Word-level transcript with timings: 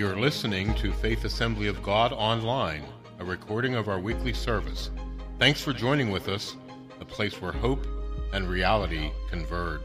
You're 0.00 0.16
listening 0.16 0.74
to 0.76 0.94
Faith 0.94 1.26
Assembly 1.26 1.66
of 1.66 1.82
God 1.82 2.14
Online, 2.14 2.82
a 3.18 3.24
recording 3.26 3.74
of 3.74 3.86
our 3.86 4.00
weekly 4.00 4.32
service. 4.32 4.88
Thanks 5.38 5.60
for 5.60 5.74
joining 5.74 6.10
with 6.10 6.26
us, 6.26 6.56
a 7.02 7.04
place 7.04 7.38
where 7.42 7.52
hope 7.52 7.86
and 8.32 8.48
reality 8.48 9.10
converge. 9.28 9.82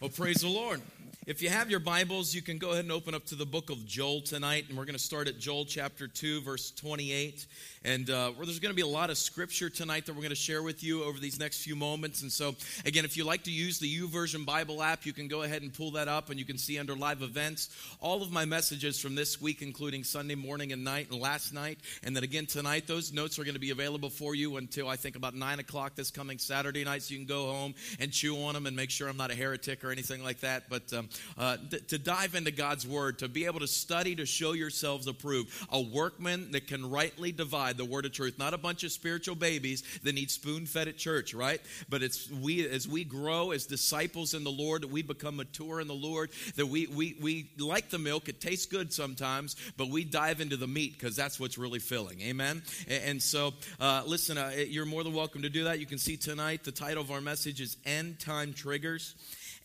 Well, 0.00 0.10
praise 0.14 0.42
the 0.42 0.48
Lord. 0.48 0.82
If 1.24 1.40
you 1.40 1.48
have 1.48 1.70
your 1.70 1.80
Bibles, 1.80 2.34
you 2.34 2.42
can 2.42 2.58
go 2.58 2.72
ahead 2.72 2.84
and 2.84 2.92
open 2.92 3.14
up 3.14 3.24
to 3.26 3.36
the 3.36 3.46
book 3.46 3.70
of 3.70 3.86
Joel 3.86 4.20
tonight, 4.20 4.66
and 4.68 4.76
we're 4.76 4.84
going 4.84 4.96
to 4.96 5.02
start 5.02 5.28
at 5.28 5.38
Joel 5.38 5.64
chapter 5.64 6.08
2, 6.08 6.42
verse 6.42 6.72
28. 6.72 7.46
And 7.84 8.08
uh, 8.10 8.32
there's 8.38 8.60
going 8.60 8.70
to 8.70 8.76
be 8.76 8.82
a 8.82 8.86
lot 8.86 9.10
of 9.10 9.18
scripture 9.18 9.68
tonight 9.68 10.06
that 10.06 10.12
we're 10.12 10.22
going 10.22 10.30
to 10.30 10.36
share 10.36 10.62
with 10.62 10.84
you 10.84 11.02
over 11.02 11.18
these 11.18 11.38
next 11.40 11.64
few 11.64 11.74
moments. 11.74 12.22
And 12.22 12.30
so, 12.30 12.54
again, 12.84 13.04
if 13.04 13.16
you 13.16 13.24
like 13.24 13.42
to 13.44 13.50
use 13.50 13.78
the 13.80 13.92
YouVersion 14.00 14.46
Bible 14.46 14.82
app, 14.82 15.04
you 15.04 15.12
can 15.12 15.26
go 15.26 15.42
ahead 15.42 15.62
and 15.62 15.72
pull 15.72 15.90
that 15.92 16.06
up, 16.06 16.30
and 16.30 16.38
you 16.38 16.44
can 16.44 16.58
see 16.58 16.78
under 16.78 16.94
live 16.94 17.22
events 17.22 17.70
all 18.00 18.22
of 18.22 18.30
my 18.30 18.44
messages 18.44 19.00
from 19.00 19.16
this 19.16 19.40
week, 19.40 19.62
including 19.62 20.04
Sunday 20.04 20.36
morning 20.36 20.72
and 20.72 20.84
night 20.84 21.10
and 21.10 21.20
last 21.20 21.52
night. 21.52 21.78
And 22.04 22.14
then 22.14 22.22
again 22.22 22.46
tonight, 22.46 22.86
those 22.86 23.12
notes 23.12 23.38
are 23.38 23.44
going 23.44 23.54
to 23.54 23.60
be 23.60 23.70
available 23.70 24.10
for 24.10 24.34
you 24.34 24.58
until 24.58 24.88
I 24.88 24.96
think 24.96 25.16
about 25.16 25.34
9 25.34 25.58
o'clock 25.58 25.96
this 25.96 26.10
coming 26.10 26.38
Saturday 26.38 26.84
night. 26.84 27.02
So 27.02 27.14
you 27.14 27.18
can 27.18 27.26
go 27.26 27.46
home 27.46 27.74
and 27.98 28.12
chew 28.12 28.36
on 28.44 28.54
them 28.54 28.66
and 28.66 28.76
make 28.76 28.90
sure 28.90 29.08
I'm 29.08 29.16
not 29.16 29.32
a 29.32 29.34
heretic 29.34 29.82
or 29.82 29.90
anything 29.90 30.22
like 30.22 30.40
that. 30.40 30.64
But 30.68 30.92
um, 30.92 31.08
uh, 31.36 31.56
th- 31.68 31.88
to 31.88 31.98
dive 31.98 32.36
into 32.36 32.52
God's 32.52 32.86
Word, 32.86 33.18
to 33.20 33.28
be 33.28 33.46
able 33.46 33.60
to 33.60 33.66
study 33.66 34.14
to 34.16 34.26
show 34.26 34.52
yourselves 34.52 35.08
approved, 35.08 35.50
a 35.70 35.80
workman 35.80 36.52
that 36.52 36.68
can 36.68 36.88
rightly 36.88 37.32
divide 37.32 37.71
the 37.76 37.84
word 37.84 38.04
of 38.04 38.12
truth. 38.12 38.38
Not 38.38 38.54
a 38.54 38.58
bunch 38.58 38.84
of 38.84 38.92
spiritual 38.92 39.34
babies 39.34 39.82
that 40.02 40.14
need 40.14 40.30
spoon 40.30 40.66
fed 40.66 40.88
at 40.88 40.96
church, 40.96 41.34
right? 41.34 41.60
But 41.88 42.02
it's 42.02 42.30
we 42.30 42.66
as 42.68 42.88
we 42.88 43.04
grow 43.04 43.50
as 43.50 43.66
disciples 43.66 44.34
in 44.34 44.44
the 44.44 44.50
Lord, 44.50 44.82
that 44.82 44.90
we 44.90 45.02
become 45.02 45.36
mature 45.36 45.80
in 45.80 45.88
the 45.88 45.94
Lord, 45.94 46.30
that 46.56 46.66
we 46.66 46.86
we 46.86 47.16
we 47.20 47.50
like 47.58 47.90
the 47.90 47.98
milk. 47.98 48.28
It 48.28 48.40
tastes 48.40 48.66
good 48.66 48.92
sometimes, 48.92 49.56
but 49.76 49.88
we 49.88 50.04
dive 50.04 50.40
into 50.40 50.56
the 50.56 50.66
meat 50.66 50.92
because 50.98 51.16
that's 51.16 51.38
what's 51.38 51.58
really 51.58 51.78
filling. 51.78 52.20
Amen. 52.22 52.62
And, 52.88 53.04
and 53.04 53.22
so, 53.22 53.54
uh, 53.80 54.02
listen, 54.06 54.38
uh, 54.38 54.52
you're 54.68 54.86
more 54.86 55.04
than 55.04 55.14
welcome 55.14 55.42
to 55.42 55.50
do 55.50 55.64
that. 55.64 55.80
You 55.80 55.86
can 55.86 55.98
see 55.98 56.16
tonight 56.16 56.64
the 56.64 56.72
title 56.72 57.02
of 57.02 57.10
our 57.10 57.20
message 57.20 57.60
is 57.60 57.76
"End 57.84 58.18
Time 58.18 58.52
Triggers." 58.52 59.14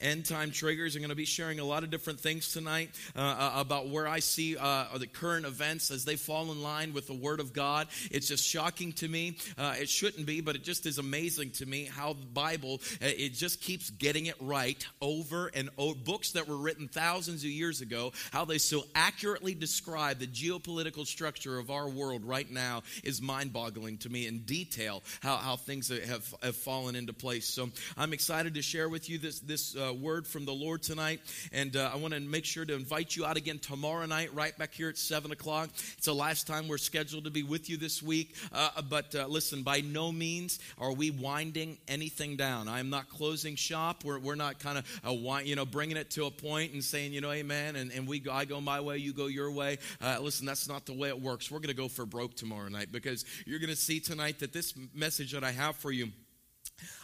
End 0.02 0.26
Time 0.26 0.52
Triggers. 0.52 0.96
I'm 0.96 1.02
going 1.02 1.10
to 1.10 1.16
be 1.16 1.26
sharing 1.26 1.60
a 1.60 1.66
lot 1.66 1.84
of 1.84 1.90
different 1.90 2.20
things 2.20 2.52
tonight 2.52 2.90
uh, 3.16 3.20
uh, 3.20 3.52
about 3.56 3.90
where 3.90 4.08
I 4.08 4.20
see 4.20 4.58
uh, 4.58 4.98
the 4.98 5.08
current 5.08 5.46
events 5.46 5.92
as 5.92 6.06
they 6.06 6.16
fall 6.16 6.52
in 6.52 6.62
line 6.62 6.94
with 6.94 7.08
the 7.08 7.14
Word 7.14 7.40
of 7.40 7.54
God. 7.54 7.88
It's 8.12 8.28
just 8.28 8.44
shocking 8.44 8.94
to 8.94 9.08
me. 9.08 9.38
Uh, 9.58 9.76
it 9.80 9.90
shouldn't 9.90 10.26
be, 10.26 10.42
but 10.42 10.56
it 10.56 10.64
just 10.64 10.86
is 10.86 10.98
amazing 10.98 11.52
to 11.52 11.66
me 11.66 11.86
how 11.86 12.14
the 12.14 12.26
Bible, 12.26 12.82
uh, 13.02 13.06
it 13.08 13.34
just 13.34 13.62
keeps 13.62 13.90
getting 13.90 14.28
it 14.28 14.36
right 14.40 14.86
over 15.02 15.52
and 15.54 15.70
over. 15.78 15.98
Books 15.98 16.32
that 16.32 16.48
were 16.48 16.58
written 16.58 16.88
thousands 16.88 17.44
of 17.44 17.50
years 17.50 17.82
ago, 17.82 18.14
how 18.32 18.46
they 18.46 18.58
so 18.58 18.84
accurately 18.96 19.54
describe 19.54 20.20
the 20.20 20.28
geopolitical 20.28 21.06
structure 21.06 21.58
of 21.58 21.72
our 21.72 21.90
world 21.90 22.24
right 22.24 22.50
now 22.50 22.84
is 23.04 23.22
mind 23.22 23.52
boggling 23.54 23.98
to 24.00 24.10
me 24.10 24.28
in 24.28 24.40
detail 24.40 25.04
how, 25.22 25.38
how 25.38 25.56
things 25.56 25.90
have, 25.90 26.34
have 26.42 26.56
fallen 26.56 26.96
into 26.96 27.14
place. 27.14 27.48
So 27.48 27.70
I'm 27.98 28.14
excited 28.14 28.54
to 28.54 28.62
share 28.62 28.90
with 28.90 29.10
you 29.10 29.18
this, 29.18 29.40
this 29.40 29.76
uh, 29.76 29.87
word 29.94 30.28
from 30.28 30.46
the 30.46 30.54
Lord 30.54 30.82
tonight. 30.82 31.22
And 31.52 31.76
uh, 31.76 31.92
I 31.94 31.98
want 31.98 32.14
to 32.14 32.20
make 32.20 32.46
sure 32.46 32.66
to 32.66 32.74
invite 32.74 33.16
you 33.16 33.26
out 33.26 33.38
again 33.38 33.60
tomorrow 33.60 34.06
night, 34.06 34.34
right 34.34 34.58
back 34.58 34.74
here 34.74 34.90
at 34.90 34.98
7 34.98 35.32
o'clock. 35.32 35.70
It's 35.98 36.06
the 36.06 36.14
last 36.14 36.48
time 36.48 36.68
we're 36.68 36.78
scheduled 36.78 37.26
to 37.26 37.32
be 37.32 37.44
with 37.44 37.70
you 37.70 37.78
this 37.78 38.02
week. 38.02 38.36
Uh, 38.52 38.82
but 38.90 39.14
uh, 39.16 39.28
listen, 39.28 39.64
by 39.64 39.82
no 39.82 40.12
means 40.12 40.60
are 40.78 40.94
we 40.94 41.12
winding 41.12 41.78
anything 41.88 42.36
down. 42.36 42.68
I'm 42.68 42.90
not 42.90 43.10
closing 43.10 43.56
shop. 43.56 44.04
We're, 44.04 44.20
we're 44.20 44.36
not 44.36 44.60
kind 44.60 44.78
of, 44.78 45.02
uh, 45.06 45.38
you 45.44 45.56
know, 45.56 45.66
bringing 45.66 45.98
it 45.98 46.12
to 46.12 46.26
a 46.26 46.32
point 46.32 46.74
and 46.74 46.84
saying, 46.84 47.14
you 47.14 47.22
know, 47.22 47.32
amen, 47.32 47.76
and, 47.76 47.92
and 47.92 48.08
we 48.08 48.20
go, 48.20 48.32
I 48.32 48.46
go 48.46 48.62
my 48.62 48.82
way, 48.82 48.98
you 48.98 49.14
go 49.14 49.28
your 49.28 49.52
way. 49.52 49.78
Uh, 50.02 50.18
listen, 50.22 50.46
that's 50.46 50.68
not 50.68 50.86
the 50.86 50.94
way 50.94 51.10
it 51.10 51.20
works. 51.20 51.52
We're 51.52 51.60
going 51.60 51.70
to 51.70 51.74
go 51.74 51.88
for 51.88 52.06
broke 52.06 52.36
tomorrow 52.36 52.70
night 52.70 52.92
because 52.92 53.26
you're 53.46 53.60
going 53.60 53.70
to 53.70 53.76
see 53.76 54.00
tonight 54.00 54.40
that 54.40 54.54
this 54.54 54.74
message 54.94 55.34
that 55.34 55.44
I 55.44 55.52
have 55.52 55.76
for 55.76 55.92
you 55.92 56.10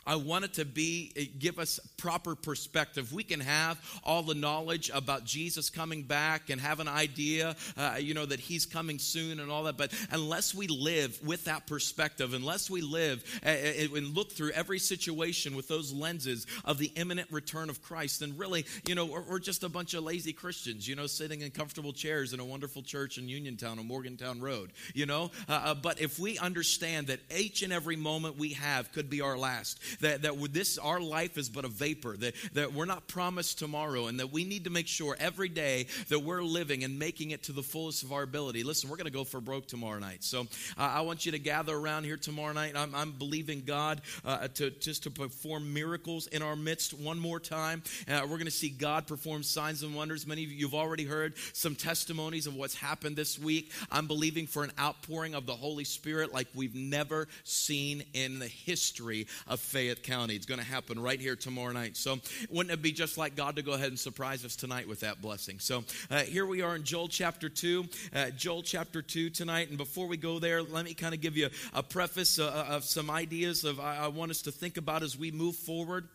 I 0.05 0.15
want 0.17 0.45
it 0.45 0.53
to 0.55 0.65
be, 0.65 1.11
eh, 1.15 1.25
give 1.39 1.59
us 1.59 1.79
proper 1.97 2.35
perspective. 2.35 3.13
We 3.13 3.23
can 3.23 3.39
have 3.39 3.79
all 4.03 4.23
the 4.23 4.35
knowledge 4.35 4.91
about 4.93 5.25
Jesus 5.25 5.69
coming 5.69 6.03
back 6.03 6.49
and 6.49 6.59
have 6.59 6.79
an 6.79 6.87
idea, 6.87 7.55
uh, 7.77 7.97
you 7.99 8.13
know, 8.13 8.25
that 8.25 8.39
he's 8.39 8.65
coming 8.65 8.99
soon 8.99 9.39
and 9.39 9.49
all 9.49 9.63
that. 9.63 9.77
But 9.77 9.93
unless 10.11 10.53
we 10.53 10.67
live 10.67 11.19
with 11.25 11.45
that 11.45 11.67
perspective, 11.67 12.33
unless 12.33 12.69
we 12.69 12.81
live 12.81 13.23
uh, 13.45 13.49
and 13.49 14.15
look 14.15 14.31
through 14.31 14.51
every 14.51 14.79
situation 14.79 15.55
with 15.55 15.67
those 15.67 15.93
lenses 15.93 16.45
of 16.65 16.77
the 16.77 16.91
imminent 16.95 17.31
return 17.31 17.69
of 17.69 17.81
Christ, 17.81 18.19
then 18.19 18.37
really, 18.37 18.65
you 18.85 18.95
know, 18.95 19.05
we're, 19.05 19.43
just 19.43 19.63
a 19.65 19.69
bunch 19.69 19.93
of 19.93 20.05
lazy 20.05 20.31
Christians, 20.31 20.87
you 20.87 20.95
know, 20.95 21.05
sitting 21.05 21.41
in 21.41 21.51
comfortable 21.51 21.91
chairs 21.91 22.31
in 22.31 22.39
a 22.39 22.45
wonderful 22.45 22.81
church 22.81 23.17
in 23.17 23.27
Uniontown 23.27 23.77
on 23.77 23.85
Morgantown 23.85 24.39
Road, 24.39 24.71
you 24.93 25.05
know. 25.05 25.31
Uh, 25.49 25.73
but 25.73 25.99
if 25.99 26.17
we 26.17 26.37
understand 26.37 27.07
that 27.07 27.19
each 27.35 27.61
and 27.61 27.73
every 27.73 27.97
moment 27.97 28.37
we 28.37 28.53
have 28.53 28.91
could 28.93 29.09
be 29.09 29.19
our 29.19 29.37
last, 29.37 29.79
that, 30.01 30.23
that 30.23 30.53
this, 30.53 30.77
our 30.77 30.99
life 30.99 31.37
is 31.37 31.49
but 31.49 31.65
a 31.65 31.69
vapor, 31.69 32.17
that, 32.17 32.33
that 32.53 32.73
we're 32.73 32.85
not 32.85 33.07
promised 33.07 33.59
tomorrow, 33.59 34.07
and 34.07 34.19
that 34.19 34.31
we 34.31 34.43
need 34.43 34.63
to 34.65 34.69
make 34.69 34.87
sure 34.87 35.15
every 35.19 35.49
day 35.49 35.87
that 36.09 36.19
we're 36.19 36.43
living 36.43 36.83
and 36.83 36.97
making 36.97 37.31
it 37.31 37.43
to 37.43 37.51
the 37.51 37.63
fullest 37.63 38.03
of 38.03 38.11
our 38.11 38.23
ability. 38.23 38.63
Listen, 38.63 38.89
we're 38.89 38.97
going 38.97 39.05
to 39.05 39.11
go 39.11 39.23
for 39.23 39.39
broke 39.39 39.67
tomorrow 39.67 39.99
night. 39.99 40.23
So 40.23 40.41
uh, 40.41 40.45
I 40.77 41.01
want 41.01 41.25
you 41.25 41.31
to 41.33 41.39
gather 41.39 41.75
around 41.75 42.03
here 42.05 42.17
tomorrow 42.17 42.53
night. 42.53 42.73
I'm, 42.75 42.95
I'm 42.95 43.11
believing 43.11 43.63
God 43.65 44.01
uh, 44.25 44.47
to 44.55 44.71
just 44.71 45.03
to 45.03 45.11
perform 45.11 45.73
miracles 45.73 46.27
in 46.27 46.41
our 46.41 46.55
midst 46.55 46.93
one 46.93 47.19
more 47.19 47.39
time. 47.39 47.83
Uh, 48.07 48.21
we're 48.23 48.37
going 48.37 48.45
to 48.45 48.51
see 48.51 48.69
God 48.69 49.05
perform 49.07 49.43
signs 49.43 49.83
and 49.83 49.95
wonders. 49.95 50.25
Many 50.25 50.43
of 50.43 50.51
you 50.51 50.65
have 50.65 50.73
already 50.73 51.05
heard 51.05 51.33
some 51.53 51.75
testimonies 51.75 52.47
of 52.47 52.55
what's 52.55 52.75
happened 52.75 53.15
this 53.15 53.37
week. 53.37 53.71
I'm 53.91 54.07
believing 54.07 54.47
for 54.47 54.63
an 54.63 54.71
outpouring 54.79 55.35
of 55.35 55.45
the 55.45 55.53
Holy 55.53 55.83
Spirit 55.83 56.33
like 56.33 56.47
we've 56.55 56.75
never 56.75 57.27
seen 57.43 58.03
in 58.13 58.39
the 58.39 58.47
history 58.47 59.27
of 59.47 59.59
faith 59.59 59.82
Fayette 59.83 60.03
County. 60.03 60.33
It's 60.33 60.45
going 60.45 60.61
to 60.61 60.65
happen 60.65 60.97
right 60.97 61.19
here 61.19 61.35
tomorrow 61.35 61.73
night. 61.73 61.97
So, 61.97 62.17
wouldn't 62.49 62.71
it 62.71 62.81
be 62.81 62.93
just 62.93 63.17
like 63.17 63.35
God 63.35 63.57
to 63.57 63.61
go 63.61 63.73
ahead 63.73 63.89
and 63.89 63.99
surprise 63.99 64.45
us 64.45 64.55
tonight 64.55 64.87
with 64.87 65.01
that 65.01 65.21
blessing? 65.21 65.59
So, 65.59 65.83
uh, 66.09 66.19
here 66.19 66.45
we 66.45 66.61
are 66.61 66.73
in 66.73 66.85
Joel 66.85 67.09
chapter 67.09 67.49
2. 67.49 67.85
Uh, 68.15 68.29
Joel 68.29 68.63
chapter 68.63 69.01
2 69.01 69.29
tonight. 69.29 69.67
And 69.67 69.77
before 69.77 70.07
we 70.07 70.15
go 70.15 70.39
there, 70.39 70.63
let 70.63 70.85
me 70.85 70.93
kind 70.93 71.13
of 71.13 71.19
give 71.19 71.35
you 71.35 71.49
a 71.73 71.83
preface 71.83 72.39
uh, 72.39 72.45
uh, 72.45 72.75
of 72.75 72.85
some 72.85 73.09
ideas 73.09 73.65
of 73.65 73.81
I, 73.81 73.97
I 73.97 74.07
want 74.07 74.31
us 74.31 74.43
to 74.43 74.53
think 74.53 74.77
about 74.77 75.03
as 75.03 75.17
we 75.17 75.31
move 75.31 75.57
forward. 75.57 76.07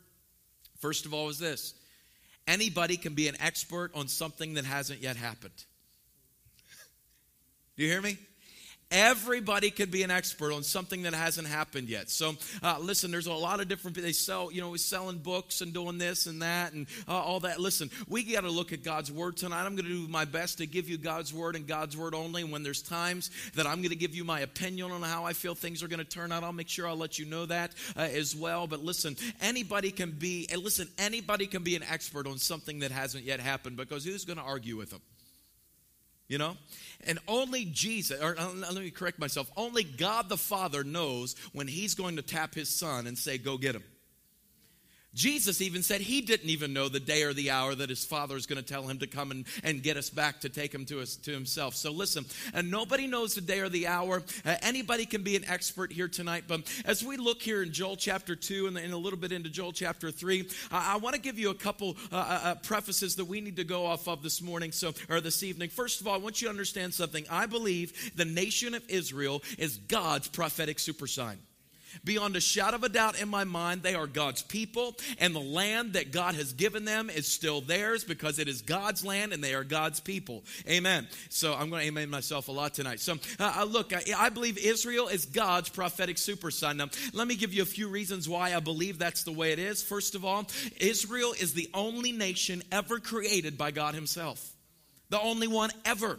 First 0.78 1.04
of 1.04 1.12
all, 1.12 1.28
is 1.28 1.38
this 1.38 1.74
anybody 2.46 2.96
can 2.96 3.12
be 3.12 3.28
an 3.28 3.36
expert 3.38 3.90
on 3.94 4.08
something 4.08 4.54
that 4.54 4.64
hasn't 4.64 5.02
yet 5.02 5.16
happened. 5.16 5.52
Do 7.76 7.82
you 7.82 7.90
hear 7.90 8.00
me? 8.00 8.16
Everybody 8.90 9.70
could 9.70 9.90
be 9.90 10.02
an 10.02 10.10
expert 10.10 10.50
on 10.50 10.62
something 10.62 11.02
that 11.02 11.12
hasn't 11.12 11.46
happened 11.46 11.90
yet. 11.90 12.08
So, 12.08 12.36
uh, 12.62 12.78
listen, 12.80 13.10
there's 13.10 13.26
a 13.26 13.32
lot 13.34 13.60
of 13.60 13.68
different, 13.68 13.98
they 13.98 14.12
sell, 14.12 14.50
you 14.50 14.62
know, 14.62 14.70
we're 14.70 14.78
selling 14.78 15.18
books 15.18 15.60
and 15.60 15.74
doing 15.74 15.98
this 15.98 16.24
and 16.24 16.40
that 16.40 16.72
and 16.72 16.86
uh, 17.06 17.12
all 17.12 17.40
that. 17.40 17.60
Listen, 17.60 17.90
we 18.08 18.22
got 18.22 18.42
to 18.42 18.50
look 18.50 18.72
at 18.72 18.82
God's 18.82 19.12
word 19.12 19.36
tonight. 19.36 19.66
I'm 19.66 19.76
going 19.76 19.84
to 19.84 20.06
do 20.06 20.08
my 20.08 20.24
best 20.24 20.56
to 20.58 20.66
give 20.66 20.88
you 20.88 20.96
God's 20.96 21.34
word 21.34 21.54
and 21.54 21.66
God's 21.66 21.98
word 21.98 22.14
only. 22.14 22.44
When 22.44 22.62
there's 22.62 22.80
times 22.80 23.30
that 23.56 23.66
I'm 23.66 23.82
going 23.82 23.90
to 23.90 23.96
give 23.96 24.14
you 24.14 24.24
my 24.24 24.40
opinion 24.40 24.90
on 24.90 25.02
how 25.02 25.24
I 25.26 25.34
feel 25.34 25.54
things 25.54 25.82
are 25.82 25.88
going 25.88 25.98
to 25.98 26.04
turn 26.06 26.32
out, 26.32 26.42
I'll 26.42 26.54
make 26.54 26.70
sure 26.70 26.88
I'll 26.88 26.96
let 26.96 27.18
you 27.18 27.26
know 27.26 27.44
that 27.44 27.72
uh, 27.94 28.00
as 28.00 28.34
well. 28.34 28.66
But 28.66 28.82
listen, 28.82 29.16
anybody 29.42 29.90
can 29.90 30.12
be, 30.12 30.48
and 30.50 30.62
listen, 30.62 30.88
anybody 30.96 31.46
can 31.46 31.62
be 31.62 31.76
an 31.76 31.82
expert 31.82 32.26
on 32.26 32.38
something 32.38 32.78
that 32.78 32.90
hasn't 32.90 33.24
yet 33.24 33.40
happened 33.40 33.76
because 33.76 34.06
who's 34.06 34.24
going 34.24 34.38
to 34.38 34.44
argue 34.44 34.78
with 34.78 34.88
them? 34.88 35.02
You 36.28 36.38
know? 36.38 36.56
And 37.06 37.18
only 37.26 37.64
Jesus, 37.64 38.20
or 38.20 38.38
uh, 38.38 38.52
let 38.54 38.74
me 38.74 38.90
correct 38.90 39.18
myself, 39.18 39.50
only 39.56 39.82
God 39.82 40.28
the 40.28 40.36
Father 40.36 40.84
knows 40.84 41.34
when 41.52 41.66
He's 41.66 41.94
going 41.94 42.16
to 42.16 42.22
tap 42.22 42.54
His 42.54 42.68
Son 42.68 43.06
and 43.06 43.16
say, 43.16 43.38
Go 43.38 43.56
get 43.56 43.74
him. 43.74 43.84
Jesus 45.18 45.60
even 45.60 45.82
said 45.82 46.00
he 46.00 46.20
didn't 46.20 46.48
even 46.48 46.72
know 46.72 46.88
the 46.88 47.00
day 47.00 47.24
or 47.24 47.32
the 47.32 47.50
hour 47.50 47.74
that 47.74 47.90
his 47.90 48.04
father 48.04 48.36
is 48.36 48.46
going 48.46 48.62
to 48.62 48.66
tell 48.66 48.84
him 48.84 49.00
to 49.00 49.08
come 49.08 49.32
and, 49.32 49.46
and 49.64 49.82
get 49.82 49.96
us 49.96 50.10
back 50.10 50.42
to 50.42 50.48
take 50.48 50.72
him 50.72 50.84
to 50.86 51.00
us 51.00 51.16
to 51.16 51.32
himself. 51.32 51.74
So 51.74 51.90
listen, 51.90 52.24
and 52.54 52.70
nobody 52.70 53.08
knows 53.08 53.34
the 53.34 53.40
day 53.40 53.58
or 53.58 53.68
the 53.68 53.88
hour. 53.88 54.22
Uh, 54.46 54.54
anybody 54.62 55.06
can 55.06 55.24
be 55.24 55.34
an 55.34 55.44
expert 55.46 55.90
here 55.90 56.06
tonight. 56.06 56.44
But 56.46 56.60
as 56.84 57.02
we 57.02 57.16
look 57.16 57.42
here 57.42 57.64
in 57.64 57.72
Joel 57.72 57.96
chapter 57.96 58.36
2 58.36 58.68
and, 58.68 58.78
and 58.78 58.92
a 58.92 58.96
little 58.96 59.18
bit 59.18 59.32
into 59.32 59.50
Joel 59.50 59.72
chapter 59.72 60.12
3, 60.12 60.42
uh, 60.42 60.44
I 60.70 60.98
want 60.98 61.16
to 61.16 61.20
give 61.20 61.36
you 61.36 61.50
a 61.50 61.54
couple 61.54 61.96
uh, 62.12 62.16
uh, 62.16 62.40
uh, 62.44 62.54
prefaces 62.56 63.16
that 63.16 63.24
we 63.24 63.40
need 63.40 63.56
to 63.56 63.64
go 63.64 63.86
off 63.86 64.06
of 64.06 64.22
this 64.22 64.40
morning 64.40 64.70
so 64.70 64.94
or 65.08 65.20
this 65.20 65.42
evening. 65.42 65.68
First 65.68 66.00
of 66.00 66.06
all, 66.06 66.14
I 66.14 66.18
want 66.18 66.40
you 66.40 66.46
to 66.46 66.50
understand 66.50 66.94
something. 66.94 67.24
I 67.28 67.46
believe 67.46 68.12
the 68.14 68.24
nation 68.24 68.72
of 68.72 68.88
Israel 68.88 69.42
is 69.58 69.78
God's 69.78 70.28
prophetic 70.28 70.78
super 70.78 71.08
sign. 71.08 71.38
Beyond 72.04 72.36
a 72.36 72.40
shadow 72.40 72.76
of 72.76 72.84
a 72.84 72.88
doubt 72.88 73.20
in 73.20 73.28
my 73.28 73.44
mind, 73.44 73.82
they 73.82 73.94
are 73.94 74.06
God's 74.06 74.42
people, 74.42 74.96
and 75.18 75.34
the 75.34 75.40
land 75.40 75.94
that 75.94 76.12
God 76.12 76.34
has 76.34 76.52
given 76.52 76.84
them 76.84 77.10
is 77.10 77.26
still 77.26 77.60
theirs 77.60 78.04
because 78.04 78.38
it 78.38 78.48
is 78.48 78.62
God's 78.62 79.04
land 79.04 79.32
and 79.32 79.42
they 79.42 79.54
are 79.54 79.64
God's 79.64 80.00
people. 80.00 80.44
Amen. 80.68 81.08
So 81.28 81.54
I'm 81.54 81.70
going 81.70 81.82
to 81.82 81.88
amen 81.88 82.10
myself 82.10 82.48
a 82.48 82.52
lot 82.52 82.74
tonight. 82.74 83.00
So 83.00 83.14
uh, 83.38 83.54
uh 83.58 83.64
look, 83.64 83.92
I, 83.92 84.02
I, 84.16 84.28
believe 84.28 84.58
Israel 84.58 85.08
is 85.08 85.26
God's 85.26 85.68
prophetic 85.68 86.18
super 86.18 86.50
son. 86.50 86.76
Now, 86.76 86.88
let 87.12 87.26
me 87.26 87.34
give 87.34 87.52
you 87.52 87.62
a 87.62 87.66
few 87.66 87.88
reasons 87.88 88.28
why 88.28 88.54
I 88.54 88.60
believe 88.60 88.98
that's 88.98 89.24
the 89.24 89.32
way 89.32 89.52
it 89.52 89.58
is. 89.58 89.82
First 89.82 90.14
of 90.14 90.24
all, 90.24 90.46
Israel 90.78 91.34
is 91.38 91.54
the 91.54 91.70
only 91.74 92.12
nation 92.12 92.62
ever 92.70 93.00
created 93.00 93.58
by 93.58 93.70
God 93.70 93.94
Himself, 93.94 94.54
the 95.10 95.20
only 95.20 95.48
one 95.48 95.70
ever. 95.84 96.18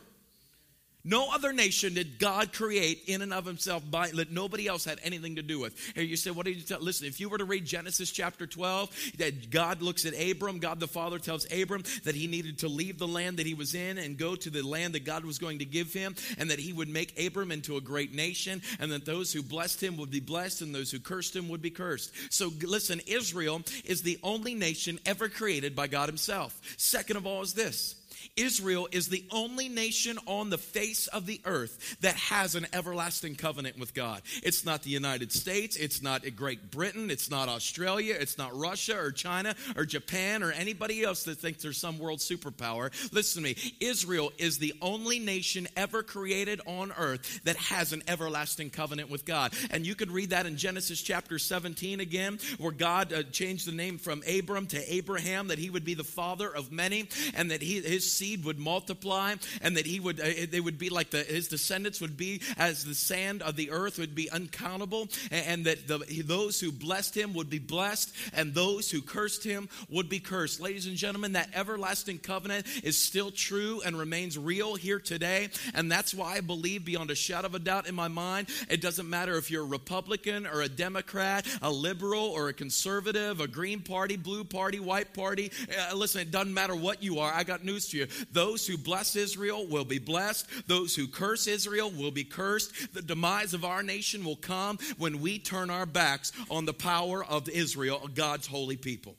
No 1.09 1.33
other 1.33 1.51
nation 1.51 1.95
did 1.95 2.19
God 2.19 2.53
create 2.53 3.05
in 3.07 3.23
and 3.23 3.33
of 3.33 3.43
himself 3.43 3.81
by 3.89 4.09
that 4.09 4.31
nobody 4.31 4.67
else 4.67 4.85
had 4.85 4.99
anything 5.03 5.37
to 5.37 5.41
do 5.41 5.59
with. 5.59 5.75
Here 5.95 6.03
you 6.03 6.15
say, 6.15 6.29
what 6.29 6.45
did 6.45 6.57
you 6.57 6.61
tell? 6.61 6.81
Listen, 6.81 7.07
if 7.07 7.19
you 7.19 7.29
were 7.29 7.39
to 7.39 7.45
read 7.45 7.65
Genesis 7.65 8.11
chapter 8.11 8.45
12, 8.45 9.13
that 9.17 9.49
God 9.49 9.81
looks 9.81 10.05
at 10.05 10.13
Abram, 10.13 10.59
God 10.59 10.79
the 10.79 10.87
Father 10.87 11.17
tells 11.17 11.51
Abram 11.51 11.81
that 12.03 12.13
he 12.13 12.27
needed 12.27 12.59
to 12.59 12.67
leave 12.67 12.99
the 12.99 13.07
land 13.07 13.37
that 13.37 13.47
he 13.47 13.55
was 13.55 13.73
in 13.73 13.97
and 13.97 14.19
go 14.19 14.35
to 14.35 14.51
the 14.51 14.61
land 14.61 14.93
that 14.93 15.03
God 15.03 15.25
was 15.25 15.39
going 15.39 15.57
to 15.59 15.65
give 15.65 15.91
him, 15.91 16.13
and 16.37 16.51
that 16.51 16.59
he 16.59 16.73
would 16.73 16.89
make 16.89 17.19
Abram 17.19 17.51
into 17.51 17.77
a 17.77 17.81
great 17.81 18.13
nation, 18.13 18.61
and 18.79 18.91
that 18.91 19.05
those 19.05 19.33
who 19.33 19.41
blessed 19.41 19.81
him 19.81 19.97
would 19.97 20.11
be 20.11 20.19
blessed, 20.19 20.61
and 20.61 20.75
those 20.75 20.91
who 20.91 20.99
cursed 20.99 21.35
him 21.35 21.49
would 21.49 21.61
be 21.63 21.71
cursed. 21.71 22.11
So 22.31 22.51
listen, 22.61 23.01
Israel 23.07 23.63
is 23.83 24.03
the 24.03 24.19
only 24.21 24.53
nation 24.53 24.99
ever 25.07 25.27
created 25.27 25.75
by 25.75 25.87
God 25.87 26.07
himself. 26.07 26.61
Second 26.77 27.17
of 27.17 27.25
all, 27.25 27.41
is 27.41 27.53
this 27.53 27.95
Israel 28.35 28.87
is 28.91 29.07
the 29.07 29.25
only 29.31 29.69
nation 29.69 30.17
on 30.25 30.49
the 30.49 30.57
face 30.57 31.07
of 31.07 31.25
the 31.25 31.41
earth 31.45 31.97
that 32.01 32.15
has 32.15 32.55
an 32.55 32.67
everlasting 32.73 33.35
covenant 33.35 33.77
with 33.77 33.93
God. 33.93 34.21
It's 34.43 34.65
not 34.65 34.83
the 34.83 34.89
United 34.89 35.31
States, 35.31 35.75
it's 35.75 36.01
not 36.01 36.23
Great 36.35 36.71
Britain, 36.71 37.09
it's 37.11 37.29
not 37.29 37.49
Australia, 37.49 38.15
it's 38.19 38.37
not 38.37 38.57
Russia 38.57 38.97
or 38.97 39.11
China 39.11 39.55
or 39.75 39.85
Japan 39.85 40.43
or 40.43 40.51
anybody 40.51 41.03
else 41.03 41.23
that 41.23 41.37
thinks 41.39 41.63
there's 41.63 41.77
some 41.77 41.99
world 41.99 42.19
superpower. 42.19 42.91
Listen 43.11 43.43
to 43.43 43.49
me. 43.49 43.73
Israel 43.79 44.31
is 44.37 44.57
the 44.57 44.73
only 44.81 45.19
nation 45.19 45.67
ever 45.75 46.03
created 46.03 46.61
on 46.65 46.91
earth 46.97 47.43
that 47.43 47.55
has 47.57 47.93
an 47.93 48.03
everlasting 48.07 48.69
covenant 48.69 49.09
with 49.09 49.25
God. 49.25 49.53
And 49.71 49.85
you 49.85 49.95
can 49.95 50.11
read 50.11 50.31
that 50.31 50.45
in 50.45 50.57
Genesis 50.57 51.01
chapter 51.01 51.39
17 51.39 51.99
again, 51.99 52.39
where 52.57 52.71
God 52.71 53.13
uh, 53.13 53.23
changed 53.23 53.67
the 53.67 53.71
name 53.71 53.97
from 53.97 54.23
Abram 54.27 54.67
to 54.67 54.93
Abraham, 54.93 55.47
that 55.47 55.59
he 55.59 55.69
would 55.69 55.85
be 55.85 55.93
the 55.93 56.03
father 56.03 56.49
of 56.49 56.71
many, 56.71 57.07
and 57.35 57.51
that 57.51 57.61
he, 57.61 57.81
his 57.81 58.11
seed 58.19 58.43
would 58.43 58.59
multiply 58.59 59.33
and 59.61 59.77
that 59.77 59.85
he 59.85 59.99
would 59.99 60.19
uh, 60.19 60.25
they 60.51 60.59
would 60.59 60.77
be 60.77 60.89
like 60.89 61.09
the 61.09 61.23
his 61.23 61.47
descendants 61.47 62.01
would 62.01 62.17
be 62.17 62.41
as 62.57 62.83
the 62.83 62.93
sand 62.93 63.41
of 63.41 63.55
the 63.55 63.71
earth 63.71 63.97
would 63.97 64.13
be 64.13 64.29
uncountable 64.29 65.07
and, 65.31 65.45
and 65.47 65.65
that 65.65 65.87
the, 65.87 65.97
those 66.23 66.59
who 66.59 66.71
blessed 66.71 67.15
him 67.15 67.33
would 67.33 67.49
be 67.49 67.59
blessed 67.59 68.13
and 68.33 68.53
those 68.53 68.91
who 68.91 69.01
cursed 69.01 69.43
him 69.43 69.69
would 69.89 70.09
be 70.09 70.19
cursed. 70.19 70.59
Ladies 70.59 70.85
and 70.85 70.97
gentlemen 70.97 71.31
that 71.33 71.49
everlasting 71.53 72.19
covenant 72.19 72.67
is 72.83 72.97
still 72.97 73.31
true 73.31 73.81
and 73.85 73.97
remains 73.97 74.37
real 74.37 74.75
here 74.75 74.99
today 74.99 75.49
and 75.73 75.89
that's 75.89 76.13
why 76.13 76.33
I 76.35 76.41
believe 76.41 76.83
beyond 76.83 77.11
a 77.11 77.15
shadow 77.15 77.47
of 77.47 77.55
a 77.55 77.59
doubt 77.59 77.87
in 77.87 77.95
my 77.95 78.09
mind 78.09 78.49
it 78.69 78.81
doesn't 78.81 79.09
matter 79.09 79.37
if 79.37 79.49
you're 79.49 79.63
a 79.63 79.65
Republican 79.65 80.45
or 80.45 80.61
a 80.61 80.69
Democrat 80.69 81.47
a 81.61 81.71
liberal 81.71 82.25
or 82.25 82.49
a 82.49 82.53
conservative 82.53 83.39
a 83.39 83.47
green 83.47 83.79
party 83.79 84.17
blue 84.17 84.43
party 84.43 84.79
white 84.79 85.13
party 85.13 85.51
uh, 85.89 85.95
listen 85.95 86.19
it 86.19 86.31
doesn't 86.31 86.53
matter 86.53 86.75
what 86.75 87.01
you 87.01 87.19
are. 87.19 87.31
I 87.33 87.43
got 87.43 87.63
news 87.63 87.89
for 87.89 87.97
you 87.97 87.98
those 88.31 88.65
who 88.67 88.77
bless 88.77 89.15
Israel 89.15 89.65
will 89.67 89.85
be 89.85 89.99
blessed. 89.99 90.67
Those 90.67 90.95
who 90.95 91.07
curse 91.07 91.47
Israel 91.47 91.91
will 91.91 92.11
be 92.11 92.23
cursed. 92.23 92.93
The 92.93 93.01
demise 93.01 93.53
of 93.53 93.65
our 93.65 93.83
nation 93.83 94.23
will 94.23 94.35
come 94.35 94.77
when 94.97 95.21
we 95.21 95.39
turn 95.39 95.69
our 95.69 95.85
backs 95.85 96.31
on 96.49 96.65
the 96.65 96.73
power 96.73 97.23
of 97.23 97.49
Israel, 97.49 98.09
God's 98.13 98.47
holy 98.47 98.77
people. 98.77 99.15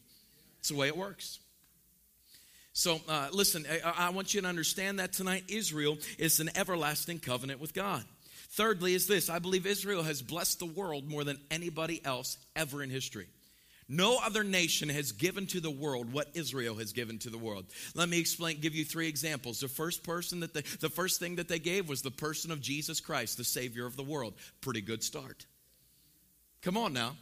It's 0.59 0.69
the 0.69 0.77
way 0.77 0.89
it 0.89 0.97
works. 0.97 1.39
So, 2.73 3.01
uh, 3.09 3.29
listen, 3.33 3.67
I, 3.85 4.07
I 4.07 4.11
want 4.11 4.33
you 4.33 4.41
to 4.41 4.47
understand 4.47 5.01
that 5.01 5.13
tonight 5.13 5.45
Israel 5.49 5.99
is 6.19 6.41
an 6.41 6.51
everlasting 6.55 7.19
covenant 7.19 7.61
with 7.61 7.75
God. 7.75 8.05
Thirdly, 8.51 8.95
is 8.95 9.07
this 9.07 9.31
I 9.31 9.39
believe 9.39 9.67
Israel 9.67 10.03
has 10.03 10.23
blessed 10.23 10.59
the 10.59 10.67
world 10.67 11.09
more 11.09 11.25
than 11.25 11.39
anybody 11.51 12.01
else 12.05 12.37
ever 12.57 12.83
in 12.83 12.91
history. 12.91 13.27
No 13.93 14.19
other 14.25 14.45
nation 14.45 14.89
has 14.89 15.11
given 15.11 15.49
to 15.49 15.59
the 15.59 15.71
world 15.71 16.13
what 16.13 16.29
Israel 16.35 16.77
has 16.77 16.93
given 16.93 17.19
to 17.19 17.29
the 17.29 17.37
world. 17.37 17.67
Let 17.97 18.09
me 18.09 18.21
explain, 18.21 18.61
give 18.61 18.77
you 18.77 18.85
three 18.85 19.09
examples. 19.09 19.59
The 19.59 19.67
first 19.67 20.05
person 20.05 20.41
that 20.41 20.55
they, 20.55 20.61
the 20.79 20.89
first 20.89 21.19
thing 21.19 21.37
that 21.37 21.49
they 21.49 21.59
gave 21.59 21.89
was 21.89 22.01
the 22.01 22.13
person 22.13 22.53
of 22.53 22.61
Jesus 22.61 23.01
Christ, 23.01 23.37
the 23.37 23.43
Savior 23.43 23.87
of 23.87 23.97
the 23.97 24.05
world. 24.05 24.35
Pretty 24.61 24.81
good 24.81 25.03
start. 25.03 25.45
Come 26.63 26.77
on 26.77 26.93
now. 26.93 27.17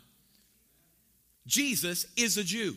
Jesus 1.46 2.04
is 2.18 2.36
a 2.36 2.44
Jew. 2.44 2.76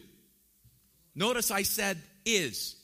Notice 1.13 1.51
I 1.51 1.63
said 1.63 2.01
is. 2.25 2.80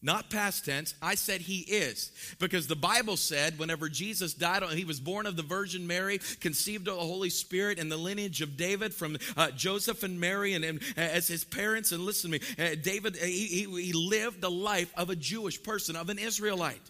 Not 0.00 0.30
past 0.30 0.64
tense. 0.64 0.94
I 1.02 1.16
said 1.16 1.40
he 1.40 1.58
is. 1.58 2.12
Because 2.38 2.68
the 2.68 2.76
Bible 2.76 3.16
said 3.16 3.58
whenever 3.58 3.88
Jesus 3.88 4.32
died, 4.32 4.62
he 4.70 4.84
was 4.84 5.00
born 5.00 5.26
of 5.26 5.36
the 5.36 5.42
Virgin 5.42 5.88
Mary, 5.88 6.20
conceived 6.40 6.86
of 6.86 6.94
the 6.94 7.00
Holy 7.00 7.30
Spirit 7.30 7.78
in 7.78 7.88
the 7.88 7.96
lineage 7.96 8.40
of 8.40 8.56
David 8.56 8.94
from 8.94 9.18
uh, 9.36 9.50
Joseph 9.50 10.04
and 10.04 10.20
Mary 10.20 10.54
and, 10.54 10.64
and 10.64 10.80
uh, 10.96 11.00
as 11.00 11.26
his 11.26 11.42
parents. 11.42 11.90
And 11.90 12.04
listen 12.04 12.30
to 12.30 12.38
me, 12.38 12.46
uh, 12.58 12.76
David, 12.80 13.16
uh, 13.16 13.24
he, 13.24 13.46
he, 13.46 13.82
he, 13.82 13.92
lived 13.92 14.40
the 14.40 14.50
life 14.50 14.92
of 14.96 15.10
a 15.10 15.16
Jewish 15.16 15.60
person, 15.60 15.96
of 15.96 16.10
an 16.10 16.18
Israelite. 16.18 16.80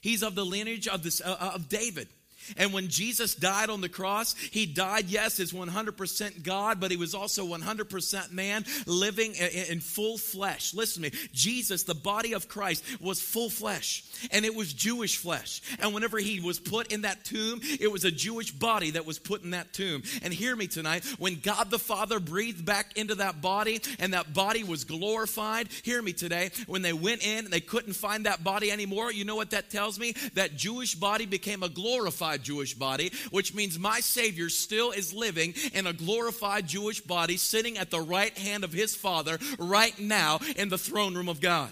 He's 0.00 0.22
of 0.22 0.36
the 0.36 0.44
lineage 0.44 0.86
of, 0.86 1.02
this, 1.02 1.20
uh, 1.20 1.52
of 1.54 1.68
David. 1.68 2.08
And 2.56 2.72
when 2.72 2.88
Jesus 2.88 3.34
died 3.34 3.70
on 3.70 3.80
the 3.80 3.88
cross, 3.88 4.34
he 4.34 4.66
died, 4.66 5.06
yes, 5.06 5.40
as 5.40 5.52
100% 5.52 6.42
God, 6.42 6.80
but 6.80 6.90
he 6.90 6.96
was 6.96 7.14
also 7.14 7.46
100% 7.46 8.32
man 8.32 8.64
living 8.86 9.34
in 9.34 9.80
full 9.80 10.18
flesh. 10.18 10.74
Listen 10.74 11.02
to 11.02 11.10
me. 11.10 11.18
Jesus, 11.32 11.84
the 11.84 11.94
body 11.94 12.34
of 12.34 12.48
Christ, 12.48 12.84
was 13.00 13.20
full 13.20 13.50
flesh, 13.50 14.04
and 14.30 14.44
it 14.44 14.54
was 14.54 14.72
Jewish 14.72 15.16
flesh. 15.16 15.62
And 15.80 15.94
whenever 15.94 16.18
he 16.18 16.40
was 16.40 16.60
put 16.60 16.92
in 16.92 17.02
that 17.02 17.24
tomb, 17.24 17.60
it 17.62 17.90
was 17.90 18.04
a 18.04 18.10
Jewish 18.10 18.50
body 18.50 18.92
that 18.92 19.06
was 19.06 19.18
put 19.18 19.42
in 19.42 19.50
that 19.50 19.72
tomb. 19.72 20.02
And 20.22 20.32
hear 20.32 20.54
me 20.54 20.66
tonight 20.66 21.04
when 21.18 21.40
God 21.40 21.70
the 21.70 21.78
Father 21.78 22.20
breathed 22.20 22.64
back 22.64 22.96
into 22.96 23.16
that 23.16 23.40
body 23.40 23.80
and 23.98 24.14
that 24.14 24.34
body 24.34 24.64
was 24.64 24.84
glorified, 24.84 25.68
hear 25.82 26.00
me 26.02 26.12
today, 26.12 26.50
when 26.66 26.82
they 26.82 26.92
went 26.92 27.26
in 27.26 27.44
and 27.44 27.52
they 27.52 27.60
couldn't 27.60 27.94
find 27.94 28.26
that 28.26 28.44
body 28.44 28.70
anymore, 28.70 29.12
you 29.12 29.24
know 29.24 29.36
what 29.36 29.50
that 29.50 29.70
tells 29.70 29.98
me? 29.98 30.14
That 30.34 30.56
Jewish 30.56 30.94
body 30.94 31.26
became 31.26 31.62
a 31.62 31.68
glorified 31.68 32.33
glorified 32.34 32.42
Jewish 32.42 32.74
body, 32.74 33.12
which 33.30 33.54
means 33.54 33.78
my 33.78 34.00
Savior 34.00 34.48
still 34.48 34.90
is 34.90 35.14
living 35.14 35.54
in 35.72 35.86
a 35.86 35.92
glorified 35.92 36.66
Jewish 36.66 37.00
body, 37.00 37.36
sitting 37.36 37.78
at 37.78 37.90
the 37.90 38.00
right 38.00 38.36
hand 38.36 38.64
of 38.64 38.72
his 38.72 38.94
Father 38.94 39.38
right 39.58 39.98
now 39.98 40.40
in 40.56 40.68
the 40.68 40.78
throne 40.78 41.14
room 41.14 41.28
of 41.28 41.40
God. 41.40 41.70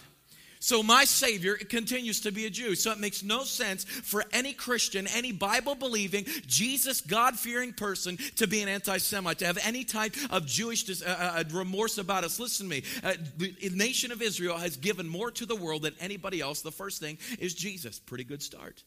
So 0.60 0.80
my 0.80 1.04
Savior 1.04 1.56
continues 1.56 2.20
to 2.20 2.30
be 2.30 2.46
a 2.46 2.50
Jew. 2.50 2.76
So 2.76 2.92
it 2.92 3.00
makes 3.00 3.24
no 3.24 3.42
sense 3.42 3.82
for 3.82 4.24
any 4.32 4.52
Christian, 4.52 5.08
any 5.08 5.32
Bible 5.32 5.74
believing, 5.74 6.24
Jesus 6.46 7.00
God 7.00 7.36
fearing 7.36 7.72
person 7.72 8.16
to 8.36 8.46
be 8.46 8.62
an 8.62 8.68
anti 8.68 8.98
Semite, 8.98 9.40
to 9.40 9.46
have 9.46 9.58
any 9.64 9.82
type 9.82 10.14
of 10.30 10.46
Jewish 10.46 10.88
uh, 10.88 11.04
uh, 11.04 11.10
uh, 11.10 11.44
remorse 11.50 11.98
about 11.98 12.22
us. 12.22 12.38
Listen 12.38 12.66
to 12.66 12.70
me. 12.70 12.84
Uh, 13.02 13.14
the 13.38 13.70
nation 13.74 14.12
of 14.12 14.22
Israel 14.22 14.56
has 14.56 14.76
given 14.76 15.08
more 15.08 15.32
to 15.32 15.46
the 15.46 15.56
world 15.56 15.82
than 15.82 15.94
anybody 15.98 16.40
else. 16.40 16.62
The 16.62 16.70
first 16.70 17.00
thing 17.00 17.18
is 17.40 17.54
Jesus. 17.54 17.98
Pretty 17.98 18.24
good 18.24 18.40
start. 18.40 18.84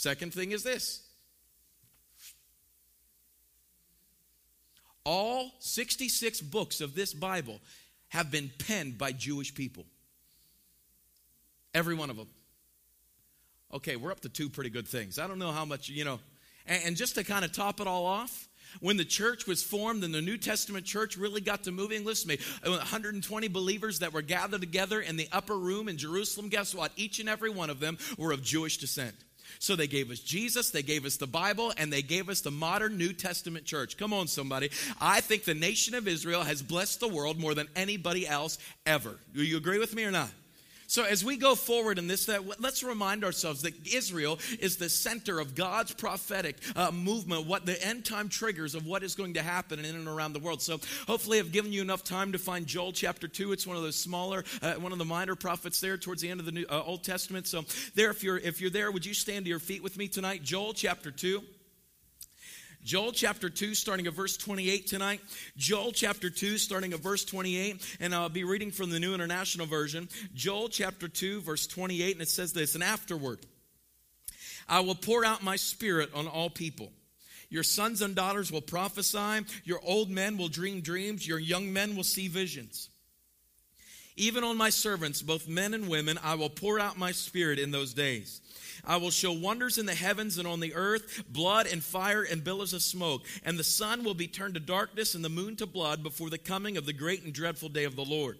Second 0.00 0.32
thing 0.32 0.52
is 0.52 0.62
this 0.62 1.02
all 5.04 5.50
66 5.58 6.40
books 6.40 6.80
of 6.80 6.94
this 6.94 7.12
Bible 7.12 7.60
have 8.08 8.30
been 8.30 8.50
penned 8.66 8.96
by 8.96 9.12
Jewish 9.12 9.54
people. 9.54 9.84
Every 11.74 11.94
one 11.94 12.08
of 12.08 12.16
them. 12.16 12.28
Okay, 13.74 13.96
we're 13.96 14.10
up 14.10 14.20
to 14.20 14.30
two 14.30 14.48
pretty 14.48 14.70
good 14.70 14.88
things. 14.88 15.18
I 15.18 15.26
don't 15.26 15.38
know 15.38 15.52
how 15.52 15.66
much, 15.66 15.90
you 15.90 16.06
know. 16.06 16.18
And, 16.66 16.96
just 16.96 17.16
to 17.16 17.24
kind 17.24 17.44
of 17.44 17.52
top 17.52 17.78
it 17.80 17.86
all 17.86 18.06
off, 18.06 18.48
when 18.80 18.96
the 18.96 19.04
church 19.04 19.46
was 19.46 19.62
formed 19.62 20.02
and 20.02 20.14
the 20.14 20.22
New 20.22 20.38
Testament 20.38 20.86
church 20.86 21.18
really 21.18 21.42
got 21.42 21.64
to 21.64 21.72
moving, 21.72 22.06
listen 22.06 22.30
to 22.30 22.38
me, 22.38 22.44
uh, 22.64 22.78
120 22.78 23.48
believers 23.48 23.98
that 23.98 24.14
were 24.14 24.22
gathered 24.22 24.62
together 24.62 25.00
in 25.00 25.16
the 25.18 25.28
upper 25.30 25.58
room 25.58 25.90
in 25.90 25.98
Jerusalem, 25.98 26.48
guess 26.48 26.74
what? 26.74 26.90
Each 26.96 27.20
and 27.20 27.28
every 27.28 27.50
one 27.50 27.68
of 27.68 27.80
them 27.80 27.98
were 28.16 28.32
of 28.32 28.42
Jewish 28.42 28.78
descent. 28.78 29.14
So 29.58 29.76
they 29.76 29.86
gave 29.86 30.10
us 30.10 30.20
Jesus, 30.20 30.70
they 30.70 30.82
gave 30.82 31.04
us 31.04 31.16
the 31.16 31.26
Bible, 31.26 31.72
and 31.76 31.92
they 31.92 32.02
gave 32.02 32.28
us 32.28 32.40
the 32.40 32.50
modern 32.50 32.96
New 32.96 33.12
Testament 33.12 33.64
church. 33.64 33.96
Come 33.96 34.12
on, 34.12 34.28
somebody. 34.28 34.70
I 35.00 35.20
think 35.20 35.44
the 35.44 35.54
nation 35.54 35.94
of 35.94 36.08
Israel 36.08 36.42
has 36.42 36.62
blessed 36.62 37.00
the 37.00 37.08
world 37.08 37.38
more 37.38 37.54
than 37.54 37.68
anybody 37.76 38.26
else 38.26 38.58
ever. 38.86 39.16
Do 39.34 39.42
you 39.42 39.56
agree 39.56 39.78
with 39.78 39.94
me 39.94 40.04
or 40.04 40.10
not? 40.10 40.30
So, 40.90 41.04
as 41.04 41.24
we 41.24 41.36
go 41.36 41.54
forward 41.54 42.00
in 42.00 42.08
this, 42.08 42.26
that 42.26 42.60
let's 42.60 42.82
remind 42.82 43.22
ourselves 43.22 43.62
that 43.62 43.74
Israel 43.86 44.40
is 44.58 44.76
the 44.76 44.88
center 44.88 45.38
of 45.38 45.54
God's 45.54 45.94
prophetic 45.94 46.56
uh, 46.74 46.90
movement, 46.90 47.46
what 47.46 47.64
the 47.64 47.80
end 47.80 48.04
time 48.04 48.28
triggers 48.28 48.74
of 48.74 48.86
what 48.86 49.04
is 49.04 49.14
going 49.14 49.34
to 49.34 49.42
happen 49.42 49.78
in 49.78 49.94
and 49.94 50.08
around 50.08 50.32
the 50.32 50.40
world. 50.40 50.60
So, 50.60 50.80
hopefully, 51.06 51.38
I've 51.38 51.52
given 51.52 51.72
you 51.72 51.80
enough 51.80 52.02
time 52.02 52.32
to 52.32 52.38
find 52.38 52.66
Joel 52.66 52.90
chapter 52.90 53.28
2. 53.28 53.52
It's 53.52 53.68
one 53.68 53.76
of 53.76 53.84
those 53.84 53.94
smaller, 53.94 54.42
uh, 54.62 54.72
one 54.74 54.90
of 54.90 54.98
the 54.98 55.04
minor 55.04 55.36
prophets 55.36 55.80
there 55.80 55.96
towards 55.96 56.22
the 56.22 56.28
end 56.28 56.40
of 56.40 56.46
the 56.46 56.50
New, 56.50 56.66
uh, 56.68 56.82
Old 56.84 57.04
Testament. 57.04 57.46
So, 57.46 57.64
there, 57.94 58.10
if 58.10 58.24
you're, 58.24 58.38
if 58.38 58.60
you're 58.60 58.68
there, 58.68 58.90
would 58.90 59.06
you 59.06 59.14
stand 59.14 59.44
to 59.44 59.48
your 59.48 59.60
feet 59.60 59.84
with 59.84 59.96
me 59.96 60.08
tonight? 60.08 60.42
Joel 60.42 60.72
chapter 60.72 61.12
2. 61.12 61.40
Joel 62.82 63.12
chapter 63.12 63.50
2, 63.50 63.74
starting 63.74 64.06
at 64.06 64.14
verse 64.14 64.36
28 64.36 64.86
tonight. 64.86 65.20
Joel 65.56 65.92
chapter 65.92 66.30
2, 66.30 66.58
starting 66.58 66.92
at 66.92 67.00
verse 67.00 67.24
28. 67.24 67.98
And 68.00 68.14
I'll 68.14 68.28
be 68.28 68.44
reading 68.44 68.70
from 68.70 68.90
the 68.90 69.00
New 69.00 69.14
International 69.14 69.66
Version. 69.66 70.08
Joel 70.34 70.68
chapter 70.68 71.08
2, 71.08 71.42
verse 71.42 71.66
28. 71.66 72.12
And 72.12 72.22
it 72.22 72.28
says 72.28 72.52
this 72.52 72.74
And 72.74 72.84
afterward, 72.84 73.40
I 74.68 74.80
will 74.80 74.94
pour 74.94 75.24
out 75.24 75.42
my 75.42 75.56
spirit 75.56 76.10
on 76.14 76.26
all 76.26 76.48
people. 76.48 76.92
Your 77.50 77.64
sons 77.64 78.00
and 78.00 78.14
daughters 78.14 78.52
will 78.52 78.60
prophesy. 78.60 79.44
Your 79.64 79.80
old 79.84 80.08
men 80.08 80.38
will 80.38 80.48
dream 80.48 80.80
dreams. 80.80 81.26
Your 81.26 81.40
young 81.40 81.72
men 81.72 81.96
will 81.96 82.04
see 82.04 82.28
visions. 82.28 82.88
Even 84.16 84.44
on 84.44 84.56
my 84.56 84.70
servants, 84.70 85.22
both 85.22 85.48
men 85.48 85.74
and 85.74 85.88
women, 85.88 86.18
I 86.22 86.34
will 86.34 86.50
pour 86.50 86.78
out 86.78 86.98
my 86.98 87.12
spirit 87.12 87.58
in 87.58 87.70
those 87.70 87.94
days. 87.94 88.40
I 88.84 88.96
will 88.96 89.10
show 89.10 89.32
wonders 89.32 89.78
in 89.78 89.86
the 89.86 89.94
heavens 89.94 90.38
and 90.38 90.48
on 90.48 90.60
the 90.60 90.74
earth, 90.74 91.24
blood 91.28 91.66
and 91.66 91.82
fire 91.82 92.22
and 92.22 92.42
billows 92.42 92.72
of 92.72 92.82
smoke. 92.82 93.22
And 93.44 93.58
the 93.58 93.64
sun 93.64 94.04
will 94.04 94.14
be 94.14 94.26
turned 94.26 94.54
to 94.54 94.60
darkness 94.60 95.14
and 95.14 95.24
the 95.24 95.28
moon 95.28 95.56
to 95.56 95.66
blood 95.66 96.02
before 96.02 96.30
the 96.30 96.38
coming 96.38 96.76
of 96.76 96.86
the 96.86 96.92
great 96.92 97.22
and 97.22 97.32
dreadful 97.32 97.68
day 97.68 97.84
of 97.84 97.96
the 97.96 98.04
Lord. 98.04 98.38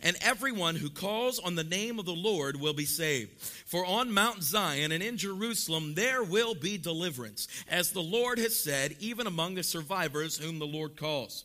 And 0.00 0.16
everyone 0.20 0.76
who 0.76 0.88
calls 0.88 1.38
on 1.38 1.54
the 1.54 1.64
name 1.64 1.98
of 1.98 2.06
the 2.06 2.14
Lord 2.14 2.60
will 2.60 2.72
be 2.72 2.86
saved. 2.86 3.40
For 3.66 3.84
on 3.84 4.12
Mount 4.12 4.42
Zion 4.42 4.90
and 4.90 5.02
in 5.02 5.16
Jerusalem 5.16 5.94
there 5.94 6.22
will 6.22 6.54
be 6.54 6.78
deliverance, 6.78 7.46
as 7.68 7.92
the 7.92 8.02
Lord 8.02 8.38
has 8.38 8.58
said, 8.58 8.96
even 8.98 9.26
among 9.26 9.54
the 9.54 9.62
survivors 9.62 10.38
whom 10.38 10.58
the 10.58 10.66
Lord 10.66 10.96
calls. 10.96 11.44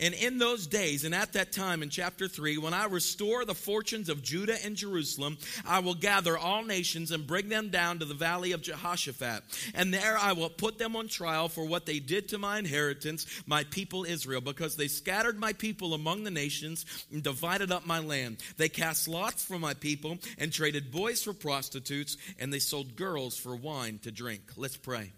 And 0.00 0.14
in 0.14 0.38
those 0.38 0.66
days, 0.66 1.04
and 1.04 1.14
at 1.14 1.34
that 1.34 1.52
time 1.52 1.82
in 1.82 1.90
chapter 1.90 2.26
3, 2.26 2.56
when 2.58 2.72
I 2.72 2.86
restore 2.86 3.44
the 3.44 3.54
fortunes 3.54 4.08
of 4.08 4.22
Judah 4.22 4.56
and 4.64 4.74
Jerusalem, 4.74 5.36
I 5.66 5.80
will 5.80 5.94
gather 5.94 6.38
all 6.38 6.64
nations 6.64 7.10
and 7.10 7.26
bring 7.26 7.50
them 7.50 7.68
down 7.68 7.98
to 7.98 8.06
the 8.06 8.14
valley 8.14 8.52
of 8.52 8.62
Jehoshaphat. 8.62 9.42
And 9.74 9.92
there 9.92 10.16
I 10.16 10.32
will 10.32 10.48
put 10.48 10.78
them 10.78 10.96
on 10.96 11.08
trial 11.08 11.50
for 11.50 11.66
what 11.66 11.84
they 11.84 11.98
did 11.98 12.30
to 12.30 12.38
my 12.38 12.58
inheritance, 12.58 13.26
my 13.46 13.64
people 13.64 14.04
Israel, 14.04 14.40
because 14.40 14.76
they 14.76 14.88
scattered 14.88 15.38
my 15.38 15.52
people 15.52 15.92
among 15.92 16.24
the 16.24 16.30
nations 16.30 16.86
and 17.12 17.22
divided 17.22 17.70
up 17.70 17.86
my 17.86 17.98
land. 17.98 18.38
They 18.56 18.70
cast 18.70 19.06
lots 19.06 19.44
for 19.44 19.58
my 19.58 19.74
people 19.74 20.16
and 20.38 20.50
traded 20.50 20.90
boys 20.90 21.22
for 21.22 21.34
prostitutes, 21.34 22.16
and 22.38 22.50
they 22.50 22.58
sold 22.58 22.96
girls 22.96 23.36
for 23.36 23.54
wine 23.54 23.98
to 24.02 24.10
drink. 24.10 24.42
Let's 24.56 24.78
pray. 24.78 25.12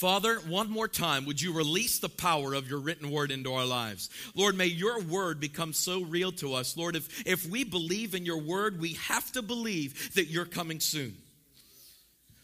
Father, 0.00 0.36
one 0.48 0.70
more 0.70 0.88
time, 0.88 1.26
would 1.26 1.42
you 1.42 1.52
release 1.52 1.98
the 1.98 2.08
power 2.08 2.54
of 2.54 2.70
your 2.70 2.78
written 2.78 3.10
word 3.10 3.30
into 3.30 3.52
our 3.52 3.66
lives? 3.66 4.08
Lord, 4.34 4.56
may 4.56 4.64
your 4.64 4.98
word 4.98 5.40
become 5.40 5.74
so 5.74 6.00
real 6.00 6.32
to 6.32 6.54
us. 6.54 6.74
Lord, 6.74 6.96
if, 6.96 7.26
if 7.26 7.46
we 7.46 7.64
believe 7.64 8.14
in 8.14 8.24
your 8.24 8.40
word, 8.40 8.80
we 8.80 8.94
have 8.94 9.30
to 9.32 9.42
believe 9.42 10.14
that 10.14 10.28
you're 10.28 10.46
coming 10.46 10.80
soon. 10.80 11.18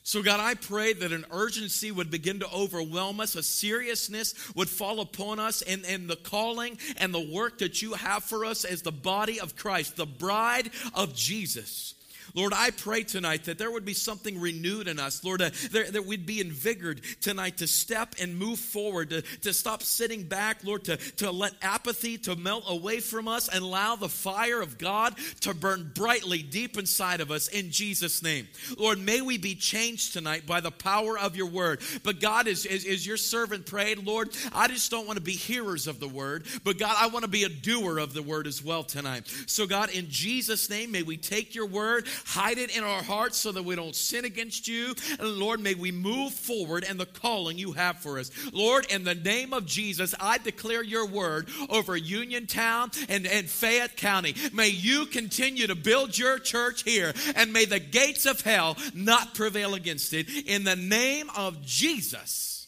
So, 0.02 0.22
God, 0.22 0.38
I 0.38 0.52
pray 0.52 0.92
that 0.92 1.12
an 1.12 1.24
urgency 1.30 1.90
would 1.90 2.10
begin 2.10 2.40
to 2.40 2.52
overwhelm 2.52 3.20
us, 3.20 3.36
a 3.36 3.42
seriousness 3.42 4.34
would 4.54 4.68
fall 4.68 5.00
upon 5.00 5.40
us, 5.40 5.62
and, 5.62 5.86
and 5.86 6.10
the 6.10 6.16
calling 6.16 6.76
and 6.98 7.14
the 7.14 7.26
work 7.32 7.60
that 7.60 7.80
you 7.80 7.94
have 7.94 8.22
for 8.22 8.44
us 8.44 8.66
as 8.66 8.82
the 8.82 8.92
body 8.92 9.40
of 9.40 9.56
Christ, 9.56 9.96
the 9.96 10.04
bride 10.04 10.68
of 10.92 11.14
Jesus. 11.14 11.95
Lord, 12.36 12.52
I 12.54 12.70
pray 12.70 13.02
tonight 13.02 13.44
that 13.44 13.56
there 13.56 13.70
would 13.70 13.86
be 13.86 13.94
something 13.94 14.38
renewed 14.38 14.88
in 14.88 15.00
us. 15.00 15.24
Lord, 15.24 15.40
uh, 15.40 15.50
there, 15.70 15.90
that 15.90 16.04
we'd 16.04 16.26
be 16.26 16.40
invigorated 16.40 17.02
tonight 17.22 17.56
to 17.58 17.66
step 17.66 18.14
and 18.20 18.38
move 18.38 18.58
forward, 18.58 19.10
to, 19.10 19.22
to 19.22 19.54
stop 19.54 19.82
sitting 19.82 20.24
back, 20.24 20.62
Lord, 20.62 20.84
to, 20.84 20.96
to 20.96 21.30
let 21.30 21.54
apathy 21.62 22.18
to 22.18 22.36
melt 22.36 22.64
away 22.68 23.00
from 23.00 23.26
us 23.26 23.48
and 23.48 23.64
allow 23.64 23.96
the 23.96 24.08
fire 24.08 24.60
of 24.60 24.76
God 24.76 25.14
to 25.40 25.54
burn 25.54 25.90
brightly 25.94 26.42
deep 26.42 26.76
inside 26.76 27.20
of 27.20 27.30
us 27.30 27.48
in 27.48 27.70
Jesus' 27.70 28.22
name. 28.22 28.46
Lord, 28.78 28.98
may 28.98 29.22
we 29.22 29.38
be 29.38 29.54
changed 29.54 30.12
tonight 30.12 30.46
by 30.46 30.60
the 30.60 30.70
power 30.70 31.18
of 31.18 31.36
your 31.36 31.48
word. 31.48 31.80
But 32.02 32.20
God, 32.20 32.48
as, 32.48 32.66
as, 32.66 32.84
as 32.84 33.06
your 33.06 33.16
servant 33.16 33.64
prayed, 33.64 34.04
Lord, 34.06 34.36
I 34.52 34.68
just 34.68 34.90
don't 34.90 35.06
want 35.06 35.16
to 35.16 35.22
be 35.24 35.32
hearers 35.32 35.86
of 35.86 36.00
the 36.00 36.08
word, 36.08 36.46
but 36.64 36.78
God, 36.78 36.94
I 36.98 37.08
want 37.08 37.24
to 37.24 37.30
be 37.30 37.44
a 37.44 37.48
doer 37.48 37.98
of 37.98 38.12
the 38.12 38.22
word 38.22 38.46
as 38.46 38.62
well 38.62 38.84
tonight. 38.84 39.26
So, 39.46 39.66
God, 39.66 39.90
in 39.90 40.10
Jesus' 40.10 40.68
name, 40.68 40.90
may 40.90 41.02
we 41.02 41.16
take 41.16 41.54
your 41.54 41.66
word, 41.66 42.06
Hide 42.26 42.58
it 42.58 42.76
in 42.76 42.82
our 42.82 43.04
hearts 43.04 43.38
so 43.38 43.52
that 43.52 43.64
we 43.64 43.76
don't 43.76 43.94
sin 43.94 44.24
against 44.24 44.66
you. 44.66 44.96
And 45.20 45.38
Lord, 45.38 45.60
may 45.60 45.74
we 45.74 45.92
move 45.92 46.32
forward 46.32 46.82
in 46.82 46.96
the 46.96 47.06
calling 47.06 47.56
you 47.56 47.70
have 47.72 47.98
for 47.98 48.18
us. 48.18 48.32
Lord, 48.52 48.90
in 48.90 49.04
the 49.04 49.14
name 49.14 49.52
of 49.52 49.64
Jesus, 49.64 50.12
I 50.18 50.38
declare 50.38 50.82
your 50.82 51.06
word 51.06 51.48
over 51.68 51.96
Uniontown 51.96 52.90
and, 53.08 53.28
and 53.28 53.48
Fayette 53.48 53.96
County. 53.96 54.34
May 54.52 54.68
you 54.68 55.06
continue 55.06 55.68
to 55.68 55.76
build 55.76 56.18
your 56.18 56.40
church 56.40 56.82
here, 56.82 57.14
and 57.36 57.52
may 57.52 57.64
the 57.64 57.78
gates 57.78 58.26
of 58.26 58.40
hell 58.40 58.76
not 58.92 59.34
prevail 59.34 59.74
against 59.74 60.12
it. 60.12 60.28
In 60.48 60.64
the 60.64 60.76
name 60.76 61.30
of 61.36 61.64
Jesus. 61.64 62.66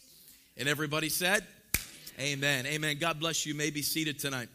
And 0.57 0.69
everybody 0.69 1.09
said, 1.09 1.45
Amen. 2.21 2.65
Amen. 2.67 2.99
God 2.99 3.19
bless 3.19 3.45
you. 3.45 3.55
you 3.55 3.59
may 3.59 3.71
be 3.71 3.83
seated 3.83 4.21
tonight. 4.21 4.49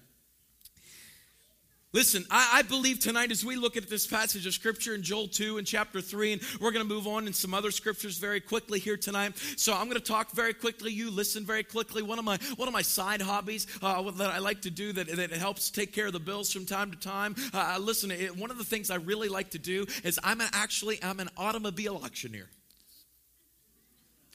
Listen, 1.94 2.26
I, 2.32 2.50
I, 2.56 2.62
believe 2.64 2.98
tonight 2.98 3.30
as 3.30 3.46
we 3.46 3.56
look 3.56 3.78
at 3.78 3.88
this 3.88 4.08
passage 4.08 4.48
of 4.48 4.54
scripture 4.56 4.96
in 4.96 5.04
Joel 5.04 5.28
2 5.28 5.60
and 5.60 5.68
chapter 5.68 6.02
3, 6.02 6.34
and 6.34 6.42
we're 6.60 6.72
going 6.72 6.86
to 6.86 6.92
move 6.92 7.06
on 7.06 7.28
in 7.28 7.34
some 7.34 7.54
other 7.54 7.70
scriptures 7.70 8.18
very 8.18 8.42
quickly 8.42 8.80
here 8.80 8.98
tonight. 8.98 9.38
So 9.58 9.76
I'm 9.76 9.86
going 9.86 10.00
to 10.02 10.04
talk 10.04 10.32
very 10.32 10.56
quickly. 10.56 10.92
You 10.92 11.12
listen 11.12 11.46
very 11.46 11.64
quickly. 11.64 12.02
One 12.02 12.18
of 12.18 12.26
my 12.26 12.40
one 12.56 12.68
of 12.68 12.74
my 12.74 12.82
side 12.82 13.22
hobbies 13.22 13.68
uh, 13.84 14.10
that 14.10 14.32
I 14.32 14.40
like 14.40 14.64
to 14.64 14.72
do 14.72 14.92
that, 14.94 15.06
that 15.16 15.32
helps 15.34 15.70
take 15.70 15.94
care 15.94 16.08
of 16.08 16.14
the 16.14 16.20
bills 16.20 16.52
from 16.52 16.66
time 16.66 16.90
to 16.90 16.98
time. 16.98 17.36
Uh, 17.54 17.78
listen, 17.80 18.10
it, 18.10 18.36
one 18.36 18.50
of 18.50 18.58
the 18.58 18.64
things 18.64 18.90
I 18.90 18.96
really 18.96 19.30
like 19.30 19.52
to 19.52 19.60
do 19.60 19.86
is 20.04 20.20
I'm 20.24 20.42
an, 20.42 20.48
actually 20.52 20.98
I'm 21.04 21.20
an 21.20 21.30
automobile 21.38 22.02
auctioneer. 22.04 22.50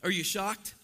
Are 0.05 0.13
you 0.13 0.23
shocked? 0.23 0.75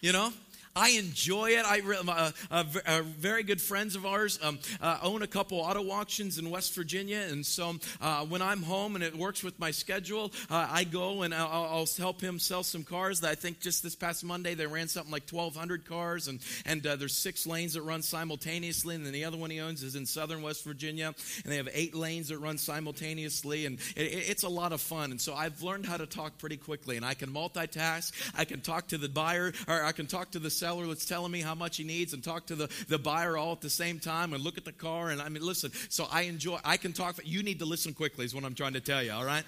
You 0.00 0.12
know, 0.12 0.32
I 0.78 0.90
enjoy 0.90 1.50
it. 1.50 1.64
I 1.64 1.80
uh, 1.80 2.30
uh, 2.52 2.64
uh, 2.86 3.02
very 3.02 3.42
good 3.42 3.60
friends 3.60 3.96
of 3.96 4.06
ours 4.06 4.38
um, 4.40 4.60
uh, 4.80 4.98
own 5.02 5.22
a 5.22 5.26
couple 5.26 5.58
auto 5.58 5.90
auctions 5.90 6.38
in 6.38 6.50
West 6.50 6.72
Virginia, 6.72 7.26
and 7.28 7.44
so 7.44 7.74
uh, 8.00 8.24
when 8.26 8.42
I'm 8.42 8.62
home 8.62 8.94
and 8.94 9.02
it 9.02 9.16
works 9.16 9.42
with 9.42 9.58
my 9.58 9.72
schedule, 9.72 10.30
I 10.48 10.84
go 10.84 11.22
and 11.22 11.34
I'll, 11.34 11.48
I'll, 11.48 11.88
help 11.98 12.20
him 12.20 12.38
sell 12.38 12.62
some 12.62 12.84
cars. 12.84 13.24
I 13.24 13.34
think 13.34 13.58
just 13.58 13.82
this 13.82 13.96
past 13.96 14.22
Monday 14.22 14.54
they 14.54 14.66
ran 14.66 14.86
something 14.86 15.10
like 15.10 15.28
1,200 15.28 15.84
cars, 15.84 16.28
and 16.28 16.38
and 16.64 16.80
there's 16.82 17.16
six 17.16 17.44
lanes 17.44 17.74
that 17.74 17.82
run 17.82 18.02
simultaneously, 18.02 18.94
and 18.94 19.04
then 19.04 19.12
the 19.12 19.24
other 19.24 19.36
one 19.36 19.50
he 19.50 19.60
owns 19.60 19.82
is 19.82 19.96
in 19.96 20.06
Southern 20.06 20.42
West 20.42 20.64
Virginia, 20.64 21.12
and 21.42 21.52
they 21.52 21.56
have 21.56 21.68
eight 21.72 21.96
lanes 21.96 22.28
that 22.28 22.38
run 22.38 22.56
simultaneously, 22.56 23.66
and 23.66 23.80
it, 23.96 24.28
it's 24.28 24.44
a 24.44 24.48
lot 24.48 24.72
of 24.72 24.80
fun. 24.80 25.10
And 25.10 25.20
so 25.20 25.34
I've 25.34 25.60
learned 25.60 25.86
how 25.86 25.96
to 25.96 26.06
talk 26.06 26.38
pretty 26.38 26.56
quickly, 26.56 26.96
and 26.96 27.04
I 27.04 27.14
can 27.14 27.30
multitask. 27.30 28.12
I 28.36 28.44
can 28.44 28.60
talk 28.60 28.88
to 28.88 28.98
the 28.98 29.08
buyer, 29.08 29.52
or 29.66 29.82
I 29.82 29.90
can 29.90 30.06
talk 30.06 30.30
to 30.32 30.38
the 30.38 30.50
seller 30.50 30.67
seller 30.68 30.86
that's 30.86 31.06
telling 31.06 31.32
me 31.32 31.40
how 31.40 31.54
much 31.54 31.78
he 31.78 31.84
needs 31.84 32.12
and 32.12 32.22
talk 32.22 32.44
to 32.44 32.54
the, 32.54 32.68
the 32.88 32.98
buyer 32.98 33.38
all 33.38 33.52
at 33.52 33.62
the 33.62 33.70
same 33.70 33.98
time 33.98 34.34
and 34.34 34.44
look 34.44 34.58
at 34.58 34.66
the 34.66 34.72
car. 34.72 35.08
And 35.08 35.22
I 35.22 35.30
mean, 35.30 35.42
listen, 35.42 35.72
so 35.88 36.06
I 36.12 36.22
enjoy, 36.22 36.58
I 36.62 36.76
can 36.76 36.92
talk. 36.92 37.18
You 37.24 37.42
need 37.42 37.58
to 37.60 37.64
listen 37.64 37.94
quickly, 37.94 38.26
is 38.26 38.34
what 38.34 38.44
I'm 38.44 38.54
trying 38.54 38.74
to 38.74 38.80
tell 38.80 39.02
you, 39.02 39.12
all 39.12 39.24
right? 39.24 39.44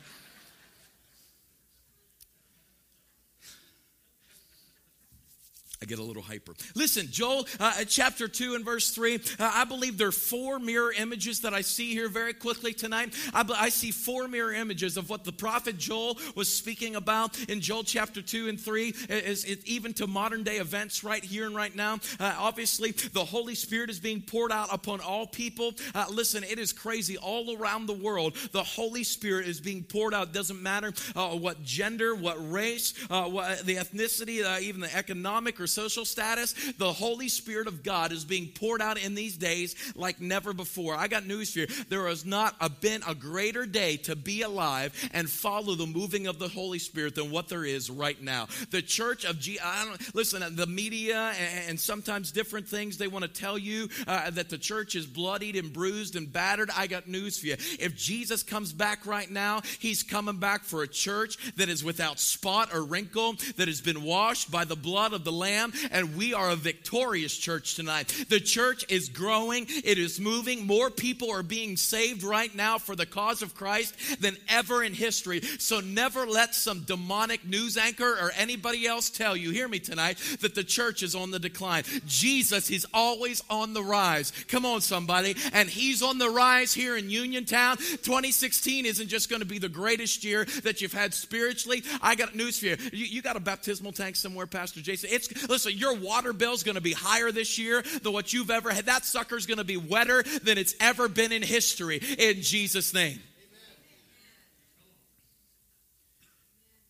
I 5.82 5.86
get 5.86 5.98
a 5.98 6.02
little 6.02 6.22
hyper. 6.22 6.52
Listen, 6.74 7.06
Joel 7.10 7.46
uh, 7.58 7.84
chapter 7.88 8.28
2 8.28 8.54
and 8.54 8.62
verse 8.66 8.90
3, 8.90 9.14
uh, 9.14 9.50
I 9.54 9.64
believe 9.64 9.96
there 9.96 10.08
are 10.08 10.12
four 10.12 10.58
mirror 10.58 10.92
images 10.92 11.40
that 11.40 11.54
I 11.54 11.62
see 11.62 11.94
here 11.94 12.10
very 12.10 12.34
quickly 12.34 12.74
tonight. 12.74 13.14
I, 13.32 13.46
I, 13.56 13.68
see 13.70 13.90
four 13.90 14.28
mirror 14.28 14.52
images 14.52 14.98
of 14.98 15.08
what 15.08 15.24
the 15.24 15.32
prophet 15.32 15.78
Joel 15.78 16.18
was 16.36 16.54
speaking 16.54 16.96
about 16.96 17.38
in 17.48 17.62
Joel 17.62 17.84
chapter 17.84 18.20
2 18.20 18.50
and 18.50 18.60
3, 18.60 18.94
is, 19.08 19.46
is 19.46 19.64
even 19.64 19.94
to 19.94 20.06
modern 20.06 20.42
day 20.42 20.56
events 20.56 21.02
right 21.02 21.24
here 21.24 21.46
and 21.46 21.56
right 21.56 21.74
now. 21.74 21.98
Uh, 22.18 22.34
obviously, 22.36 22.90
the 22.90 23.24
Holy 23.24 23.54
Spirit 23.54 23.88
is 23.88 23.98
being 23.98 24.20
poured 24.20 24.52
out 24.52 24.68
upon 24.70 25.00
all 25.00 25.26
people. 25.26 25.72
Uh, 25.94 26.04
listen, 26.10 26.44
it 26.44 26.58
is 26.58 26.74
crazy. 26.74 27.16
All 27.16 27.56
around 27.56 27.86
the 27.86 27.94
world, 27.94 28.36
the 28.52 28.62
Holy 28.62 29.02
Spirit 29.02 29.48
is 29.48 29.62
being 29.62 29.84
poured 29.84 30.12
out. 30.12 30.28
It 30.28 30.34
doesn't 30.34 30.62
matter 30.62 30.92
uh, 31.16 31.30
what 31.30 31.64
gender, 31.64 32.14
what 32.14 32.36
race, 32.52 32.92
uh, 33.08 33.24
what, 33.24 33.64
the 33.64 33.76
ethnicity, 33.76 34.60
even 34.60 34.82
the 34.82 34.94
economic 34.94 35.58
or 35.58 35.69
social 35.70 36.04
status, 36.04 36.54
the 36.78 36.92
Holy 36.92 37.28
Spirit 37.28 37.66
of 37.66 37.82
God 37.82 38.12
is 38.12 38.24
being 38.24 38.48
poured 38.48 38.82
out 38.82 38.98
in 38.98 39.14
these 39.14 39.36
days 39.36 39.74
like 39.94 40.20
never 40.20 40.52
before. 40.52 40.94
I 40.94 41.08
got 41.08 41.26
news 41.26 41.52
for 41.52 41.60
you. 41.60 41.66
There 41.88 42.06
has 42.08 42.24
not 42.24 42.56
a, 42.60 42.68
been 42.68 43.02
a 43.06 43.14
greater 43.14 43.66
day 43.66 43.96
to 43.98 44.16
be 44.16 44.42
alive 44.42 44.92
and 45.12 45.28
follow 45.28 45.74
the 45.74 45.86
moving 45.86 46.26
of 46.26 46.38
the 46.38 46.48
Holy 46.48 46.78
Spirit 46.78 47.14
than 47.14 47.30
what 47.30 47.48
there 47.48 47.64
is 47.64 47.90
right 47.90 48.20
now. 48.20 48.48
The 48.70 48.82
church 48.82 49.24
of 49.24 49.38
G, 49.38 49.58
I 49.58 49.84
don't, 49.84 50.14
listen, 50.14 50.56
the 50.56 50.66
media 50.66 51.32
and, 51.38 51.70
and 51.70 51.80
sometimes 51.80 52.32
different 52.32 52.68
things, 52.68 52.98
they 52.98 53.08
want 53.08 53.24
to 53.24 53.30
tell 53.30 53.58
you 53.58 53.88
uh, 54.06 54.30
that 54.30 54.48
the 54.48 54.58
church 54.58 54.94
is 54.94 55.06
bloodied 55.06 55.56
and 55.56 55.72
bruised 55.72 56.16
and 56.16 56.32
battered. 56.32 56.70
I 56.76 56.86
got 56.86 57.08
news 57.08 57.38
for 57.38 57.46
you. 57.46 57.56
If 57.78 57.96
Jesus 57.96 58.42
comes 58.42 58.72
back 58.72 59.06
right 59.06 59.30
now, 59.30 59.60
he's 59.78 60.02
coming 60.02 60.38
back 60.38 60.64
for 60.64 60.82
a 60.82 60.88
church 60.88 61.54
that 61.56 61.68
is 61.68 61.84
without 61.84 62.18
spot 62.18 62.74
or 62.74 62.82
wrinkle, 62.82 63.34
that 63.56 63.68
has 63.68 63.80
been 63.80 64.02
washed 64.02 64.50
by 64.50 64.64
the 64.64 64.76
blood 64.76 65.12
of 65.12 65.24
the 65.24 65.32
Lamb 65.32 65.59
And 65.90 66.16
we 66.16 66.34
are 66.34 66.50
a 66.50 66.56
victorious 66.56 67.36
church 67.36 67.74
tonight. 67.74 68.08
The 68.28 68.40
church 68.40 68.84
is 68.88 69.08
growing, 69.08 69.66
it 69.68 69.98
is 69.98 70.20
moving. 70.20 70.66
More 70.66 70.90
people 70.90 71.30
are 71.30 71.42
being 71.42 71.76
saved 71.76 72.22
right 72.22 72.54
now 72.54 72.78
for 72.78 72.96
the 72.96 73.06
cause 73.06 73.42
of 73.42 73.54
Christ 73.54 73.94
than 74.20 74.36
ever 74.48 74.82
in 74.82 74.94
history. 74.94 75.40
So 75.58 75.80
never 75.80 76.26
let 76.26 76.54
some 76.54 76.80
demonic 76.80 77.44
news 77.46 77.76
anchor 77.76 78.12
or 78.12 78.32
anybody 78.36 78.86
else 78.86 79.10
tell 79.10 79.36
you, 79.36 79.50
hear 79.50 79.68
me 79.68 79.78
tonight, 79.78 80.18
that 80.40 80.54
the 80.54 80.64
church 80.64 81.02
is 81.02 81.14
on 81.14 81.30
the 81.30 81.38
decline. 81.38 81.84
Jesus 82.06 82.70
is 82.70 82.86
always 82.92 83.42
on 83.50 83.74
the 83.74 83.82
rise. 83.82 84.32
Come 84.48 84.64
on, 84.64 84.80
somebody. 84.80 85.36
And 85.52 85.68
he's 85.68 86.02
on 86.02 86.18
the 86.18 86.30
rise 86.30 86.72
here 86.72 86.96
in 86.96 87.10
Uniontown. 87.10 87.76
2016 87.76 88.86
isn't 88.86 89.08
just 89.08 89.28
going 89.28 89.40
to 89.40 89.46
be 89.46 89.58
the 89.58 89.68
greatest 89.68 90.24
year 90.24 90.44
that 90.62 90.80
you've 90.80 90.92
had 90.92 91.14
spiritually. 91.14 91.82
I 92.02 92.14
got 92.14 92.34
news 92.34 92.58
for 92.58 92.66
you. 92.66 92.76
You, 92.92 93.06
you 93.06 93.22
got 93.22 93.36
a 93.36 93.40
baptismal 93.40 93.92
tank 93.92 94.16
somewhere, 94.16 94.46
Pastor 94.46 94.80
Jason. 94.80 95.10
It's 95.12 95.28
listen, 95.50 95.76
your 95.76 95.94
water 95.96 96.32
bill's 96.32 96.62
going 96.62 96.76
to 96.76 96.80
be 96.80 96.92
higher 96.92 97.30
this 97.30 97.58
year 97.58 97.82
than 98.02 98.12
what 98.12 98.32
you've 98.32 98.50
ever 98.50 98.70
had. 98.70 98.86
That 98.86 99.04
sucker's 99.04 99.44
going 99.44 99.58
to 99.58 99.64
be 99.64 99.76
wetter 99.76 100.22
than 100.42 100.56
it's 100.56 100.74
ever 100.80 101.08
been 101.08 101.32
in 101.32 101.42
history 101.42 102.00
in 102.18 102.40
Jesus' 102.40 102.94
name. 102.94 103.20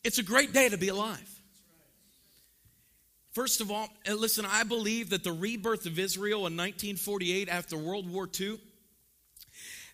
It's 0.05 0.19
a 0.19 0.23
great 0.23 0.53
day 0.53 0.69
to 0.69 0.79
be 0.79 0.89
alive. 0.89 1.27
First 3.33 3.61
of 3.61 3.71
all, 3.71 3.89
listen, 4.09 4.45
I 4.49 4.65
believe 4.65 5.11
that 5.11 5.25
the 5.25 5.33
rebirth 5.33 5.87
of 5.87 5.99
Israel 5.99 6.39
in 6.39 6.57
1948 6.57 7.49
after 7.49 7.77
World 7.77 8.11
War 8.11 8.29
II 8.41 8.59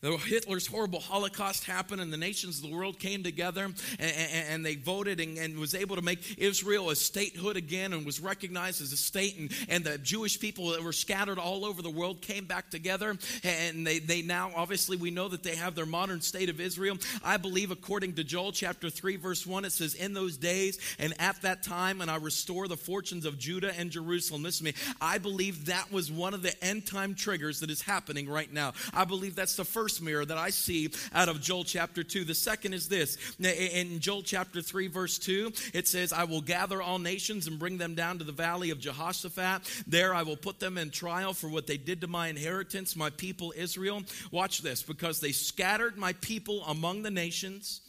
Hitler's 0.03 0.67
horrible 0.67 1.01
Holocaust 1.01 1.65
happened, 1.65 2.01
and 2.01 2.13
the 2.13 2.17
nations 2.17 2.63
of 2.63 2.69
the 2.69 2.77
world 2.77 2.99
came 2.99 3.23
together 3.23 3.65
and, 3.65 3.77
and, 3.99 4.67
they 4.67 4.75
voted 4.75 5.21
and, 5.21 5.39
and, 5.39 5.59
was 5.59 5.75
able 5.75 5.97
to 5.97 6.03
make 6.03 6.39
Israel 6.39 6.91
a 6.91 6.97
statehood 6.97 7.57
again 7.57 7.93
and 7.93 8.05
was 8.05 8.21
recognized 8.21 8.83
as 8.83 8.93
a 8.93 8.97
state. 8.97 9.39
And, 9.39 9.51
and 9.69 9.85
the 9.85 9.99
Jewish 9.99 10.39
people 10.39 10.71
that 10.71 10.83
were 10.83 10.93
scattered 10.93 11.39
all 11.39 11.65
over 11.65 11.83
the 11.83 11.91
world 11.91 12.21
came 12.21 12.45
back 12.45 12.71
together. 12.71 13.17
And 13.43 13.87
they, 13.87 13.99
they 13.99 14.23
now, 14.23 14.53
obviously, 14.55 14.97
we 14.97 15.11
know 15.11 15.29
that 15.29 15.43
they 15.43 15.57
have 15.57 15.75
their 15.75 15.87
modern 15.87 16.21
state 16.21 16.49
of 16.49 16.61
Israel. 16.61 16.99
I 17.25 17.37
believe, 17.37 17.71
according 17.71 18.15
to 18.15 18.25
Joel 18.25 18.53
chapter 18.53 18.91
3, 18.91 19.17
verse 19.17 19.47
1, 19.47 19.65
it 19.65 19.73
says, 19.73 19.95
In 19.95 20.13
those 20.13 20.37
days 20.37 20.79
and 20.99 21.15
at 21.19 21.41
that 21.43 21.63
time, 21.63 22.01
and 22.01 22.11
I 22.11 22.17
restore 22.17 22.69
the 22.69 22.77
fortunes 22.77 23.25
of 23.25 23.39
Judah 23.39 23.73
and 23.79 23.91
Jerusalem. 23.91 24.43
Listen 24.43 24.67
to 24.67 24.73
me. 24.73 24.95
I 25.01 25.19
believe 25.19 25.67
that 25.67 25.91
was 25.91 26.11
one 26.11 26.35
of 26.35 26.43
the 26.43 26.65
end 26.65 26.87
time 26.87 27.15
triggers 27.15 27.61
that 27.61 27.71
is 27.71 27.83
happening 27.83 28.29
right 28.29 28.53
now. 28.53 28.73
I 28.93 29.05
believe 29.05 29.37
that's 29.37 29.57
the 29.57 29.65
first 29.65 29.86
first 29.87 30.03
mirror 30.03 30.25
that 30.25 30.37
I 30.37 30.51
see 30.51 30.91
out 31.15 31.29
of 31.29 31.41
Joel 31.41 31.63
chapter 31.63 32.03
2. 32.03 32.25
The 32.25 32.35
second 32.35 32.75
is 32.75 32.89
this 32.89 33.17
in 33.39 34.01
Joel 34.01 34.23
chapter 34.23 34.61
3, 34.61 34.89
verse 34.89 35.17
2, 35.17 35.53
it 35.75 35.87
says, 35.87 36.13
I 36.13 36.25
will 36.25 36.41
gather 36.41 36.83
all 36.83 36.99
nations 36.99 37.47
and 37.47 37.57
bring 37.57 37.79
them 37.79 37.95
down 37.95 38.19
to 38.19 38.25
the 38.25 38.33
valley 38.33 38.71
of 38.71 38.81
Jehoshaphat. 38.81 39.85
There 39.87 40.13
I 40.13 40.25
will 40.25 40.37
put 40.37 40.59
them 40.59 40.77
in 40.77 40.91
trial 40.91 41.35
for 41.35 41.47
what 41.47 41.69
they 41.69 41.77
did 41.77 42.01
to 42.01 42.09
my 42.09 42.27
inheritance, 42.27 42.97
my 42.97 43.11
people 43.11 43.55
Israel. 43.57 44.03
Watch 44.33 44.61
this, 44.61 44.83
because 44.83 45.21
they 45.21 45.31
scattered 45.31 45.97
my 45.97 46.15
people 46.15 46.65
among 46.65 47.03
the 47.03 47.13
nations 47.13 47.81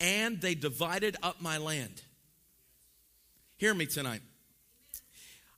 and 0.00 0.40
they 0.40 0.54
divided 0.54 1.14
up 1.22 1.42
my 1.42 1.58
land. 1.58 2.00
Hear 3.58 3.74
me 3.74 3.84
tonight. 3.84 4.22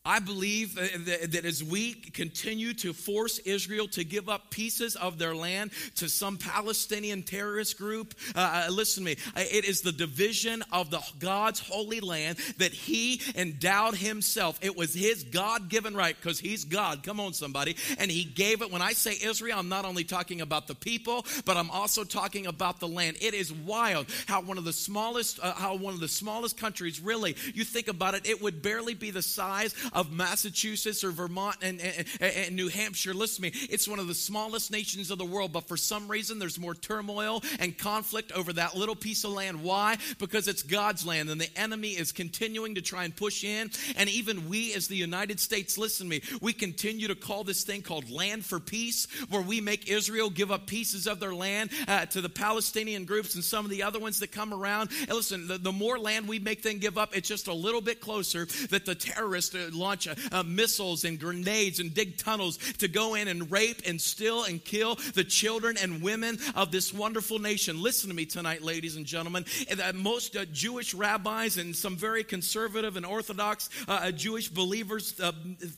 I 0.07 0.21
believe 0.21 0.77
that 0.77 1.45
as 1.45 1.65
we 1.65 1.95
continue 1.95 2.73
to 2.75 2.93
force 2.93 3.39
Israel 3.41 3.89
to 3.89 4.05
give 4.05 4.29
up 4.29 4.51
pieces 4.51 4.95
of 4.95 5.19
their 5.19 5.35
land 5.35 5.73
to 5.97 6.09
some 6.09 6.39
Palestinian 6.39 7.25
terrorist 7.25 7.77
group, 7.77 8.15
uh, 8.37 8.67
uh 8.69 8.73
listen 8.73 9.05
to 9.05 9.11
me, 9.11 9.17
it 9.37 9.65
is 9.65 9.81
the 9.81 9.91
division 9.91 10.63
of 10.71 10.91
the 10.91 11.03
God's 11.19 11.59
holy 11.59 11.99
land 11.99 12.39
that 12.59 12.73
He 12.73 13.21
endowed 13.35 13.97
Himself. 13.97 14.61
It 14.63 14.77
was 14.77 14.95
His 14.95 15.25
God 15.25 15.69
given 15.69 15.97
right 15.97 16.17
because 16.17 16.39
He's 16.39 16.65
God. 16.65 17.03
Come 17.03 17.19
on, 17.19 17.33
somebody. 17.33 17.77
And 17.99 18.09
He 18.09 18.23
gave 18.23 18.63
it. 18.63 18.71
When 18.71 18.83
I 18.83 18.93
say 18.93 19.17
Israel, 19.21 19.59
I'm 19.59 19.69
not 19.69 19.85
only 19.85 20.05
talking 20.05 20.41
about 20.41 20.69
the 20.69 20.77
people, 20.77 21.27
but 21.45 21.57
I'm 21.57 21.71
also 21.71 22.05
talking 22.05 22.47
about 22.47 22.79
the 22.79 22.89
land. 22.89 23.17
It 23.21 23.35
is 23.35 23.53
wild 23.53 24.07
how 24.27 24.41
one 24.41 24.57
of 24.57 24.65
the 24.65 24.73
smallest, 24.73 25.41
uh, 25.43 25.53
how 25.55 25.75
one 25.77 25.95
of 25.95 26.01
the 26.01 26.09
smallest 26.09 26.57
countries, 26.57 27.01
really, 27.01 27.35
you 27.55 27.65
think 27.65 27.89
about 27.89 28.15
it, 28.15 28.25
it 28.25 28.41
would 28.41 28.63
barely 28.63 28.95
be 28.95 29.11
the 29.11 29.23
size 29.23 29.75
of 29.97 30.12
Massachusetts 30.12 31.03
or 31.03 31.11
Vermont 31.11 31.57
and, 31.62 31.81
and, 31.81 32.07
and, 32.21 32.55
New 32.55 32.69
Hampshire. 32.69 33.15
Listen 33.15 33.45
to 33.45 33.50
me, 33.50 33.67
it's 33.71 33.88
one 33.88 33.99
of 33.99 34.07
the 34.07 34.15
smallest 34.15 34.71
nations 34.71 35.11
of 35.11 35.19
the 35.19 35.25
world, 35.25 35.53
but 35.53 35.67
for 35.67 35.76
some 35.76 36.07
reason 36.07 36.38
there's 36.38 36.61
more 36.61 36.75
turmoil 36.75 37.43
and 37.59 37.76
conflict 37.76 38.31
over 38.33 38.53
that 38.53 38.76
little 38.76 38.95
piece 38.95 39.25
of 39.25 39.31
land. 39.31 39.62
Why? 39.62 39.97
Because 40.19 40.49
it's 40.49 40.62
God's 40.62 41.07
land 41.07 41.31
and 41.31 41.41
the 41.41 41.59
enemy 41.59 41.91
is 41.91 42.12
continuing 42.12 42.75
to 42.75 42.83
try 42.83 43.05
and 43.05 43.17
push 43.17 43.43
in. 43.43 43.71
And 43.97 44.11
even 44.11 44.49
we 44.50 44.75
as 44.75 44.87
the 44.87 44.97
United 44.97 45.41
States, 45.41 45.79
listen 45.79 46.07
to 46.07 46.11
me, 46.11 46.23
we 46.43 46.53
continue 46.53 47.09
to 47.09 47.14
call 47.14 47.42
this 47.42 47.64
thing 47.64 47.81
called 47.81 48.11
land 48.11 48.44
for 48.44 48.61
peace, 48.61 49.09
where 49.31 49.42
we 49.42 49.62
make 49.62 49.90
Israel 49.90 50.29
give 50.29 50.53
up 50.53 50.66
pieces 50.66 51.07
of 51.07 51.20
their 51.20 51.35
land 51.35 51.70
uh, 51.88 52.05
to 52.07 52.20
the 52.20 52.29
Palestinian 52.29 53.07
groups 53.07 53.35
and 53.35 53.42
some 53.42 53.64
of 53.64 53.70
the 53.70 53.83
other 53.83 53.99
ones 53.99 54.20
that 54.20 54.31
come 54.31 54.53
around. 54.53 54.90
And 55.01 55.12
listen, 55.12 55.49
the, 55.49 55.57
the 55.57 55.73
more 55.73 55.99
land 55.99 56.29
we 56.29 56.38
make 56.38 56.62
them 56.62 56.79
give 56.79 56.99
up, 56.99 57.16
it's 57.16 57.29
just 57.29 57.49
a 57.49 57.55
little 57.55 57.81
bit 57.81 58.01
closer 58.03 58.44
that 58.68 58.85
the 58.85 58.94
terrorists 58.94 59.55
uh, 59.55 59.70
launch 59.87 60.09
uh, 60.09 60.14
uh, 60.33 60.42
missiles 60.42 61.05
and 61.05 61.20
grenades 61.20 61.79
and 61.79 61.94
dig 61.94 62.18
tunnels 62.18 62.59
to 62.79 62.88
go 62.88 63.14
in 63.14 63.29
and 63.29 63.51
rape 63.51 63.83
and 63.87 64.01
steal 64.01 64.42
and 64.44 64.64
kill 64.64 64.96
the 65.14 65.22
children 65.22 65.77
and 65.81 66.03
women 66.03 66.38
of 66.55 66.72
this 66.72 66.92
wonderful 66.92 67.38
nation. 67.38 67.81
Listen 67.81 68.11
to 68.11 68.16
me 68.16 68.27
tonight, 68.27 68.62
ladies 68.62 68.96
and 68.96 69.07
gentlemen. 69.07 69.44
Uh, 69.70 69.92
most 69.94 70.37
uh, 70.37 70.44
Jewish 70.46 70.92
rabbis 70.92 71.57
and 71.57 71.75
some 71.75 71.96
very 71.96 72.25
conservative 72.25 72.96
and 72.96 73.07
orthodox 73.07 73.68
uh, 73.87 74.01
uh 74.03 74.11
Jewish 74.11 74.49
believers 74.49 75.20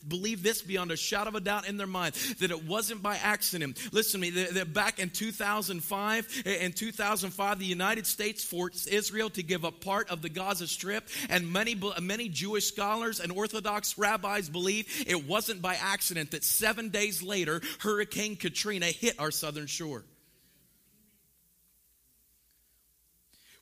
believe 0.07 0.41
this 0.41 0.61
beyond 0.61 0.91
a 0.91 0.97
shadow 0.97 1.29
of 1.29 1.35
a 1.35 1.39
doubt 1.39 1.67
in 1.67 1.77
their 1.77 1.87
mind 1.87 2.15
that 2.39 2.49
it 2.49 2.65
wasn't 2.65 3.01
by 3.03 3.17
accident. 3.17 3.77
Listen 3.93 4.21
to 4.21 4.31
me, 4.31 4.43
that 4.53 4.73
back 4.73 4.99
in 4.99 5.09
2005, 5.09 6.43
in 6.45 6.71
2005, 6.71 7.59
the 7.59 7.65
United 7.65 8.07
States 8.07 8.43
forced 8.43 8.87
Israel 8.87 9.29
to 9.31 9.43
give 9.43 9.65
up 9.65 9.81
part 9.81 10.09
of 10.09 10.21
the 10.21 10.29
Gaza 10.29 10.67
Strip, 10.67 11.07
and 11.29 11.51
many, 11.51 11.79
many 12.01 12.29
Jewish 12.29 12.65
scholars 12.65 13.19
and 13.19 13.31
Orthodox 13.31 13.97
rabbis 13.99 14.49
believe 14.49 15.03
it 15.07 15.27
wasn't 15.27 15.61
by 15.61 15.75
accident 15.75 16.31
that 16.31 16.43
seven 16.43 16.89
days 16.89 17.21
later, 17.21 17.61
Hurricane 17.79 18.35
Katrina 18.35 18.87
hit 18.87 19.19
our 19.19 19.31
southern 19.31 19.67
shore. 19.67 20.03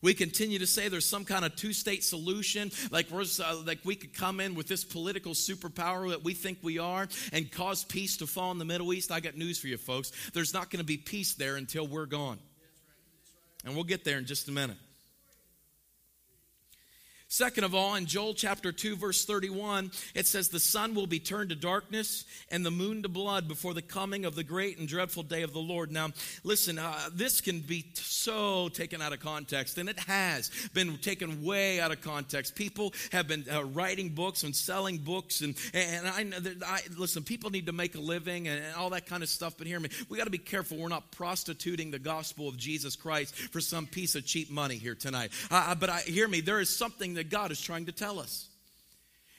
We 0.02 0.14
continue 0.14 0.60
to 0.60 0.68
say 0.68 0.90
there's 0.90 1.08
some 1.08 1.26
kind 1.26 1.44
of 1.44 1.56
two 1.56 1.74
state 1.74 2.04
solution, 2.04 2.72
like, 2.92 3.10
we're, 3.10 3.24
uh, 3.24 3.56
like 3.66 3.80
we 3.84 3.96
could 3.96 4.14
come 4.14 4.40
in 4.40 4.54
with 4.54 4.68
this 4.68 4.84
political 4.84 5.34
superpower 5.34 6.10
that 6.12 6.24
we 6.24 6.36
think 6.36 6.60
we 6.62 6.78
are 6.78 7.08
and 7.34 7.52
cause 7.52 7.84
peace 7.84 8.18
to 8.18 8.28
fall 8.28 8.52
in 8.52 8.60
the 8.60 8.66
Middle 8.66 8.94
East. 8.94 9.12
I 9.12 9.20
got 9.20 9.36
news 9.36 9.58
for 9.58 9.68
you, 9.68 9.78
folks. 9.78 10.12
There's 10.34 10.54
not 10.54 10.70
going 10.70 10.80
to 10.80 10.86
be 10.86 10.98
peace 10.98 11.34
there 11.34 11.56
until 11.56 11.88
we're 11.88 12.06
gone. 12.06 12.38
And 13.66 13.74
we'll 13.74 13.86
get 13.86 14.04
there 14.04 14.20
in 14.20 14.26
just 14.26 14.48
a 14.48 14.52
minute. 14.52 14.78
Second 17.30 17.66
of 17.66 17.76
all, 17.76 17.96
in 17.96 18.06
Joel 18.06 18.34
chapter 18.34 18.72
2, 18.72 18.96
verse 18.96 19.26
31, 19.26 19.92
it 20.16 20.28
says, 20.28 20.48
The 20.48 20.62
sun 20.62 20.96
will 20.96 21.08
be 21.08 21.20
turned 21.20 21.50
to 21.50 21.56
darkness 21.56 22.24
and 22.50 22.66
the 22.66 22.72
moon 22.72 23.04
to 23.04 23.10
blood 23.10 23.50
before 23.50 23.74
the 23.74 23.82
coming 23.82 24.24
of 24.24 24.34
the 24.34 24.46
great 24.46 24.78
and 24.78 24.88
dreadful 24.88 25.24
day 25.24 25.42
of 25.42 25.52
the 25.52 25.60
Lord. 25.60 25.92
Now, 25.92 26.12
listen, 26.46 26.80
uh, 26.80 27.10
this 27.12 27.42
can 27.42 27.60
be 27.60 27.86
so 27.96 28.70
taken 28.70 29.02
out 29.02 29.12
of 29.12 29.20
context, 29.20 29.78
and 29.78 29.90
it 29.90 30.00
has 30.00 30.50
been 30.74 30.98
taken 31.00 31.44
way 31.44 31.82
out 31.82 31.92
of 31.92 32.00
context. 32.00 32.56
People 32.56 32.94
have 33.12 33.28
been 33.28 33.44
uh, 33.52 33.66
writing 33.66 34.10
books 34.10 34.44
and 34.44 34.56
selling 34.56 34.98
books, 34.98 35.42
and, 35.42 35.54
and 35.74 36.08
I, 36.08 36.26
I, 36.66 36.80
listen, 36.98 37.24
people 37.24 37.50
need 37.50 37.66
to 37.66 37.74
make 37.74 37.96
a 37.96 38.02
living 38.02 38.48
and, 38.48 38.64
and 38.64 38.76
all 38.76 38.92
that 38.92 39.06
kind 39.06 39.22
of 39.22 39.28
stuff, 39.28 39.56
but 39.58 39.68
hear 39.68 39.82
me, 39.82 39.90
we 40.08 40.18
got 40.18 40.24
to 40.24 40.30
be 40.30 40.38
careful 40.38 40.78
we're 40.78 40.88
not 40.88 41.12
prostituting 41.12 41.92
the 41.92 42.00
gospel 42.00 42.48
of 42.48 42.56
Jesus 42.56 42.96
Christ 42.96 43.36
for 43.36 43.60
some 43.60 43.86
piece 43.86 44.16
of 44.16 44.26
cheap 44.26 44.50
money 44.50 44.76
here 44.76 44.96
tonight. 44.96 45.32
Uh 45.52 45.76
but 45.76 45.90
I, 45.90 46.00
hear 46.02 46.30
me, 46.30 46.40
there 46.40 46.62
is 46.62 46.70
something 46.70 47.17
that 47.18 47.30
God 47.30 47.52
is 47.52 47.62
trying 47.62 47.86
to 47.86 47.92
tell 47.92 48.20
us. 48.20 48.48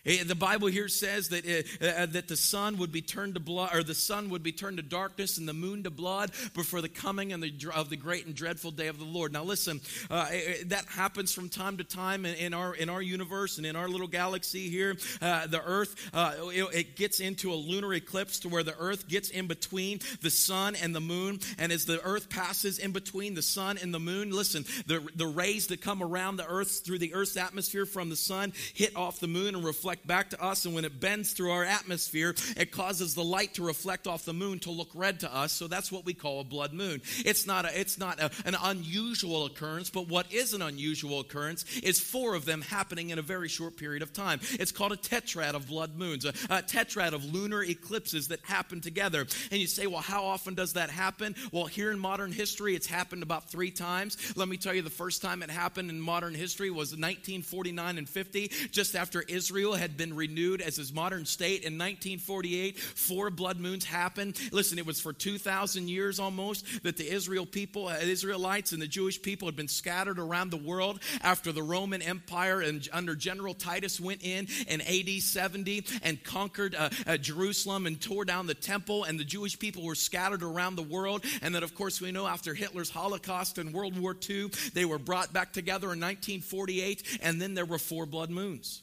Eh, 0.09 0.25
the 0.25 0.35
Bible 0.35 0.69
here 0.69 0.89
says 0.89 1.29
that, 1.29 1.45
uh, 1.47 1.85
uh, 1.87 2.07
that 2.07 2.29
the 2.29 2.37
sun 2.37 2.79
would 2.79 2.91
be 2.91 3.03
turned 3.03 3.35
to 3.35 3.41
blood, 3.41 3.75
or 3.75 3.83
the 3.83 3.95
sun 3.95 4.31
would 4.31 4.43
be 4.43 4.53
turned 4.53 4.79
to 4.79 4.83
darkness 4.83 5.37
and 5.37 5.47
the 5.47 5.53
moon 5.53 5.83
to 5.83 5.91
blood 5.91 6.31
before 6.55 6.81
the 6.81 6.89
coming 6.89 7.35
and 7.35 7.43
the, 7.43 7.53
of 7.75 7.91
the 7.91 7.97
great 7.97 8.25
and 8.25 8.35
dreadful 8.35 8.71
day 8.71 8.87
of 8.87 8.99
the 8.99 9.05
Lord. 9.05 9.35
Now, 9.35 9.45
listen, 9.45 9.83
uh, 10.11 10.29
that 10.67 10.87
happens 10.87 11.35
from 11.35 11.51
time 11.51 11.77
to 11.77 11.85
time 11.85 12.25
in, 12.25 12.35
in, 12.37 12.55
our 12.55 12.75
in 12.75 12.89
our 12.89 13.03
universe 13.03 13.59
and 13.59 13.67
in 13.67 13.77
our 13.77 13.87
little 13.87 14.07
galaxy 14.07 14.71
here. 14.71 14.97
Uh, 15.21 15.47
the 15.47 15.63
Earth 15.63 15.95
it, 16.15 16.75
it, 16.75 16.97
gets 16.97 17.21
into 17.21 17.53
a 17.53 17.55
lunar 17.55 17.93
eclipse 17.93 18.41
to 18.41 18.49
where 18.49 18.63
the 18.63 18.77
Earth 18.79 19.09
gets 19.09 19.29
in 19.29 19.47
between 19.47 20.01
the 20.23 20.31
sun 20.31 20.75
and 20.75 20.95
the 20.95 21.01
moon, 21.01 21.39
and 21.59 21.71
as 21.71 21.85
the 21.85 22.01
Earth 22.03 22.31
passes 22.31 22.79
in 22.79 22.93
between 22.93 23.35
the 23.35 23.43
sun 23.43 23.77
and 23.77 23.93
the 23.93 24.01
moon, 24.01 24.31
listen, 24.31 24.65
the 24.87 25.07
the 25.17 25.27
rays 25.27 25.67
that 25.67 25.83
come 25.83 26.03
around 26.03 26.37
the 26.37 26.47
Earth 26.47 26.81
through 26.85 26.99
the 26.99 27.13
Earth's 27.13 27.37
atmosphere 27.37 27.85
from 27.85 28.09
the 28.09 28.17
sun 28.17 28.55
hit 28.73 28.97
off 28.97 29.21
the 29.21 29.29
moon 29.29 29.55
and 29.55 29.65
reflect 29.65 29.98
reflect 29.99 30.07
back 30.07 30.31
to 30.31 30.45
us, 30.45 30.65
and 30.65 30.75
when 30.75 30.85
it 30.85 31.01
bends 31.01 31.33
through 31.33 31.51
our 31.51 31.65
atmosphere, 31.65 32.35
it 32.57 32.71
causes 32.71 33.15
the 33.15 33.25
light 33.25 33.55
to 33.55 33.63
reflect 33.65 34.07
off 34.07 34.25
the 34.25 34.33
moon 34.33 34.59
to 34.61 34.71
look 34.71 34.91
red 34.95 35.21
to 35.21 35.35
us. 35.35 35.53
So 35.53 35.69
that's 35.69 35.91
what 35.91 36.05
we 36.05 36.15
call 36.15 36.41
a 36.41 36.45
blood 36.45 36.73
moon. 36.73 37.01
It's 37.25 37.47
not 37.47 37.65
a, 37.65 37.81
it's 37.81 37.99
not 37.99 38.21
a, 38.21 38.31
an 38.45 38.57
unusual 38.63 39.47
occurrence, 39.47 39.91
but 39.91 40.09
what 40.09 40.33
is 40.33 40.55
an 40.55 40.63
unusual 40.63 41.21
occurrence 41.21 41.65
is 41.81 42.01
four 42.01 42.35
of 42.35 42.45
them 42.45 42.63
happening 42.63 43.11
in 43.11 43.19
a 43.19 43.23
very 43.23 43.49
short 43.49 43.77
period 43.77 44.03
of 44.03 44.13
time. 44.13 44.41
It's 44.53 44.73
called 44.73 44.93
a 44.93 44.97
tetrad 44.97 45.55
of 45.55 45.69
blood 45.69 45.97
moons, 45.97 46.25
a, 46.25 46.31
a 46.51 46.63
tetrad 46.63 47.13
of 47.13 47.25
lunar 47.25 47.63
eclipses 47.63 48.29
that 48.29 48.41
happen 48.45 48.81
together. 48.81 49.27
And 49.51 49.61
you 49.61 49.67
say, 49.67 49.87
well, 49.87 50.03
how 50.03 50.25
often 50.25 50.55
does 50.55 50.75
that 50.75 50.91
happen? 50.91 51.35
Well, 51.53 51.67
here 51.67 51.91
in 51.91 51.99
modern 51.99 52.33
history, 52.33 52.75
it's 52.75 52.87
happened 52.87 53.23
about 53.23 53.51
three 53.51 53.71
times. 53.71 54.37
Let 54.37 54.49
me 54.49 54.57
tell 54.57 54.75
you, 54.75 54.83
the 54.83 54.91
first 54.91 55.23
time 55.23 55.43
it 55.43 55.51
happened 55.51 55.91
in 55.91 56.01
modern 56.01 56.35
history 56.35 56.71
was 56.71 56.91
1949 56.91 57.99
and 57.99 58.09
50, 58.09 58.49
just 58.71 58.95
after 58.95 59.23
Israel 59.23 59.75
had 59.79 59.97
been 59.97 60.15
renewed 60.15 60.61
as 60.61 60.77
his 60.77 60.93
modern 60.93 61.25
state 61.25 61.63
in 61.63 61.75
1948. 61.75 62.79
Four 62.79 63.31
blood 63.31 63.59
moons 63.59 63.85
happened. 63.85 64.39
Listen, 64.53 64.79
it 64.79 64.87
was 64.87 65.01
for 65.01 65.13
2,000 65.13 65.89
years 65.89 66.19
almost 66.19 66.83
that 66.83 66.97
the 66.97 67.11
Israel 67.11 67.47
people, 67.47 67.89
uh, 67.89 67.97
Israelites, 68.01 68.73
and 68.73 68.83
the 68.83 68.87
Jewish 68.87 69.21
people 69.21 69.49
had 69.49 69.57
been 69.57 69.69
scattered 69.69 70.19
around 70.19 70.51
the 70.51 70.57
world 70.57 71.01
after 71.23 71.53
the 71.53 71.63
Roman 71.63 72.03
Empire 72.03 72.61
and 72.61 72.87
under 72.93 73.15
General 73.15 73.55
Titus 73.55 74.01
went 74.01 74.23
in 74.23 74.49
in 74.67 74.81
AD 74.81 75.23
70 75.23 75.85
and 76.03 76.23
conquered 76.23 76.75
uh, 76.75 76.91
uh, 77.07 77.17
Jerusalem 77.17 77.87
and 77.87 78.01
tore 78.01 78.25
down 78.25 78.47
the 78.47 78.55
temple, 78.55 79.05
and 79.05 79.19
the 79.19 79.25
Jewish 79.25 79.59
people 79.59 79.85
were 79.85 79.95
scattered 79.95 80.43
around 80.43 80.77
the 80.77 80.83
world. 80.83 81.25
And 81.43 81.55
then, 81.55 81.63
of 81.63 81.75
course, 81.75 82.01
we 82.01 82.13
know 82.13 82.27
after 82.27 82.55
Hitler's 82.55 82.91
Holocaust 82.91 83.59
and 83.59 83.73
World 83.73 83.99
War 83.99 84.17
II, 84.29 84.51
they 84.75 84.85
were 84.85 84.99
brought 84.99 85.33
back 85.33 85.53
together 85.53 85.87
in 85.87 86.01
1948, 86.01 87.19
and 87.23 87.41
then 87.41 87.55
there 87.55 87.65
were 87.65 87.79
four 87.79 88.07
blood 88.07 88.31
moons. 88.31 88.83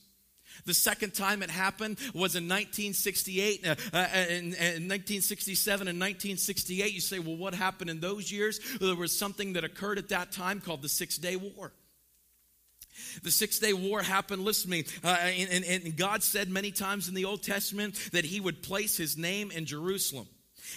The 0.65 0.73
second 0.73 1.13
time 1.13 1.43
it 1.43 1.49
happened 1.49 1.97
was 2.13 2.35
in 2.35 2.47
1968, 2.47 3.67
uh, 3.67 3.75
uh, 3.93 4.07
in, 4.29 4.53
in 4.53 4.87
1967 4.87 5.87
and 5.87 5.99
1968. 5.99 6.93
You 6.93 7.01
say, 7.01 7.19
well, 7.19 7.35
what 7.35 7.53
happened 7.53 7.89
in 7.89 7.99
those 7.99 8.31
years? 8.31 8.59
Well, 8.79 8.89
there 8.89 8.99
was 8.99 9.17
something 9.17 9.53
that 9.53 9.63
occurred 9.63 9.97
at 9.97 10.09
that 10.09 10.31
time 10.31 10.61
called 10.61 10.81
the 10.81 10.89
Six 10.89 11.17
Day 11.17 11.35
War. 11.35 11.73
The 13.23 13.31
Six 13.31 13.59
Day 13.59 13.73
War 13.73 14.01
happened, 14.01 14.43
listen 14.43 14.71
to 14.71 14.77
me, 14.77 14.85
uh, 15.03 15.07
and, 15.07 15.65
and 15.65 15.97
God 15.97 16.23
said 16.23 16.49
many 16.49 16.71
times 16.71 17.09
in 17.09 17.13
the 17.13 17.25
Old 17.25 17.43
Testament 17.43 17.95
that 18.13 18.25
He 18.25 18.39
would 18.39 18.63
place 18.63 18.95
His 18.95 19.17
name 19.17 19.51
in 19.51 19.65
Jerusalem. 19.65 20.27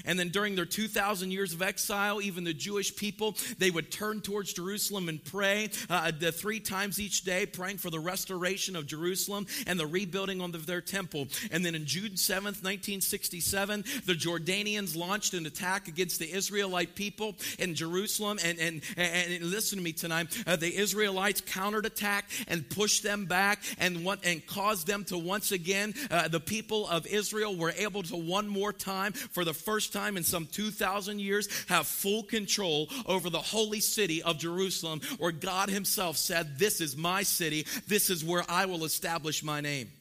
And 0.05 0.18
then 0.18 0.29
during 0.29 0.57
their 0.57 0.66
2,000 0.66 1.31
years 1.31 1.53
of 1.53 1.62
exile, 1.62 2.20
even 2.20 2.44
the 2.44 2.55
Jewish 2.55 2.94
people, 2.94 3.37
they 3.59 3.70
would 3.70 3.90
turn 3.90 4.20
towards 4.20 4.53
Jerusalem 4.53 5.09
and 5.09 5.22
pray 5.22 5.70
uh, 5.88 6.12
the 6.18 6.33
three 6.33 6.61
times 6.61 7.01
each 7.01 7.24
day, 7.24 7.46
praying 7.46 7.79
for 7.79 7.90
the 7.90 8.01
restoration 8.01 8.77
of 8.77 8.87
Jerusalem 8.87 9.46
and 9.66 9.79
the 9.79 9.87
rebuilding 9.87 10.40
of 10.40 10.66
their 10.66 10.81
temple. 10.81 11.29
And 11.51 11.64
then 11.64 11.74
in 11.74 11.85
June 11.85 12.12
7th, 12.12 12.62
1967, 12.62 13.85
the 14.07 14.14
Jordanians 14.14 14.96
launched 14.96 15.35
an 15.35 15.46
attack 15.46 15.88
against 15.88 16.18
the 16.18 16.31
Israelite 16.31 16.94
people 16.94 17.37
in 17.59 17.74
Jerusalem. 17.74 18.38
And, 18.44 18.59
and, 18.59 18.83
and, 18.96 19.33
and 19.33 19.44
listen 19.44 19.79
to 19.79 19.85
me 19.85 19.92
tonight, 19.92 20.29
uh, 20.46 20.57
the 20.57 20.74
Israelites 20.74 21.40
countered 21.40 21.87
attack 21.87 22.27
and 22.46 22.68
pushed 22.68 23.03
them 23.03 23.27
back 23.27 23.62
and, 23.79 24.05
what, 24.05 24.24
and 24.24 24.44
caused 24.46 24.87
them 24.87 25.05
to 25.05 25.18
once 25.18 25.53
again, 25.53 25.94
uh, 26.11 26.29
the 26.29 26.40
people 26.40 26.88
of 26.88 27.07
Israel 27.07 27.57
were 27.57 27.72
able 27.77 28.03
to 28.05 28.16
one 28.16 28.48
more 28.48 28.72
time 28.72 29.12
for 29.12 29.44
the 29.44 29.55
first 29.55 29.77
first 29.78 29.92
time 29.92 30.16
in 30.16 30.24
some 30.24 30.44
2,000 30.44 31.20
years, 31.20 31.48
have 31.68 31.86
full 31.86 32.24
control 32.24 32.88
over 33.06 33.30
the 33.30 33.38
holy 33.38 33.78
city 33.78 34.20
of 34.24 34.36
Jerusalem, 34.36 35.00
where 35.18 35.30
God 35.30 35.70
Himself 35.70 36.16
said, 36.16 36.58
This 36.58 36.80
is 36.80 36.96
my 36.96 37.22
city, 37.22 37.64
this 37.86 38.10
is 38.10 38.24
where 38.24 38.44
I 38.48 38.66
will 38.66 38.84
establish 38.84 39.44
my 39.44 39.60
name. 39.60 39.92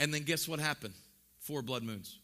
And 0.00 0.12
then 0.12 0.24
guess 0.24 0.48
what 0.48 0.58
happened? 0.58 0.94
Four 1.38 1.62
blood 1.62 1.84
moons. 1.84 2.18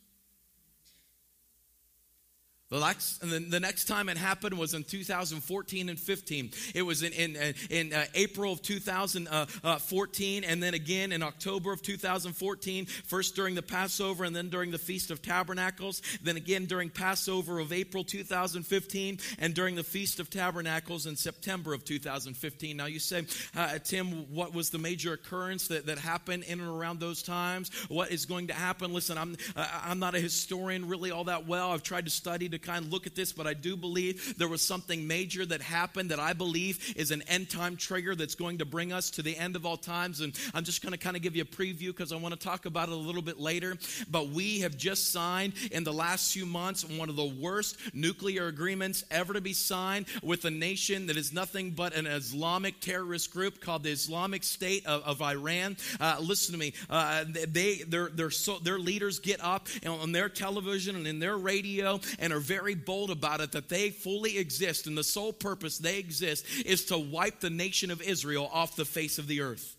The 2.68 2.80
next, 2.80 3.22
and 3.22 3.52
the 3.52 3.60
next 3.60 3.84
time 3.84 4.08
it 4.08 4.16
happened 4.16 4.58
was 4.58 4.74
in 4.74 4.82
2014 4.82 5.88
and 5.88 5.96
15. 5.96 6.50
It 6.74 6.82
was 6.82 7.04
in, 7.04 7.12
in, 7.12 7.36
uh, 7.36 7.52
in 7.70 7.92
uh, 7.92 8.06
April 8.14 8.52
of 8.52 8.60
2014, 8.60 10.44
uh, 10.44 10.46
and 10.48 10.60
then 10.60 10.74
again 10.74 11.12
in 11.12 11.22
October 11.22 11.72
of 11.72 11.80
2014, 11.80 12.86
first 12.86 13.36
during 13.36 13.54
the 13.54 13.62
Passover 13.62 14.24
and 14.24 14.34
then 14.34 14.48
during 14.48 14.72
the 14.72 14.78
Feast 14.78 15.12
of 15.12 15.22
Tabernacles, 15.22 16.02
then 16.24 16.36
again 16.36 16.64
during 16.64 16.90
Passover 16.90 17.60
of 17.60 17.72
April 17.72 18.02
2015, 18.02 19.18
and 19.38 19.54
during 19.54 19.76
the 19.76 19.84
Feast 19.84 20.18
of 20.18 20.28
Tabernacles 20.28 21.06
in 21.06 21.14
September 21.14 21.72
of 21.72 21.84
2015. 21.84 22.76
Now 22.76 22.86
you 22.86 22.98
say, 22.98 23.26
uh, 23.54 23.78
Tim, 23.78 24.34
what 24.34 24.52
was 24.52 24.70
the 24.70 24.78
major 24.78 25.12
occurrence 25.12 25.68
that, 25.68 25.86
that 25.86 25.98
happened 25.98 26.42
in 26.42 26.58
and 26.58 26.68
around 26.68 26.98
those 26.98 27.22
times? 27.22 27.70
What 27.86 28.10
is 28.10 28.26
going 28.26 28.48
to 28.48 28.54
happen? 28.54 28.92
Listen, 28.92 29.18
I'm, 29.18 29.36
uh, 29.54 29.68
I'm 29.84 30.00
not 30.00 30.16
a 30.16 30.20
historian 30.20 30.88
really 30.88 31.12
all 31.12 31.24
that 31.24 31.46
well. 31.46 31.70
I've 31.70 31.84
tried 31.84 32.06
to 32.06 32.10
study 32.10 32.48
to 32.48 32.55
kind 32.58 32.84
of 32.84 32.92
look 32.92 33.06
at 33.06 33.14
this, 33.14 33.32
but 33.32 33.46
I 33.46 33.54
do 33.54 33.76
believe 33.76 34.36
there 34.38 34.48
was 34.48 34.62
something 34.62 35.06
major 35.06 35.44
that 35.46 35.60
happened 35.60 36.10
that 36.10 36.20
I 36.20 36.32
believe 36.32 36.94
is 36.96 37.10
an 37.10 37.22
end 37.22 37.50
time 37.50 37.76
trigger 37.76 38.14
that's 38.14 38.34
going 38.34 38.58
to 38.58 38.64
bring 38.64 38.92
us 38.92 39.10
to 39.10 39.22
the 39.22 39.36
end 39.36 39.56
of 39.56 39.66
all 39.66 39.76
times. 39.76 40.20
And 40.20 40.38
I'm 40.54 40.64
just 40.64 40.82
going 40.82 40.92
to 40.92 40.98
kind 40.98 41.16
of 41.16 41.22
give 41.22 41.36
you 41.36 41.42
a 41.42 41.46
preview 41.46 41.88
because 41.88 42.12
I 42.12 42.16
want 42.16 42.34
to 42.34 42.40
talk 42.40 42.66
about 42.66 42.88
it 42.88 42.92
a 42.92 42.96
little 42.96 43.22
bit 43.22 43.38
later. 43.38 43.76
But 44.10 44.28
we 44.28 44.60
have 44.60 44.76
just 44.76 45.12
signed 45.12 45.54
in 45.70 45.84
the 45.84 45.92
last 45.92 46.32
few 46.32 46.46
months 46.46 46.84
one 46.84 47.08
of 47.08 47.16
the 47.16 47.24
worst 47.24 47.78
nuclear 47.94 48.46
agreements 48.46 49.04
ever 49.10 49.32
to 49.32 49.40
be 49.40 49.52
signed 49.52 50.06
with 50.22 50.44
a 50.44 50.50
nation 50.50 51.06
that 51.06 51.16
is 51.16 51.32
nothing 51.32 51.70
but 51.70 51.94
an 51.94 52.06
Islamic 52.06 52.80
terrorist 52.80 53.32
group 53.32 53.60
called 53.60 53.82
the 53.82 53.90
Islamic 53.90 54.44
State 54.44 54.86
of, 54.86 55.02
of 55.02 55.22
Iran. 55.22 55.76
Uh, 56.00 56.16
listen 56.20 56.52
to 56.52 56.58
me. 56.58 56.72
Uh, 56.88 57.24
they, 57.48 57.76
their, 57.86 58.08
their, 58.08 58.30
so, 58.30 58.58
their 58.58 58.78
leaders 58.78 59.18
get 59.20 59.42
up 59.42 59.68
on 59.86 60.12
their 60.12 60.28
television 60.28 60.96
and 60.96 61.06
in 61.06 61.18
their 61.18 61.36
radio 61.36 62.00
and 62.18 62.32
are 62.32 62.40
very 62.46 62.74
bold 62.74 63.10
about 63.10 63.40
it 63.40 63.52
that 63.52 63.68
they 63.68 63.90
fully 63.90 64.38
exist 64.38 64.86
and 64.86 64.96
the 64.96 65.04
sole 65.04 65.32
purpose 65.32 65.78
they 65.78 65.98
exist 65.98 66.46
is 66.64 66.86
to 66.86 66.98
wipe 66.98 67.40
the 67.40 67.50
nation 67.50 67.90
of 67.90 68.00
Israel 68.00 68.48
off 68.52 68.76
the 68.76 68.84
face 68.84 69.18
of 69.18 69.26
the 69.26 69.40
earth. 69.42 69.75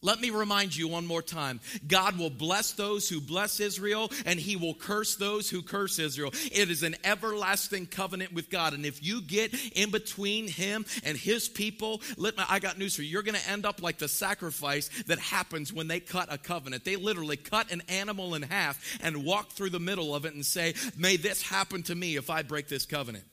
Let 0.00 0.20
me 0.20 0.30
remind 0.30 0.76
you 0.76 0.86
one 0.86 1.06
more 1.06 1.22
time 1.22 1.58
God 1.86 2.18
will 2.18 2.30
bless 2.30 2.72
those 2.72 3.08
who 3.08 3.20
bless 3.20 3.58
Israel, 3.58 4.12
and 4.24 4.38
He 4.38 4.54
will 4.54 4.74
curse 4.74 5.16
those 5.16 5.50
who 5.50 5.60
curse 5.60 5.98
Israel. 5.98 6.30
It 6.52 6.70
is 6.70 6.84
an 6.84 6.94
everlasting 7.02 7.86
covenant 7.86 8.32
with 8.32 8.48
God. 8.48 8.74
And 8.74 8.86
if 8.86 9.04
you 9.04 9.20
get 9.20 9.52
in 9.76 9.90
between 9.90 10.46
Him 10.46 10.86
and 11.02 11.16
His 11.16 11.48
people, 11.48 12.00
I 12.48 12.60
got 12.60 12.78
news 12.78 12.94
for 12.94 13.02
you. 13.02 13.08
You're 13.08 13.24
going 13.24 13.34
to 13.34 13.50
end 13.50 13.66
up 13.66 13.82
like 13.82 13.98
the 13.98 14.06
sacrifice 14.06 14.88
that 15.06 15.18
happens 15.18 15.72
when 15.72 15.88
they 15.88 15.98
cut 15.98 16.32
a 16.32 16.38
covenant. 16.38 16.84
They 16.84 16.94
literally 16.94 17.36
cut 17.36 17.72
an 17.72 17.82
animal 17.88 18.36
in 18.36 18.42
half 18.42 18.80
and 19.02 19.24
walk 19.24 19.50
through 19.50 19.70
the 19.70 19.80
middle 19.80 20.14
of 20.14 20.24
it 20.24 20.34
and 20.34 20.46
say, 20.46 20.74
May 20.96 21.16
this 21.16 21.42
happen 21.42 21.82
to 21.84 21.94
me 21.94 22.14
if 22.14 22.30
I 22.30 22.42
break 22.42 22.68
this 22.68 22.86
covenant. 22.86 23.24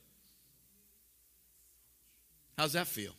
How's 2.57 2.73
that 2.73 2.87
feel? 2.87 3.11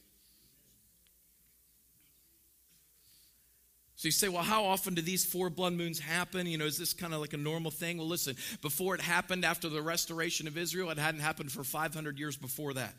So 3.97 4.09
you 4.09 4.13
say, 4.13 4.29
well, 4.29 4.43
how 4.43 4.65
often 4.65 4.95
do 4.95 5.01
these 5.01 5.25
four 5.25 5.49
blood 5.49 5.73
moons 5.73 5.99
happen? 5.99 6.47
You 6.47 6.59
know, 6.59 6.67
is 6.67 6.77
this 6.77 6.93
kind 6.93 7.15
of 7.15 7.21
like 7.21 7.33
a 7.33 7.39
normal 7.39 7.71
thing? 7.71 7.97
Well, 7.97 8.07
listen, 8.07 8.37
before 8.61 8.95
it 8.95 9.01
happened 9.01 9.43
after 9.43 9.71
the 9.71 9.81
restoration 9.81 10.47
of 10.47 10.59
Israel, 10.59 10.91
it 10.91 10.99
hadn't 10.99 11.23
happened 11.23 11.51
for 11.51 11.65
500 11.65 12.19
years 12.19 12.37
before 12.37 12.75
that. 12.75 12.95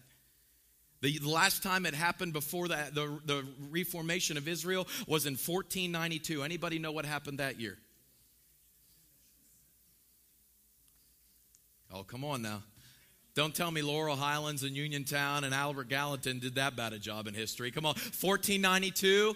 The, 1.01 1.19
last 1.19 1.61
time 1.61 1.85
it 1.85 1.93
happened 1.93 2.33
before 2.33 2.69
that, 2.69 2.95
the, 2.95 3.19
the 3.25 3.45
reformation 3.69 4.37
of 4.37 4.47
Israel 4.47 4.87
was 5.07 5.27
in 5.27 5.33
1492. 5.33 6.41
Anybody 6.41 6.79
know 6.79 6.91
what 6.91 7.05
happened 7.05 7.37
that 7.37 7.59
year? 7.59 7.77
Oh, 11.93 12.01
come 12.01 12.25
on 12.25 12.41
now. 12.41 12.63
Don't 13.35 13.53
tell 13.53 13.69
me 13.69 13.83
Laurel 13.83 14.15
Highlands 14.15 14.63
and 14.63 14.75
Uniontown 14.75 15.43
and 15.43 15.53
Albert 15.53 15.89
Gallatin 15.89 16.39
did 16.39 16.55
that 16.55 16.75
bad 16.75 16.93
a 16.93 16.97
job 16.97 17.27
in 17.27 17.35
history. 17.35 17.69
Come 17.69 17.85
on. 17.85 17.93
1492, 17.93 19.35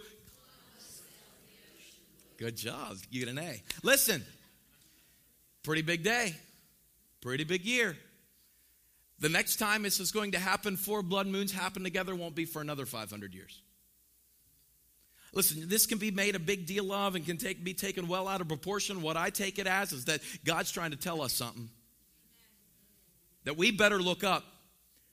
Good 2.42 2.58
job. 2.58 2.98
You 3.12 3.24
get 3.24 3.30
an 3.30 3.38
A. 3.38 3.62
Listen, 3.84 4.26
pretty 5.62 5.84
big 5.84 6.04
day, 6.04 6.34
pretty 7.22 7.44
big 7.44 7.64
year. 7.64 7.96
The 9.20 9.30
next 9.30 9.58
time 9.58 9.84
this 9.84 10.00
is 10.00 10.12
going 10.12 10.32
to 10.32 10.40
happen, 10.40 10.76
four 10.76 11.04
blood 11.04 11.28
moons 11.28 11.52
happen 11.52 11.84
together, 11.84 12.16
won't 12.16 12.34
be 12.34 12.46
for 12.46 12.60
another 12.60 12.88
500 12.88 13.36
years. 13.36 13.62
Listen, 15.36 15.70
this 15.70 15.86
can 15.86 16.00
be 16.00 16.10
made 16.10 16.36
a 16.36 16.40
big 16.40 16.66
deal 16.66 16.92
of 16.92 17.14
and 17.14 17.24
can 17.24 17.38
take, 17.38 17.64
be 17.64 17.76
taken 17.76 18.08
well 18.08 18.28
out 18.28 18.42
of 18.42 18.48
proportion. 18.48 19.04
What 19.04 19.18
I 19.18 19.30
take 19.30 19.60
it 19.60 19.68
as 19.68 19.94
is 19.94 20.06
that 20.06 20.22
God's 20.44 20.72
trying 20.72 20.90
to 20.90 20.98
tell 20.98 21.22
us 21.22 21.34
something. 21.34 21.70
That 23.44 23.56
we 23.56 23.70
better 23.70 24.02
look 24.02 24.24
up 24.24 24.44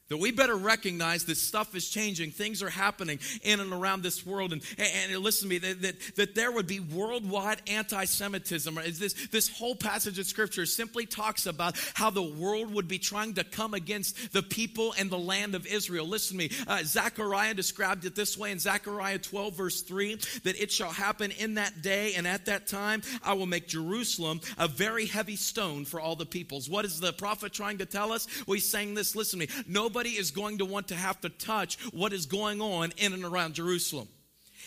that 0.08 0.16
we 0.16 0.30
better 0.30 0.56
recognize 0.56 1.24
that 1.24 1.36
stuff 1.36 1.74
is 1.74 1.88
changing 1.88 2.30
things 2.30 2.62
are 2.62 2.70
happening 2.70 3.18
in 3.42 3.60
and 3.60 3.72
around 3.72 4.02
this 4.02 4.24
world. 4.24 4.52
And, 4.52 4.62
and, 4.78 5.12
and 5.12 5.22
listen 5.22 5.48
to 5.48 5.54
me 5.54 5.58
that, 5.58 5.82
that, 5.82 6.16
that, 6.16 6.34
there 6.34 6.52
would 6.52 6.66
be 6.66 6.80
worldwide 6.80 7.62
anti-semitism. 7.66 8.74
This, 8.74 9.28
this 9.28 9.48
whole 9.48 9.74
passage 9.74 10.18
of 10.18 10.26
scripture 10.26 10.66
simply 10.66 11.04
talks 11.04 11.46
about 11.46 11.76
how 11.94 12.10
the 12.10 12.22
world 12.22 12.72
would 12.74 12.88
be 12.88 12.98
trying 12.98 13.34
to 13.34 13.44
come 13.44 13.74
against 13.74 14.32
the 14.32 14.42
people 14.42 14.94
and 14.98 15.10
the 15.10 15.18
land 15.18 15.54
of 15.54 15.66
israel. 15.66 16.06
Listen 16.06 16.38
to 16.38 16.48
me 16.48 16.50
uh, 16.66 16.82
zechariah 16.84 17.54
described 17.54 18.04
it 18.04 18.14
this 18.14 18.36
way 18.38 18.52
in 18.52 18.58
zechariah 18.58 19.18
12 19.18 19.54
verse 19.54 19.82
3 19.82 20.14
that 20.44 20.60
it 20.60 20.70
shall 20.70 20.90
happen 20.90 21.30
in 21.32 21.54
that 21.54 21.82
day 21.82 22.14
and 22.14 22.26
at 22.26 22.46
that 22.46 22.66
time 22.66 23.02
i 23.24 23.32
will 23.32 23.46
make 23.46 23.66
jerusalem 23.66 24.40
a 24.58 24.68
very 24.68 25.06
heavy 25.06 25.36
stone 25.36 25.84
for 25.84 26.00
all 26.00 26.16
the 26.16 26.26
peoples. 26.26 26.68
What 26.68 26.84
is 26.84 27.00
the 27.00 27.12
prophet 27.12 27.52
trying 27.52 27.78
to 27.78 27.86
tell 27.86 28.12
us? 28.12 28.26
Well 28.46 28.54
he's 28.54 28.68
saying 28.68 28.94
this 28.94 29.16
listen 29.16 29.40
to 29.40 29.46
me 29.46 29.64
nobody 29.66 29.97
nobody 29.98 30.16
is 30.16 30.30
going 30.30 30.58
to 30.58 30.64
want 30.64 30.86
to 30.86 30.94
have 30.94 31.20
to 31.20 31.28
touch 31.28 31.76
what 31.92 32.12
is 32.12 32.26
going 32.26 32.60
on 32.60 32.92
in 32.98 33.12
and 33.12 33.24
around 33.24 33.54
Jerusalem. 33.54 34.06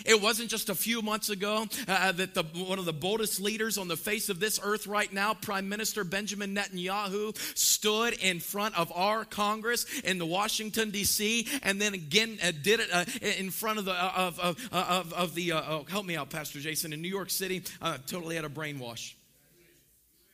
It 0.05 0.21
wasn't 0.21 0.49
just 0.49 0.67
a 0.67 0.75
few 0.75 1.01
months 1.01 1.29
ago 1.29 1.67
uh, 1.87 1.91
uh, 1.91 2.11
that 2.11 2.33
the, 2.33 2.43
one 2.43 2.79
of 2.79 2.83
the 2.83 2.91
boldest 2.91 3.39
leaders 3.39 3.77
on 3.77 3.87
the 3.87 3.95
face 3.95 4.27
of 4.27 4.41
this 4.41 4.59
earth 4.61 4.87
right 4.87 5.11
now, 5.13 5.33
Prime 5.33 5.69
Minister 5.69 6.03
Benjamin 6.03 6.53
Netanyahu, 6.53 7.37
stood 7.57 8.13
in 8.15 8.41
front 8.41 8.77
of 8.77 8.91
our 8.93 9.23
Congress 9.23 9.85
in 10.01 10.17
the 10.17 10.25
Washington 10.25 10.91
D.C. 10.91 11.47
and 11.63 11.79
then 11.79 11.93
again 11.93 12.37
uh, 12.43 12.51
did 12.61 12.81
it 12.81 12.89
uh, 12.91 13.05
in 13.21 13.51
front 13.51 13.79
of 13.79 13.85
the 13.85 13.93
uh, 13.93 14.11
of 14.13 14.37
of, 14.37 14.69
of, 14.73 15.13
of 15.13 15.35
the 15.35 15.53
oh, 15.53 15.85
help 15.89 16.05
me 16.05 16.17
out, 16.17 16.29
Pastor 16.29 16.59
Jason, 16.59 16.91
in 16.91 17.01
New 17.01 17.07
York 17.07 17.29
City. 17.29 17.63
totally 18.05 18.35
had 18.35 18.43
a 18.43 18.49
brainwash. 18.49 19.13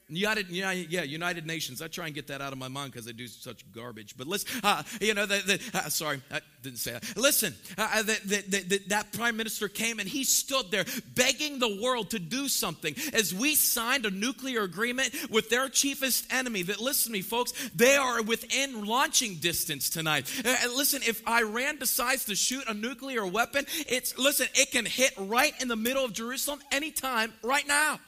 United, 0.10 0.50
yeah, 0.50 0.72
United 0.72 1.46
Nations. 1.46 1.82
I 1.82 1.89
try 1.89 2.06
and 2.06 2.15
get 2.15 2.28
that 2.28 2.39
out 2.39 2.54
of 2.54 2.58
my 2.58 2.70
mind 2.70 2.93
because 2.93 3.06
they 3.06 3.12
do 3.12 3.28
such 3.28 3.70
garbage. 3.74 4.15
But 4.17 4.28
listen, 4.28 4.62
uh, 4.63 4.84
you 5.02 5.13
know, 5.13 5.26
the, 5.26 5.41
the, 5.46 5.78
uh, 5.78 5.89
sorry, 5.89 6.22
I 6.32 6.39
didn't 6.63 6.80
say 6.80 6.93
that. 6.93 7.17
Listen, 7.17 7.54
uh, 7.78 7.89
uh 7.93 8.04
the, 8.04 8.82
that 8.88 9.12
prime 9.12 9.36
minister 9.36 9.67
came 9.67 10.00
and 10.00 10.08
he 10.08 10.24
stood 10.24 10.72
there 10.72 10.86
begging 11.13 11.60
the 11.60 11.82
world 11.82 12.12
to 12.12 12.20
do 12.20 12.48
something 12.48 12.96
as 13.13 13.34
we 13.34 13.56
signed 13.56 14.06
a 14.06 14.10
nuclear 14.10 14.62
agreement 14.62 15.13
with 15.30 15.50
their 15.50 15.67
chiefest 15.67 16.32
enemy. 16.32 16.63
That 16.63 16.80
listen 16.80 17.12
to 17.12 17.17
me, 17.17 17.22
folks, 17.22 17.52
they 17.76 17.98
are 17.98 18.24
within 18.24 18.86
launching 18.86 19.36
distance 19.36 19.89
tonight. 19.89 20.32
Uh, 20.46 20.56
listen, 20.74 21.02
if 21.06 21.22
Iran 21.28 21.80
decides 21.80 22.24
to 22.26 22.36
shoot 22.36 22.63
a 22.70 22.74
nuclear 22.74 23.28
weapon, 23.28 23.65
it's 23.89 24.17
listen, 24.17 24.48
it 24.56 24.72
can 24.72 24.86
hit 24.86 25.12
right 25.17 25.54
in 25.62 25.67
the 25.67 25.76
middle 25.76 26.06
of 26.06 26.13
Jerusalem 26.13 26.60
anytime, 26.72 27.34
right 27.43 27.67
now 27.67 28.00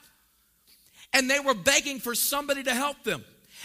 and 1.13 1.29
they 1.29 1.39
were 1.39 1.53
begging 1.53 1.99
for 1.99 2.15
somebody 2.15 2.63
to 2.63 2.73
help 2.73 3.03
them. 3.03 3.23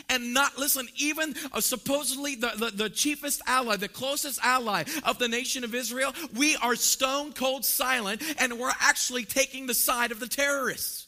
And 0.09 0.35
not 0.35 0.59
listen 0.59 0.89
even 0.97 1.35
uh, 1.53 1.61
supposedly 1.61 2.35
the, 2.35 2.53
the, 2.57 2.71
the, 2.71 2.91
chiefest 2.91 3.41
ally 3.47 3.77
the 3.77 3.89
closest 3.89 4.41
ally 4.43 4.83
of 5.05 5.21
the 5.21 5.29
nation 5.29 5.63
of 5.63 5.73
israel 5.73 6.13
we 6.35 6.57
are 6.57 6.75
stone 6.75 7.33
cold 7.33 7.65
silent 7.65 8.21
and 8.41 8.59
we're 8.59 8.73
actually 8.81 9.25
taking 9.25 9.69
the 9.69 9.75
side 9.75 10.11
of 10.11 10.19
the 10.19 10.27
terrorists 10.27 11.04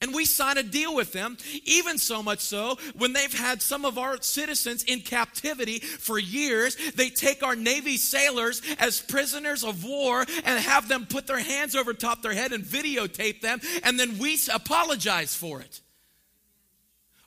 and 0.00 0.14
we 0.14 0.24
sign 0.24 0.58
a 0.58 0.62
deal 0.62 0.94
with 0.94 1.12
them, 1.12 1.36
even 1.64 1.98
so 1.98 2.22
much 2.22 2.40
so 2.40 2.76
when 2.96 3.12
they've 3.12 3.32
had 3.32 3.62
some 3.62 3.84
of 3.84 3.98
our 3.98 4.20
citizens 4.20 4.84
in 4.84 5.00
captivity 5.00 5.78
for 5.78 6.18
years, 6.18 6.76
they 6.92 7.08
take 7.08 7.42
our 7.42 7.56
Navy 7.56 7.96
sailors 7.96 8.60
as 8.78 9.00
prisoners 9.00 9.64
of 9.64 9.84
war 9.84 10.24
and 10.44 10.64
have 10.64 10.88
them 10.88 11.06
put 11.06 11.26
their 11.26 11.38
hands 11.38 11.74
over 11.74 11.94
top 11.94 12.22
their 12.22 12.34
head 12.34 12.52
and 12.52 12.64
videotape 12.64 13.40
them, 13.40 13.60
and 13.82 13.98
then 13.98 14.18
we 14.18 14.38
apologize 14.52 15.34
for 15.34 15.60
it. 15.60 15.80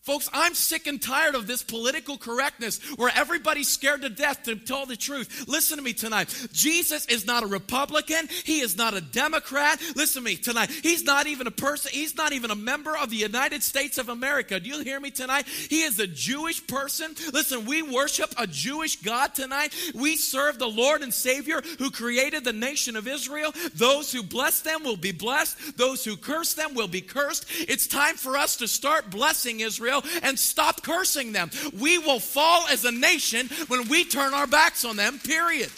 Folks, 0.07 0.29
I'm 0.31 0.53
sick 0.53 0.87
and 0.87 1.01
tired 1.01 1.35
of 1.35 1.47
this 1.47 1.61
political 1.61 2.17
correctness 2.17 2.79
where 2.95 3.11
everybody's 3.13 3.67
scared 3.67 4.03
to 4.03 4.09
death 4.09 4.43
to 4.43 4.55
tell 4.55 4.85
the 4.85 4.95
truth. 4.95 5.49
Listen 5.49 5.75
to 5.75 5.83
me 5.83 5.91
tonight. 5.91 6.33
Jesus 6.53 7.05
is 7.07 7.27
not 7.27 7.43
a 7.43 7.47
Republican. 7.47 8.29
He 8.45 8.61
is 8.61 8.77
not 8.77 8.93
a 8.93 9.01
Democrat. 9.01 9.81
Listen 9.97 10.23
to 10.23 10.25
me 10.25 10.37
tonight. 10.37 10.71
He's 10.71 11.03
not 11.03 11.27
even 11.27 11.45
a 11.45 11.51
person, 11.51 11.91
he's 11.93 12.15
not 12.15 12.31
even 12.31 12.51
a 12.51 12.55
member 12.55 12.95
of 12.95 13.09
the 13.09 13.17
United 13.17 13.63
States 13.63 13.97
of 13.97 14.07
America. 14.07 14.61
Do 14.61 14.69
you 14.69 14.81
hear 14.81 15.01
me 15.01 15.11
tonight? 15.11 15.45
He 15.45 15.81
is 15.81 15.99
a 15.99 16.07
Jewish 16.07 16.65
person. 16.65 17.13
Listen, 17.33 17.65
we 17.65 17.81
worship 17.81 18.33
a 18.37 18.47
Jewish 18.47 18.95
God 19.01 19.35
tonight. 19.35 19.73
We 19.93 20.15
serve 20.15 20.57
the 20.57 20.69
Lord 20.69 21.01
and 21.01 21.13
Savior 21.13 21.61
who 21.79 21.91
created 21.91 22.45
the 22.45 22.53
nation 22.53 22.95
of 22.95 23.09
Israel. 23.09 23.53
Those 23.75 24.13
who 24.13 24.23
bless 24.23 24.61
them 24.61 24.85
will 24.85 24.95
be 24.95 25.11
blessed, 25.11 25.75
those 25.75 26.05
who 26.05 26.15
curse 26.15 26.53
them 26.53 26.75
will 26.75 26.87
be 26.87 27.01
cursed. 27.01 27.45
It's 27.67 27.87
time 27.87 28.15
for 28.15 28.37
us 28.37 28.55
to 28.55 28.69
start 28.69 29.11
blessing 29.11 29.59
Israel 29.59 29.96
and 30.21 30.37
stop 30.37 30.83
cursing 30.83 31.31
them. 31.31 31.49
We 31.79 31.97
will 31.97 32.19
fall 32.19 32.67
as 32.67 32.85
a 32.85 32.91
nation 32.91 33.47
when 33.67 33.87
we 33.87 34.05
turn 34.05 34.33
our 34.33 34.47
backs 34.47 34.85
on 34.85 34.95
them, 34.95 35.19
period. 35.19 35.71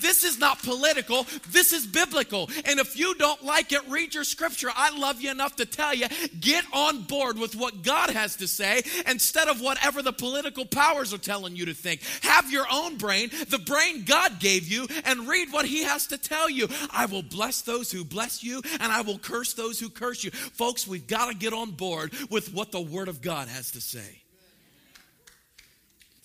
This 0.00 0.24
is 0.24 0.38
not 0.38 0.62
political, 0.62 1.26
this 1.50 1.72
is 1.72 1.86
biblical. 1.86 2.50
And 2.64 2.78
if 2.78 2.98
you 2.98 3.14
don't 3.14 3.44
like 3.44 3.72
it, 3.72 3.80
read 3.88 4.14
your 4.14 4.24
scripture. 4.24 4.70
I 4.74 4.96
love 4.96 5.20
you 5.20 5.30
enough 5.30 5.56
to 5.56 5.66
tell 5.66 5.94
you 5.94 6.06
get 6.40 6.64
on 6.72 7.02
board 7.02 7.38
with 7.38 7.56
what 7.56 7.82
God 7.82 8.10
has 8.10 8.36
to 8.36 8.48
say 8.48 8.82
instead 9.06 9.48
of 9.48 9.60
whatever 9.60 10.02
the 10.02 10.12
political 10.12 10.64
powers 10.64 11.12
are 11.12 11.18
telling 11.18 11.56
you 11.56 11.66
to 11.66 11.74
think. 11.74 12.00
Have 12.22 12.50
your 12.50 12.66
own 12.70 12.96
brain, 12.96 13.30
the 13.48 13.58
brain 13.58 14.04
God 14.04 14.40
gave 14.40 14.68
you, 14.68 14.86
and 15.04 15.28
read 15.28 15.52
what 15.52 15.66
He 15.66 15.84
has 15.84 16.06
to 16.08 16.18
tell 16.18 16.48
you. 16.48 16.68
I 16.90 17.06
will 17.06 17.22
bless 17.22 17.62
those 17.62 17.90
who 17.90 18.04
bless 18.04 18.42
you, 18.42 18.62
and 18.80 18.92
I 18.92 19.02
will 19.02 19.18
curse 19.18 19.54
those 19.54 19.78
who 19.78 19.88
curse 19.88 20.24
you. 20.24 20.30
Folks, 20.30 20.86
we've 20.86 21.06
got 21.06 21.28
to 21.30 21.34
get 21.34 21.52
on 21.52 21.72
board 21.72 22.12
with 22.30 22.52
what 22.52 22.72
the 22.72 22.80
Word 22.80 23.08
of 23.08 23.22
God 23.22 23.48
has 23.48 23.70
to 23.72 23.80
say. 23.80 24.22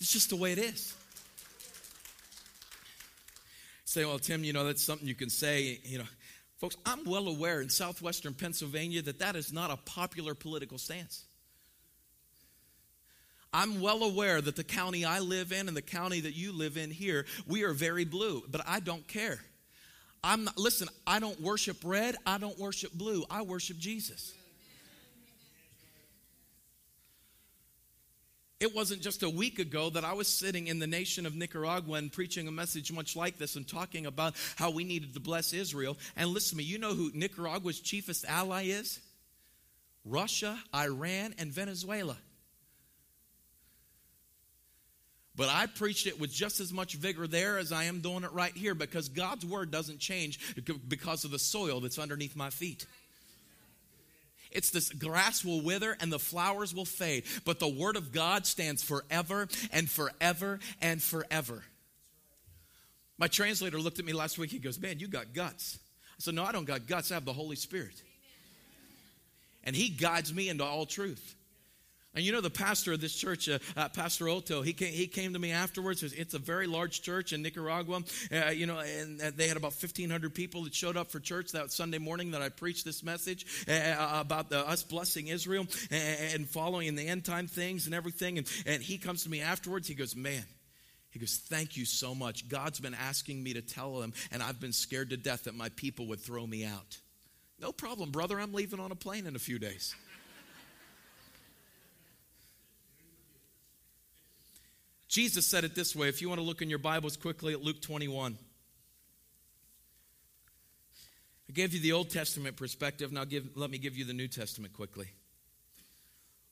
It's 0.00 0.12
just 0.12 0.30
the 0.30 0.36
way 0.36 0.52
it 0.52 0.58
is 0.58 0.94
say, 3.88 4.04
well, 4.04 4.18
Tim, 4.18 4.44
you 4.44 4.52
know, 4.52 4.64
that's 4.64 4.82
something 4.82 5.08
you 5.08 5.14
can 5.14 5.30
say. 5.30 5.80
You 5.84 5.98
know, 5.98 6.04
folks, 6.58 6.76
I'm 6.84 7.04
well 7.04 7.28
aware 7.28 7.60
in 7.60 7.70
southwestern 7.70 8.34
Pennsylvania 8.34 9.02
that 9.02 9.18
that 9.20 9.34
is 9.34 9.52
not 9.52 9.70
a 9.70 9.76
popular 9.76 10.34
political 10.34 10.78
stance. 10.78 11.24
I'm 13.50 13.80
well 13.80 14.02
aware 14.02 14.42
that 14.42 14.56
the 14.56 14.64
county 14.64 15.06
I 15.06 15.20
live 15.20 15.52
in 15.52 15.68
and 15.68 15.76
the 15.76 15.82
county 15.82 16.20
that 16.20 16.36
you 16.36 16.52
live 16.52 16.76
in 16.76 16.90
here, 16.90 17.24
we 17.46 17.62
are 17.64 17.72
very 17.72 18.04
blue, 18.04 18.42
but 18.50 18.60
I 18.66 18.80
don't 18.80 19.08
care. 19.08 19.40
I'm 20.22 20.44
not, 20.44 20.58
listen, 20.58 20.88
I 21.06 21.18
don't 21.18 21.40
worship 21.40 21.78
red, 21.82 22.16
I 22.26 22.36
don't 22.36 22.58
worship 22.58 22.92
blue, 22.92 23.24
I 23.30 23.40
worship 23.42 23.78
Jesus. 23.78 24.34
It 28.60 28.74
wasn't 28.74 29.02
just 29.02 29.22
a 29.22 29.30
week 29.30 29.60
ago 29.60 29.90
that 29.90 30.04
I 30.04 30.14
was 30.14 30.26
sitting 30.26 30.66
in 30.66 30.80
the 30.80 30.86
nation 30.86 31.26
of 31.26 31.36
Nicaragua 31.36 31.98
and 31.98 32.12
preaching 32.12 32.48
a 32.48 32.52
message 32.52 32.90
much 32.90 33.14
like 33.14 33.38
this 33.38 33.54
and 33.54 33.66
talking 33.66 34.06
about 34.06 34.34
how 34.56 34.70
we 34.70 34.82
needed 34.82 35.14
to 35.14 35.20
bless 35.20 35.52
Israel. 35.52 35.96
And 36.16 36.30
listen 36.30 36.50
to 36.50 36.56
me, 36.56 36.64
you 36.64 36.78
know 36.78 36.92
who 36.92 37.12
Nicaragua's 37.14 37.78
chiefest 37.78 38.24
ally 38.28 38.64
is? 38.64 38.98
Russia, 40.04 40.58
Iran, 40.74 41.34
and 41.38 41.52
Venezuela. 41.52 42.16
But 45.36 45.50
I 45.50 45.66
preached 45.66 46.08
it 46.08 46.18
with 46.18 46.32
just 46.32 46.58
as 46.58 46.72
much 46.72 46.94
vigor 46.94 47.28
there 47.28 47.58
as 47.58 47.70
I 47.70 47.84
am 47.84 48.00
doing 48.00 48.24
it 48.24 48.32
right 48.32 48.56
here 48.56 48.74
because 48.74 49.08
God's 49.08 49.46
word 49.46 49.70
doesn't 49.70 50.00
change 50.00 50.56
because 50.88 51.24
of 51.24 51.30
the 51.30 51.38
soil 51.38 51.78
that's 51.78 51.96
underneath 52.00 52.34
my 52.34 52.50
feet. 52.50 52.86
It's 54.50 54.70
this 54.70 54.90
grass 54.90 55.44
will 55.44 55.60
wither 55.60 55.96
and 56.00 56.12
the 56.12 56.18
flowers 56.18 56.74
will 56.74 56.84
fade, 56.84 57.24
but 57.44 57.58
the 57.58 57.68
word 57.68 57.96
of 57.96 58.12
God 58.12 58.46
stands 58.46 58.82
forever 58.82 59.48
and 59.72 59.88
forever 59.88 60.58
and 60.80 61.02
forever. 61.02 61.62
My 63.18 63.26
translator 63.26 63.78
looked 63.80 63.98
at 63.98 64.04
me 64.04 64.12
last 64.12 64.38
week. 64.38 64.50
He 64.50 64.58
goes, 64.58 64.78
Man, 64.78 65.00
you 65.00 65.08
got 65.08 65.34
guts. 65.34 65.78
I 66.12 66.20
said, 66.20 66.34
No, 66.34 66.44
I 66.44 66.52
don't 66.52 66.64
got 66.64 66.86
guts. 66.86 67.10
I 67.10 67.14
have 67.14 67.24
the 67.24 67.32
Holy 67.32 67.56
Spirit. 67.56 68.02
And 69.64 69.74
he 69.74 69.88
guides 69.88 70.32
me 70.32 70.48
into 70.48 70.64
all 70.64 70.86
truth. 70.86 71.34
And 72.14 72.24
you 72.24 72.32
know, 72.32 72.40
the 72.40 72.50
pastor 72.50 72.94
of 72.94 73.00
this 73.00 73.14
church, 73.14 73.48
uh, 73.48 73.58
uh, 73.76 73.88
Pastor 73.90 74.28
Otto, 74.28 74.62
he 74.62 74.72
came, 74.72 74.92
he 74.92 75.06
came 75.06 75.34
to 75.34 75.38
me 75.38 75.52
afterwards. 75.52 76.02
It's 76.02 76.34
a 76.34 76.38
very 76.38 76.66
large 76.66 77.02
church 77.02 77.32
in 77.32 77.42
Nicaragua. 77.42 78.02
Uh, 78.32 78.50
you 78.50 78.66
know, 78.66 78.78
and 78.78 79.20
they 79.20 79.46
had 79.46 79.56
about 79.56 79.72
1,500 79.72 80.34
people 80.34 80.64
that 80.64 80.74
showed 80.74 80.96
up 80.96 81.10
for 81.10 81.20
church 81.20 81.52
that 81.52 81.70
Sunday 81.70 81.98
morning 81.98 82.30
that 82.30 82.42
I 82.42 82.48
preached 82.48 82.84
this 82.84 83.02
message 83.02 83.46
uh, 83.68 83.72
uh, 83.72 84.20
about 84.20 84.48
the, 84.48 84.66
us 84.66 84.82
blessing 84.82 85.28
Israel 85.28 85.66
and, 85.90 86.34
and 86.34 86.48
following 86.48 86.88
in 86.88 86.96
the 86.96 87.06
end 87.06 87.24
time 87.24 87.46
things 87.46 87.86
and 87.86 87.94
everything. 87.94 88.38
And, 88.38 88.50
and 88.66 88.82
he 88.82 88.96
comes 88.98 89.24
to 89.24 89.30
me 89.30 89.42
afterwards. 89.42 89.86
He 89.86 89.94
goes, 89.94 90.16
Man, 90.16 90.44
he 91.10 91.18
goes, 91.18 91.36
Thank 91.36 91.76
you 91.76 91.84
so 91.84 92.14
much. 92.14 92.48
God's 92.48 92.80
been 92.80 92.94
asking 92.94 93.42
me 93.42 93.52
to 93.52 93.62
tell 93.62 94.00
them, 94.00 94.14
and 94.32 94.42
I've 94.42 94.58
been 94.58 94.72
scared 94.72 95.10
to 95.10 95.16
death 95.16 95.44
that 95.44 95.54
my 95.54 95.68
people 95.70 96.08
would 96.08 96.20
throw 96.20 96.46
me 96.46 96.64
out. 96.64 96.98
No 97.60 97.70
problem, 97.70 98.10
brother. 98.10 98.40
I'm 98.40 98.52
leaving 98.52 98.80
on 98.80 98.92
a 98.92 98.96
plane 98.96 99.26
in 99.26 99.36
a 99.36 99.40
few 99.40 99.58
days. 99.58 99.94
Jesus 105.08 105.46
said 105.46 105.64
it 105.64 105.74
this 105.74 105.96
way. 105.96 106.08
If 106.08 106.20
you 106.20 106.28
want 106.28 106.40
to 106.40 106.46
look 106.46 106.62
in 106.62 106.68
your 106.68 106.78
Bibles 106.78 107.16
quickly 107.16 107.54
at 107.54 107.62
Luke 107.62 107.80
21. 107.80 108.36
I 111.48 111.52
gave 111.52 111.72
you 111.72 111.80
the 111.80 111.92
Old 111.92 112.10
Testament 112.10 112.56
perspective. 112.56 113.10
Now 113.10 113.24
give, 113.24 113.56
let 113.56 113.70
me 113.70 113.78
give 113.78 113.96
you 113.96 114.04
the 114.04 114.12
New 114.12 114.28
Testament 114.28 114.74
quickly. 114.74 115.08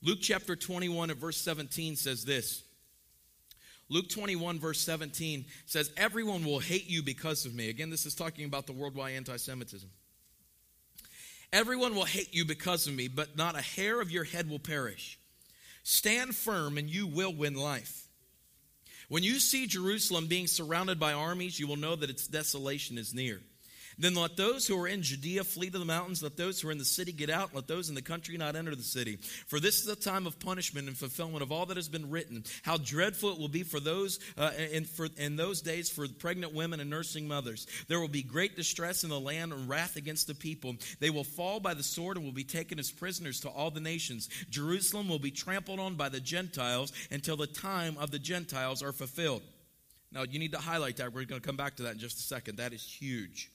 Luke 0.03 0.19
chapter 0.23 0.57
21 0.57 1.11
at 1.11 1.17
verse 1.17 1.37
17 1.37 1.97
says 1.97 2.25
this 2.25 2.65
Luke 3.89 4.09
21, 4.09 4.59
verse 4.59 4.81
17 4.81 5.45
says, 5.67 5.93
Everyone 5.97 6.45
will 6.45 6.59
hate 6.59 6.89
you 6.89 7.03
because 7.03 7.45
of 7.47 7.55
me. 7.55 7.69
Again, 7.69 7.91
this 7.91 8.07
is 8.07 8.15
talking 8.15 8.45
about 8.45 8.67
the 8.67 8.73
worldwide 8.73 9.15
anti 9.15 9.37
Semitism. 9.37 9.89
Everyone 11.53 11.95
will 11.95 12.05
hate 12.05 12.35
you 12.35 12.45
because 12.45 12.87
of 12.87 12.95
me, 12.95 13.07
but 13.07 13.37
not 13.37 13.57
a 13.57 13.63
hair 13.63 14.01
of 14.01 14.11
your 14.11 14.25
head 14.25 14.51
will 14.51 14.59
perish. 14.59 15.19
Stand 15.85 16.35
firm, 16.35 16.79
and 16.79 16.91
you 16.91 17.07
will 17.07 17.33
win 17.33 17.55
life. 17.55 18.06
When 19.09 19.23
you 19.23 19.39
see 19.39 19.67
Jerusalem 19.67 20.27
being 20.27 20.49
surrounded 20.49 20.99
by 20.99 21.13
armies, 21.13 21.61
you 21.61 21.69
will 21.69 21.77
know 21.77 21.95
that 21.95 22.11
its 22.11 22.27
desolation 22.27 22.99
is 22.99 23.15
near. 23.15 23.41
Then 23.99 24.15
let 24.15 24.37
those 24.37 24.67
who 24.67 24.79
are 24.79 24.87
in 24.87 25.03
Judea 25.03 25.43
flee 25.43 25.71
to 25.71 25.79
the 25.79 25.85
mountains. 25.85 26.23
Let 26.23 26.37
those 26.37 26.61
who 26.61 26.69
are 26.69 26.73
in 26.73 26.77
the 26.77 26.85
city 26.85 27.13
get 27.13 27.31
out. 27.31 27.55
Let 27.55 27.67
those 27.67 27.89
in 27.89 27.95
the 27.95 28.03
country 28.03 28.37
not 28.37 28.55
enter 28.55 28.75
the 28.75 28.83
city. 28.83 29.17
For 29.47 29.59
this 29.59 29.81
is 29.81 29.89
a 29.89 29.97
time 29.97 30.27
of 30.27 30.39
punishment 30.39 30.87
and 30.87 30.97
fulfillment 30.97 31.43
of 31.43 31.51
all 31.51 31.65
that 31.67 31.79
has 31.79 31.89
been 31.89 32.11
written. 32.11 32.45
How 32.63 32.77
dreadful 32.77 33.33
it 33.33 33.39
will 33.39 33.49
be 33.49 33.63
for 33.63 33.81
those 33.81 34.21
uh, 34.37 34.51
for, 34.95 35.09
in 35.17 35.37
those 35.37 35.63
days 35.63 35.89
for 35.89 36.07
pregnant 36.09 36.53
women 36.53 36.81
and 36.81 36.91
nursing 36.91 37.27
mothers. 37.27 37.67
There 37.89 37.99
will 37.99 38.09
be 38.09 38.23
great 38.23 38.55
distress 38.55 39.03
in 39.03 39.09
the 39.09 39.19
land 39.19 39.55
and 39.55 39.67
wrath 39.67 39.97
against 39.97 40.27
the 40.27 40.35
people. 40.35 40.77
They 41.01 41.11
will 41.11 41.25
fall 41.25 41.59
by 41.59 41.73
the 41.73 41.83
sword 41.83 42.19
and 42.19 42.27
will 42.27 42.33
be 42.33 42.45
taken 42.45 42.79
as 42.79 42.91
prisoners 42.91 43.41
to 43.41 43.49
all 43.49 43.71
the 43.71 43.81
nations. 43.81 44.29
Jerusalem 44.51 45.09
will 45.09 45.19
be 45.19 45.31
trampled 45.31 45.81
on 45.81 45.95
by 45.95 46.11
the 46.11 46.21
Gentiles 46.21 46.93
until 47.11 47.37
the 47.37 47.47
time 47.47 47.97
of 47.99 48.11
the 48.11 48.19
Gentiles 48.19 48.83
are 48.83 48.93
fulfilled. 48.93 49.43
Now, 50.13 50.23
you 50.23 50.39
need 50.39 50.53
to 50.53 50.59
highlight 50.59 50.99
that. 50.99 51.15
We're 51.15 51.25
going 51.25 51.41
to 51.41 51.47
come 51.47 51.57
back 51.57 51.77
to 51.77 51.85
that 51.85 51.95
in 51.95 51.99
just 51.99 52.19
a 52.19 52.23
second. 52.23 52.59
That 52.59 52.73
is 52.73 52.85
huge. 52.85 53.51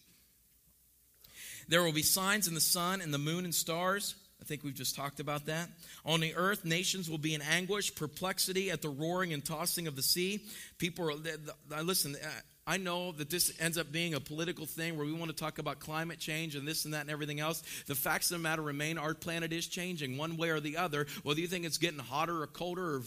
There 1.71 1.81
will 1.81 1.93
be 1.93 2.03
signs 2.03 2.49
in 2.49 2.53
the 2.53 2.59
sun 2.59 2.99
and 2.99 3.13
the 3.13 3.17
moon 3.17 3.45
and 3.45 3.55
stars. 3.55 4.15
I 4.41 4.43
think 4.43 4.61
we've 4.61 4.75
just 4.75 4.93
talked 4.93 5.21
about 5.21 5.45
that. 5.45 5.69
On 6.05 6.19
the 6.19 6.35
earth, 6.35 6.65
nations 6.65 7.09
will 7.09 7.17
be 7.17 7.33
in 7.33 7.41
anguish, 7.41 7.95
perplexity 7.95 8.69
at 8.69 8.81
the 8.81 8.89
roaring 8.89 9.31
and 9.31 9.43
tossing 9.43 9.87
of 9.87 9.95
the 9.95 10.03
sea. 10.03 10.43
People 10.79 11.09
are, 11.09 11.81
listen, 11.81 12.17
uh, 12.21 12.27
I 12.67 12.77
know 12.77 13.11
that 13.13 13.31
this 13.31 13.51
ends 13.59 13.79
up 13.79 13.91
being 13.91 14.13
a 14.13 14.19
political 14.19 14.67
thing 14.67 14.95
where 14.95 15.05
we 15.05 15.13
want 15.13 15.31
to 15.31 15.35
talk 15.35 15.57
about 15.57 15.79
climate 15.79 16.19
change 16.19 16.55
and 16.55 16.67
this 16.67 16.85
and 16.85 16.93
that 16.93 17.01
and 17.01 17.09
everything 17.09 17.39
else. 17.39 17.63
The 17.87 17.95
facts 17.95 18.29
of 18.29 18.37
the 18.37 18.43
matter 18.43 18.61
remain 18.61 18.99
our 18.99 19.15
planet 19.15 19.51
is 19.51 19.65
changing 19.65 20.15
one 20.15 20.37
way 20.37 20.49
or 20.49 20.59
the 20.59 20.77
other. 20.77 21.07
Whether 21.23 21.39
you 21.39 21.47
think 21.47 21.65
it's 21.65 21.79
getting 21.79 21.97
hotter 21.97 22.43
or 22.43 22.47
colder 22.47 22.97
or 22.97 23.01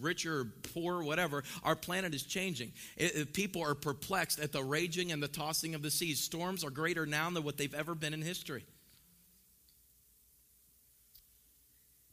richer 0.00 0.40
or 0.40 0.44
poor 0.72 0.98
or 0.98 1.02
whatever, 1.02 1.42
our 1.64 1.74
planet 1.74 2.14
is 2.14 2.22
changing. 2.22 2.72
It, 2.96 3.32
people 3.32 3.62
are 3.62 3.74
perplexed 3.74 4.38
at 4.38 4.52
the 4.52 4.62
raging 4.62 5.10
and 5.10 5.20
the 5.20 5.28
tossing 5.28 5.74
of 5.74 5.82
the 5.82 5.90
seas. 5.90 6.20
Storms 6.20 6.62
are 6.62 6.70
greater 6.70 7.04
now 7.04 7.28
than 7.30 7.42
what 7.42 7.56
they've 7.56 7.74
ever 7.74 7.96
been 7.96 8.14
in 8.14 8.22
history. 8.22 8.64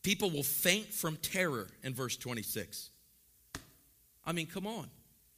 People 0.01 0.31
will 0.31 0.43
faint 0.43 0.87
from 0.87 1.17
terror 1.17 1.67
in 1.83 1.93
verse 1.93 2.17
26. 2.17 2.89
I 4.25 4.31
mean, 4.31 4.47
come 4.47 4.65
on. 4.65 4.89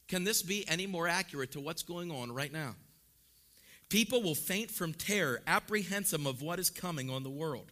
Can 0.08 0.24
this 0.24 0.42
be 0.42 0.68
any 0.68 0.86
more 0.86 1.08
accurate 1.08 1.52
to 1.52 1.60
what's 1.60 1.82
going 1.82 2.10
on 2.10 2.32
right 2.32 2.52
now? 2.52 2.74
People 3.88 4.22
will 4.22 4.34
faint 4.34 4.70
from 4.70 4.94
terror, 4.94 5.42
apprehensive 5.46 6.26
of 6.26 6.40
what 6.42 6.58
is 6.58 6.70
coming 6.70 7.10
on 7.10 7.22
the 7.22 7.30
world 7.30 7.70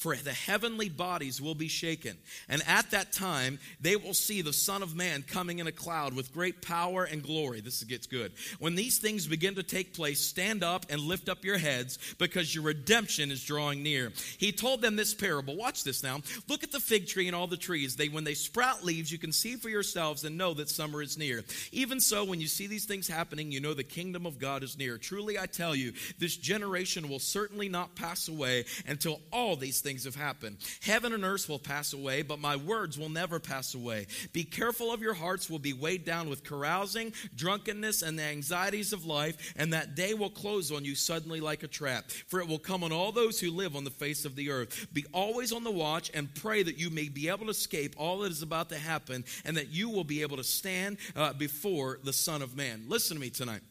for 0.00 0.16
the 0.16 0.32
heavenly 0.32 0.88
bodies 0.88 1.42
will 1.42 1.54
be 1.54 1.68
shaken. 1.68 2.16
And 2.48 2.62
at 2.66 2.90
that 2.92 3.12
time, 3.12 3.58
they 3.82 3.96
will 3.96 4.14
see 4.14 4.40
the 4.40 4.52
Son 4.52 4.82
of 4.82 4.96
Man 4.96 5.22
coming 5.22 5.58
in 5.58 5.66
a 5.66 5.72
cloud 5.72 6.14
with 6.14 6.32
great 6.32 6.62
power 6.62 7.04
and 7.04 7.22
glory. 7.22 7.60
This 7.60 7.84
gets 7.84 8.06
good. 8.06 8.32
When 8.58 8.76
these 8.76 8.96
things 8.96 9.26
begin 9.26 9.56
to 9.56 9.62
take 9.62 9.92
place, 9.92 10.18
stand 10.18 10.64
up 10.64 10.86
and 10.88 11.02
lift 11.02 11.28
up 11.28 11.44
your 11.44 11.58
heads 11.58 11.98
because 12.18 12.54
your 12.54 12.64
redemption 12.64 13.30
is 13.30 13.44
drawing 13.44 13.82
near. 13.82 14.10
He 14.38 14.52
told 14.52 14.80
them 14.80 14.96
this 14.96 15.12
parable. 15.12 15.54
Watch 15.54 15.84
this 15.84 16.02
now. 16.02 16.20
Look 16.48 16.64
at 16.64 16.72
the 16.72 16.80
fig 16.80 17.06
tree 17.06 17.26
and 17.26 17.36
all 17.36 17.46
the 17.46 17.58
trees. 17.58 17.96
They, 17.96 18.08
when 18.08 18.24
they 18.24 18.32
sprout 18.32 18.82
leaves, 18.82 19.12
you 19.12 19.18
can 19.18 19.32
see 19.32 19.56
for 19.56 19.68
yourselves 19.68 20.24
and 20.24 20.38
know 20.38 20.54
that 20.54 20.70
summer 20.70 21.02
is 21.02 21.18
near. 21.18 21.44
Even 21.72 22.00
so, 22.00 22.24
when 22.24 22.40
you 22.40 22.46
see 22.46 22.66
these 22.66 22.86
things 22.86 23.06
happening, 23.06 23.52
you 23.52 23.60
know 23.60 23.74
the 23.74 23.84
kingdom 23.84 24.24
of 24.24 24.38
God 24.38 24.62
is 24.62 24.78
near. 24.78 24.96
Truly, 24.96 25.38
I 25.38 25.44
tell 25.44 25.74
you, 25.74 25.92
this 26.18 26.38
generation 26.38 27.10
will 27.10 27.18
certainly 27.18 27.68
not 27.68 27.94
pass 27.96 28.28
away 28.28 28.64
until 28.86 29.20
all 29.30 29.56
these 29.56 29.82
things 29.82 29.89
things 29.90 30.04
have 30.04 30.14
happened. 30.14 30.56
Heaven 30.82 31.12
and 31.12 31.24
earth 31.24 31.48
will 31.48 31.58
pass 31.58 31.92
away, 31.92 32.22
but 32.22 32.38
my 32.38 32.54
words 32.54 32.96
will 32.96 33.08
never 33.08 33.40
pass 33.40 33.74
away. 33.74 34.06
Be 34.32 34.44
careful 34.44 34.92
of 34.92 35.02
your 35.02 35.14
hearts 35.14 35.50
will 35.50 35.58
be 35.58 35.72
weighed 35.72 36.04
down 36.04 36.28
with 36.28 36.44
carousing, 36.44 37.12
drunkenness, 37.34 38.02
and 38.02 38.16
the 38.16 38.22
anxieties 38.22 38.92
of 38.92 39.04
life, 39.04 39.52
and 39.56 39.72
that 39.72 39.96
day 39.96 40.14
will 40.14 40.30
close 40.30 40.70
on 40.70 40.84
you 40.84 40.94
suddenly 40.94 41.40
like 41.40 41.64
a 41.64 41.68
trap. 41.68 42.08
For 42.28 42.38
it 42.38 42.46
will 42.46 42.60
come 42.60 42.84
on 42.84 42.92
all 42.92 43.10
those 43.10 43.40
who 43.40 43.50
live 43.50 43.74
on 43.74 43.82
the 43.82 43.90
face 43.90 44.24
of 44.24 44.36
the 44.36 44.52
earth. 44.52 44.86
Be 44.92 45.04
always 45.12 45.52
on 45.52 45.64
the 45.64 45.72
watch 45.72 46.08
and 46.14 46.32
pray 46.36 46.62
that 46.62 46.78
you 46.78 46.90
may 46.90 47.08
be 47.08 47.28
able 47.28 47.46
to 47.46 47.50
escape 47.50 47.96
all 47.98 48.20
that 48.20 48.30
is 48.30 48.42
about 48.42 48.68
to 48.68 48.78
happen, 48.78 49.24
and 49.44 49.56
that 49.56 49.70
you 49.70 49.90
will 49.90 50.04
be 50.04 50.22
able 50.22 50.36
to 50.36 50.44
stand 50.44 50.98
uh, 51.16 51.32
before 51.32 51.98
the 52.04 52.12
Son 52.12 52.42
of 52.42 52.56
Man. 52.56 52.84
Listen 52.86 53.16
to 53.16 53.20
me 53.20 53.30
tonight. 53.30 53.62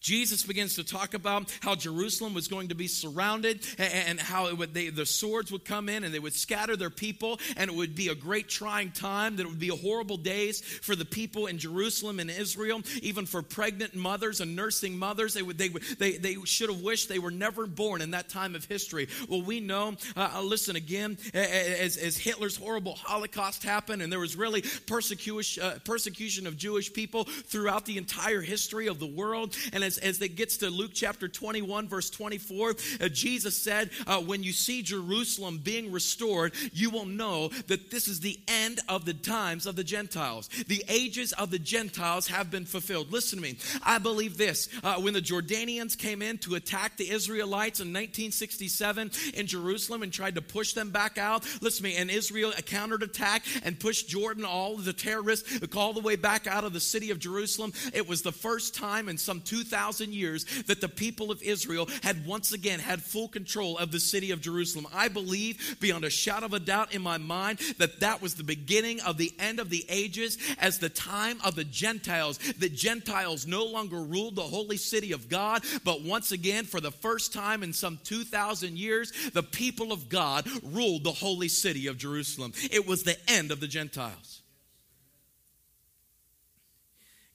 Jesus 0.00 0.42
begins 0.42 0.76
to 0.76 0.84
talk 0.84 1.14
about 1.14 1.54
how 1.60 1.74
Jerusalem 1.74 2.32
was 2.32 2.48
going 2.48 2.68
to 2.68 2.74
be 2.74 2.88
surrounded 2.88 3.66
and 3.78 4.18
how 4.18 4.52
would, 4.54 4.72
they, 4.72 4.88
the 4.88 5.04
swords 5.04 5.52
would 5.52 5.64
come 5.64 5.88
in 5.88 6.04
and 6.04 6.14
they 6.14 6.18
would 6.18 6.34
scatter 6.34 6.74
their 6.74 6.90
people, 6.90 7.38
and 7.56 7.70
it 7.70 7.76
would 7.76 7.94
be 7.94 8.08
a 8.08 8.14
great 8.14 8.48
trying 8.48 8.92
time, 8.92 9.36
that 9.36 9.42
it 9.42 9.48
would 9.48 9.58
be 9.58 9.68
horrible 9.68 10.16
days 10.16 10.62
for 10.62 10.96
the 10.96 11.04
people 11.04 11.46
in 11.46 11.58
Jerusalem 11.58 12.18
and 12.18 12.30
Israel, 12.30 12.80
even 13.02 13.26
for 13.26 13.42
pregnant 13.42 13.94
mothers 13.94 14.40
and 14.40 14.56
nursing 14.56 14.98
mothers. 14.98 15.34
They, 15.34 15.42
would, 15.42 15.58
they, 15.58 15.68
they, 15.68 16.12
they 16.12 16.36
should 16.44 16.70
have 16.70 16.80
wished 16.80 17.08
they 17.08 17.18
were 17.18 17.30
never 17.30 17.66
born 17.66 18.00
in 18.00 18.12
that 18.12 18.30
time 18.30 18.54
of 18.54 18.64
history. 18.64 19.08
Well, 19.28 19.42
we 19.42 19.60
know, 19.60 19.96
uh, 20.16 20.30
uh 20.36 20.42
listen 20.42 20.76
again, 20.76 21.18
as, 21.34 21.98
as 21.98 22.16
Hitler's 22.16 22.56
horrible 22.56 22.94
Holocaust 22.94 23.62
happened, 23.62 24.00
and 24.00 24.10
there 24.10 24.18
was 24.18 24.34
really 24.34 24.62
persecution, 24.86 25.62
uh, 25.62 25.78
persecution 25.84 26.46
of 26.46 26.56
Jewish 26.56 26.90
people 26.90 27.24
throughout 27.24 27.84
the 27.84 27.98
entire 27.98 28.40
history 28.40 28.86
of 28.86 28.98
the 28.98 29.06
world. 29.06 29.54
And 29.72 29.84
as, 29.90 29.98
as 29.98 30.22
it 30.22 30.36
gets 30.36 30.58
to 30.58 30.70
Luke 30.70 30.92
chapter 30.94 31.26
21, 31.28 31.88
verse 31.88 32.10
24, 32.10 32.70
uh, 33.00 33.08
Jesus 33.08 33.56
said, 33.56 33.90
uh, 34.06 34.20
When 34.20 34.42
you 34.42 34.52
see 34.52 34.82
Jerusalem 34.82 35.58
being 35.58 35.90
restored, 35.90 36.52
you 36.72 36.90
will 36.90 37.06
know 37.06 37.48
that 37.66 37.90
this 37.90 38.06
is 38.06 38.20
the 38.20 38.38
end 38.46 38.78
of 38.88 39.04
the 39.04 39.14
times 39.14 39.66
of 39.66 39.74
the 39.76 39.84
Gentiles. 39.84 40.48
The 40.68 40.84
ages 40.88 41.32
of 41.32 41.50
the 41.50 41.58
Gentiles 41.58 42.28
have 42.28 42.50
been 42.50 42.66
fulfilled. 42.66 43.10
Listen 43.10 43.38
to 43.38 43.42
me. 43.42 43.58
I 43.82 43.98
believe 43.98 44.36
this. 44.36 44.68
Uh, 44.84 44.96
when 44.96 45.14
the 45.14 45.20
Jordanians 45.20 45.98
came 45.98 46.22
in 46.22 46.38
to 46.38 46.54
attack 46.54 46.96
the 46.96 47.10
Israelites 47.10 47.80
in 47.80 47.88
1967 47.88 49.10
in 49.34 49.46
Jerusalem 49.46 50.02
and 50.02 50.12
tried 50.12 50.36
to 50.36 50.42
push 50.42 50.72
them 50.72 50.90
back 50.90 51.18
out, 51.18 51.44
listen 51.60 51.84
to 51.84 51.90
me, 51.90 51.96
and 51.96 52.10
Israel 52.10 52.52
countered 52.66 53.02
attack 53.02 53.44
and 53.64 53.78
pushed 53.78 54.08
Jordan, 54.08 54.44
all 54.44 54.76
the 54.76 54.92
terrorists, 54.92 55.60
all 55.76 55.92
the 55.92 56.00
way 56.00 56.16
back 56.16 56.46
out 56.46 56.64
of 56.64 56.72
the 56.72 56.80
city 56.80 57.10
of 57.10 57.18
Jerusalem. 57.18 57.72
It 57.92 58.08
was 58.08 58.22
the 58.22 58.32
first 58.32 58.74
time 58.74 59.08
in 59.08 59.18
some 59.18 59.40
2,000 59.40 59.79
2,000 59.80 60.12
years 60.12 60.44
that 60.66 60.82
the 60.82 60.88
people 60.88 61.30
of 61.30 61.42
Israel 61.42 61.88
had 62.02 62.26
once 62.26 62.52
again 62.52 62.80
had 62.80 63.02
full 63.02 63.28
control 63.28 63.78
of 63.78 63.90
the 63.90 63.98
city 63.98 64.30
of 64.30 64.42
Jerusalem. 64.42 64.86
I 64.92 65.08
believe 65.08 65.78
beyond 65.80 66.04
a 66.04 66.10
shadow 66.10 66.46
of 66.46 66.52
a 66.52 66.60
doubt 66.60 66.94
in 66.94 67.00
my 67.00 67.16
mind 67.16 67.60
that 67.78 68.00
that 68.00 68.20
was 68.20 68.34
the 68.34 68.44
beginning 68.44 69.00
of 69.00 69.16
the 69.16 69.32
end 69.38 69.58
of 69.58 69.70
the 69.70 69.86
ages 69.88 70.36
as 70.58 70.78
the 70.78 70.90
time 70.90 71.38
of 71.44 71.54
the 71.54 71.64
Gentiles. 71.64 72.36
The 72.58 72.68
Gentiles 72.68 73.46
no 73.46 73.64
longer 73.64 74.02
ruled 74.02 74.36
the 74.36 74.42
holy 74.42 74.76
city 74.76 75.12
of 75.12 75.30
God, 75.30 75.64
but 75.82 76.02
once 76.02 76.30
again, 76.30 76.66
for 76.66 76.80
the 76.80 76.92
first 76.92 77.32
time 77.32 77.62
in 77.62 77.72
some 77.72 77.98
2,000 78.04 78.76
years, 78.76 79.12
the 79.32 79.42
people 79.42 79.92
of 79.92 80.10
God 80.10 80.46
ruled 80.62 81.04
the 81.04 81.12
holy 81.12 81.48
city 81.48 81.86
of 81.86 81.96
Jerusalem. 81.96 82.52
It 82.70 82.86
was 82.86 83.02
the 83.02 83.16
end 83.30 83.50
of 83.50 83.60
the 83.60 83.68
Gentiles 83.68 84.39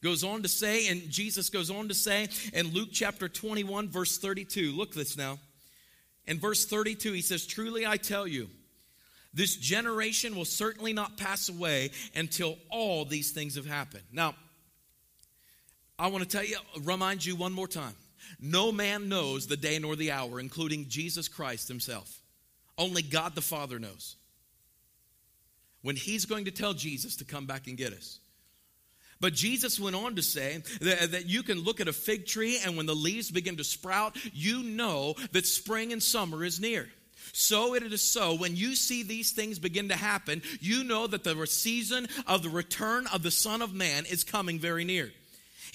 goes 0.06 0.24
on 0.24 0.44
to 0.44 0.48
say, 0.48 0.88
and 0.88 1.10
Jesus 1.10 1.50
goes 1.50 1.72
on 1.72 1.88
to 1.88 1.96
say 1.96 2.30
in 2.54 2.68
Luke 2.68 2.90
chapter 2.92 3.28
21, 3.28 3.90
verse 3.90 4.20
32. 4.20 4.72
Look 4.72 4.94
this 4.94 5.18
now. 5.18 5.40
In 6.28 6.40
verse 6.40 6.64
32, 6.64 7.12
he 7.12 7.22
says, 7.22 7.48
Truly 7.48 7.88
I 7.88 7.98
tell 7.98 8.28
you, 8.28 8.48
this 9.34 9.56
generation 9.56 10.36
will 10.36 10.46
certainly 10.46 10.94
not 10.94 11.18
pass 11.18 11.50
away 11.50 11.90
until 12.16 12.56
all 12.70 13.06
these 13.06 13.32
things 13.32 13.56
have 13.56 13.66
happened. 13.66 14.04
Now, 14.14 14.36
I 15.98 16.08
want 16.08 16.24
to 16.24 16.30
tell 16.30 16.46
you, 16.46 16.58
remind 16.84 17.26
you 17.26 17.36
one 17.36 17.52
more 17.52 17.68
time. 17.68 17.96
No 18.40 18.72
man 18.72 19.10
knows 19.10 19.48
the 19.48 19.58
day 19.58 19.80
nor 19.80 19.96
the 19.96 20.12
hour, 20.12 20.40
including 20.40 20.88
Jesus 20.88 21.28
Christ 21.28 21.68
himself. 21.68 22.22
Only 22.78 23.02
God 23.02 23.34
the 23.34 23.42
Father 23.42 23.80
knows. 23.80 24.18
When 25.82 25.96
he's 25.96 26.26
going 26.26 26.46
to 26.46 26.52
tell 26.52 26.76
Jesus 26.76 27.16
to 27.18 27.26
come 27.26 27.48
back 27.48 27.66
and 27.66 27.76
get 27.76 27.92
us. 27.92 28.20
But 29.20 29.34
Jesus 29.34 29.80
went 29.80 29.96
on 29.96 30.16
to 30.16 30.22
say 30.22 30.62
that, 30.82 31.12
that, 31.12 31.26
you 31.26 31.42
can 31.42 31.64
look 31.64 31.80
at 31.80 31.88
a 31.88 31.94
fig 31.94 32.26
tree, 32.26 32.60
and 32.64 32.76
when 32.76 32.86
the 32.86 32.96
leaves 32.96 33.32
begin 33.32 33.58
to 33.58 33.64
sprout, 33.64 34.18
you 34.34 34.62
know 34.62 35.16
that 35.32 35.46
spring 35.46 35.94
and 35.94 36.04
summer 36.04 36.44
is 36.44 36.60
near. 36.60 36.90
So 37.32 37.74
it 37.76 37.84
is 37.84 38.02
so. 38.02 38.36
When 38.36 38.56
you 38.56 38.76
see 38.76 39.04
these 39.04 39.32
things 39.32 39.58
begin 39.58 39.90
to 39.90 39.96
happen, 39.96 40.42
you 40.60 40.84
know 40.84 41.08
that 41.08 41.24
the 41.24 41.46
season 41.48 42.08
of 42.28 42.44
the 42.44 42.50
return 42.50 43.08
of 43.14 43.24
the 43.24 43.32
Son 43.32 43.62
of 43.62 43.74
Man 43.74 44.06
is 44.06 44.24
coming 44.24 44.60
very 44.60 44.86
near. 44.86 45.12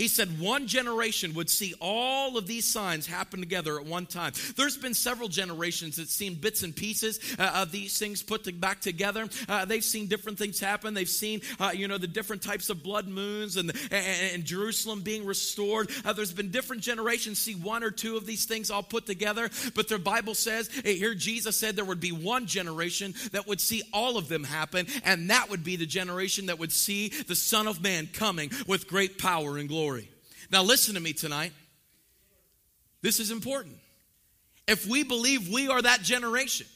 He 0.00 0.08
said 0.08 0.40
one 0.40 0.66
generation 0.66 1.34
would 1.34 1.50
see 1.50 1.74
all 1.78 2.38
of 2.38 2.46
these 2.46 2.64
signs 2.64 3.06
happen 3.06 3.38
together 3.38 3.78
at 3.78 3.84
one 3.84 4.06
time. 4.06 4.32
There's 4.56 4.78
been 4.78 4.94
several 4.94 5.28
generations 5.28 5.96
that 5.96 6.08
seen 6.08 6.36
bits 6.36 6.62
and 6.62 6.74
pieces 6.74 7.20
uh, 7.38 7.50
of 7.56 7.70
these 7.70 7.98
things 7.98 8.22
put 8.22 8.44
to, 8.44 8.52
back 8.54 8.80
together. 8.80 9.28
Uh, 9.46 9.66
they've 9.66 9.84
seen 9.84 10.06
different 10.06 10.38
things 10.38 10.58
happen. 10.58 10.94
They've 10.94 11.06
seen, 11.06 11.42
uh, 11.58 11.72
you 11.74 11.86
know, 11.86 11.98
the 11.98 12.06
different 12.06 12.40
types 12.40 12.70
of 12.70 12.82
blood 12.82 13.08
moons 13.08 13.58
and, 13.58 13.72
and, 13.90 14.32
and 14.32 14.42
Jerusalem 14.42 15.02
being 15.02 15.26
restored. 15.26 15.90
Uh, 16.02 16.14
there's 16.14 16.32
been 16.32 16.50
different 16.50 16.82
generations 16.82 17.38
see 17.38 17.54
one 17.54 17.84
or 17.84 17.90
two 17.90 18.16
of 18.16 18.24
these 18.24 18.46
things 18.46 18.70
all 18.70 18.82
put 18.82 19.04
together. 19.04 19.50
But 19.74 19.88
the 19.88 19.98
Bible 19.98 20.34
says, 20.34 20.70
here 20.82 21.14
Jesus 21.14 21.58
said 21.58 21.76
there 21.76 21.84
would 21.84 22.00
be 22.00 22.12
one 22.12 22.46
generation 22.46 23.12
that 23.32 23.46
would 23.46 23.60
see 23.60 23.82
all 23.92 24.16
of 24.16 24.28
them 24.28 24.44
happen, 24.44 24.86
and 25.04 25.28
that 25.28 25.50
would 25.50 25.62
be 25.62 25.76
the 25.76 25.84
generation 25.84 26.46
that 26.46 26.58
would 26.58 26.72
see 26.72 27.10
the 27.10 27.36
Son 27.36 27.68
of 27.68 27.82
Man 27.82 28.08
coming 28.10 28.50
with 28.66 28.88
great 28.88 29.18
power 29.18 29.58
and 29.58 29.68
glory. 29.68 29.89
Now, 30.50 30.62
listen 30.62 30.94
to 30.94 31.00
me 31.00 31.12
tonight. 31.12 31.52
This 33.02 33.20
is 33.20 33.30
important. 33.30 33.76
If 34.66 34.86
we 34.86 35.02
believe 35.02 35.48
we 35.48 35.68
are 35.68 35.80
that 35.80 36.02
generation, 36.02 36.66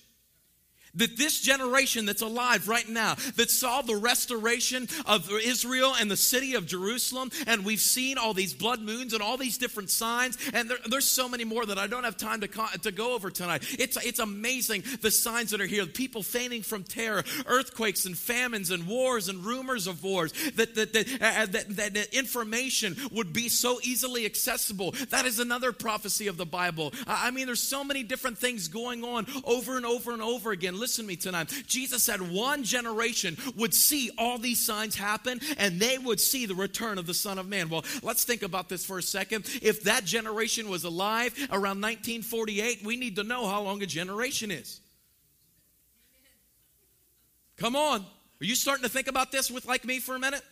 that 0.97 1.17
this 1.17 1.41
generation 1.41 2.07
that's 2.07 2.23
alive 2.23 2.69
right 2.69 2.89
now, 2.89 3.15
that 3.37 3.51
saw 3.51 3.83
the 3.83 3.97
restoration 3.97 4.89
of 5.07 5.31
Israel 5.43 5.95
and 5.99 6.11
the 6.11 6.17
city 6.17 6.55
of 6.55 6.67
Jerusalem, 6.67 7.31
and 7.47 7.65
we've 7.65 7.81
seen 7.81 8.19
all 8.19 8.35
these 8.35 8.55
blood 8.55 8.81
moons 8.81 9.13
and 9.13 9.23
all 9.23 9.37
these 9.37 9.59
different 9.59 9.91
signs, 9.91 10.39
and 10.53 10.71
there, 10.71 10.79
there's 10.89 11.09
so 11.09 11.29
many 11.29 11.45
more 11.45 11.65
that 11.67 11.79
I 11.79 11.87
don't 11.87 12.05
have 12.05 12.17
time 12.17 12.41
to, 12.41 12.49
to 12.83 12.93
go 12.93 13.15
over 13.15 13.31
tonight. 13.31 13.65
It's, 13.79 13.97
it's 14.05 14.19
amazing 14.19 14.85
the 15.01 15.11
signs 15.11 15.51
that 15.51 15.61
are 15.61 15.67
here 15.67 15.87
people 15.87 16.23
fainting 16.23 16.63
from 16.63 16.83
terror, 16.83 17.25
earthquakes 17.47 18.05
and 18.07 18.17
famines 18.17 18.71
and 18.71 18.87
wars 18.87 19.29
and 19.29 19.45
rumors 19.45 19.87
of 19.87 20.03
wars, 20.03 20.33
that, 20.57 20.75
that, 20.75 20.93
that, 20.93 21.09
uh, 21.21 21.47
that, 21.47 21.77
that, 21.77 21.95
that 21.95 22.15
information 22.15 22.97
would 23.13 23.33
be 23.33 23.49
so 23.49 23.79
easily 23.83 24.25
accessible. 24.25 24.93
That 25.11 25.27
is 25.27 25.39
another 25.39 25.73
prophecy 25.73 26.27
of 26.27 26.37
the 26.37 26.47
Bible. 26.47 26.93
I 27.07 27.31
mean, 27.31 27.47
there's 27.47 27.61
so 27.61 27.85
many 27.85 28.03
different 28.03 28.39
things 28.39 28.69
going 28.69 29.05
on 29.05 29.27
over 29.45 29.77
and 29.77 29.87
over 29.87 30.13
and 30.13 30.23
over 30.23 30.51
again 30.51 30.79
listen 30.85 31.07
to 31.07 31.09
me 31.09 31.17
tonight. 31.17 31.49
Jesus 31.67 32.03
said 32.03 32.21
one 32.21 32.63
generation 32.63 33.39
would 33.57 33.73
see 33.73 34.11
all 34.19 34.37
these 34.37 34.63
signs 34.63 34.95
happen 34.95 35.41
and 35.57 35.81
they 35.81 35.97
would 35.97 36.21
see 36.21 36.45
the 36.45 36.55
return 36.55 36.99
of 36.99 37.07
the 37.07 37.15
Son 37.15 37.39
of 37.39 37.49
Man. 37.49 37.71
Well, 37.71 37.87
let's 38.03 38.25
think 38.25 38.43
about 38.43 38.69
this 38.69 38.85
for 38.85 38.99
a 38.99 39.03
second. 39.03 39.47
If 39.63 39.85
that 39.85 40.05
generation 40.05 40.69
was 40.69 40.85
alive 40.85 41.33
around 41.51 41.81
1948, 41.81 42.85
we 42.85 42.99
need 42.99 43.17
to 43.17 43.23
know 43.23 43.47
how 43.47 43.63
long 43.63 43.83
a 43.83 43.87
generation 43.87 44.51
is. 44.51 44.79
Come 47.57 47.77
on. 47.77 48.01
Are 48.01 48.45
you 48.45 48.55
starting 48.55 48.83
to 48.83 48.91
think 48.91 49.07
about 49.07 49.33
this 49.33 49.51
with 49.51 49.65
like 49.65 49.87
me 49.87 50.01
for 50.01 50.15
a 50.15 50.19
minute? 50.19 50.43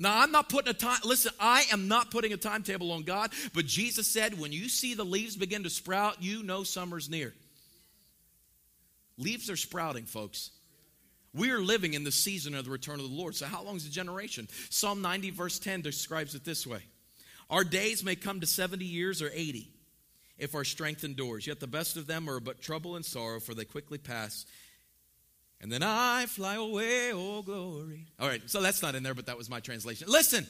Now, 0.00 0.22
I'm 0.22 0.32
not 0.32 0.48
putting 0.48 0.70
a 0.70 0.74
time, 0.74 0.98
listen, 1.04 1.30
I 1.38 1.66
am 1.72 1.86
not 1.86 2.10
putting 2.10 2.32
a 2.32 2.36
timetable 2.36 2.90
on 2.90 3.04
God, 3.04 3.30
but 3.54 3.64
Jesus 3.64 4.08
said, 4.08 4.40
when 4.40 4.50
you 4.50 4.68
see 4.68 4.94
the 4.94 5.04
leaves 5.04 5.36
begin 5.36 5.62
to 5.62 5.70
sprout, 5.70 6.20
you 6.20 6.42
know 6.42 6.64
summer's 6.64 7.08
near. 7.08 7.32
Leaves 9.18 9.50
are 9.50 9.56
sprouting, 9.56 10.04
folks. 10.04 10.52
We 11.34 11.50
are 11.50 11.60
living 11.60 11.94
in 11.94 12.04
the 12.04 12.12
season 12.12 12.54
of 12.54 12.64
the 12.64 12.70
return 12.70 13.00
of 13.00 13.08
the 13.08 13.14
Lord. 13.14 13.34
So, 13.34 13.46
how 13.46 13.62
long 13.62 13.76
is 13.76 13.86
a 13.86 13.90
generation? 13.90 14.48
Psalm 14.70 15.02
90, 15.02 15.30
verse 15.30 15.58
10 15.58 15.82
describes 15.82 16.34
it 16.34 16.44
this 16.44 16.66
way 16.66 16.82
Our 17.50 17.64
days 17.64 18.02
may 18.02 18.16
come 18.16 18.40
to 18.40 18.46
70 18.46 18.84
years 18.84 19.20
or 19.20 19.30
80 19.32 19.70
if 20.38 20.54
our 20.54 20.64
strength 20.64 21.04
endures. 21.04 21.46
Yet 21.46 21.60
the 21.60 21.66
best 21.66 21.96
of 21.96 22.06
them 22.06 22.30
are 22.30 22.40
but 22.40 22.62
trouble 22.62 22.96
and 22.96 23.04
sorrow, 23.04 23.40
for 23.40 23.54
they 23.54 23.64
quickly 23.64 23.98
pass. 23.98 24.46
And 25.60 25.72
then 25.72 25.82
I 25.82 26.26
fly 26.26 26.54
away, 26.54 27.10
oh 27.12 27.42
glory. 27.42 28.06
All 28.20 28.28
right, 28.28 28.42
so 28.46 28.62
that's 28.62 28.80
not 28.80 28.94
in 28.94 29.02
there, 29.02 29.14
but 29.14 29.26
that 29.26 29.36
was 29.36 29.50
my 29.50 29.60
translation. 29.60 30.08
Listen. 30.08 30.46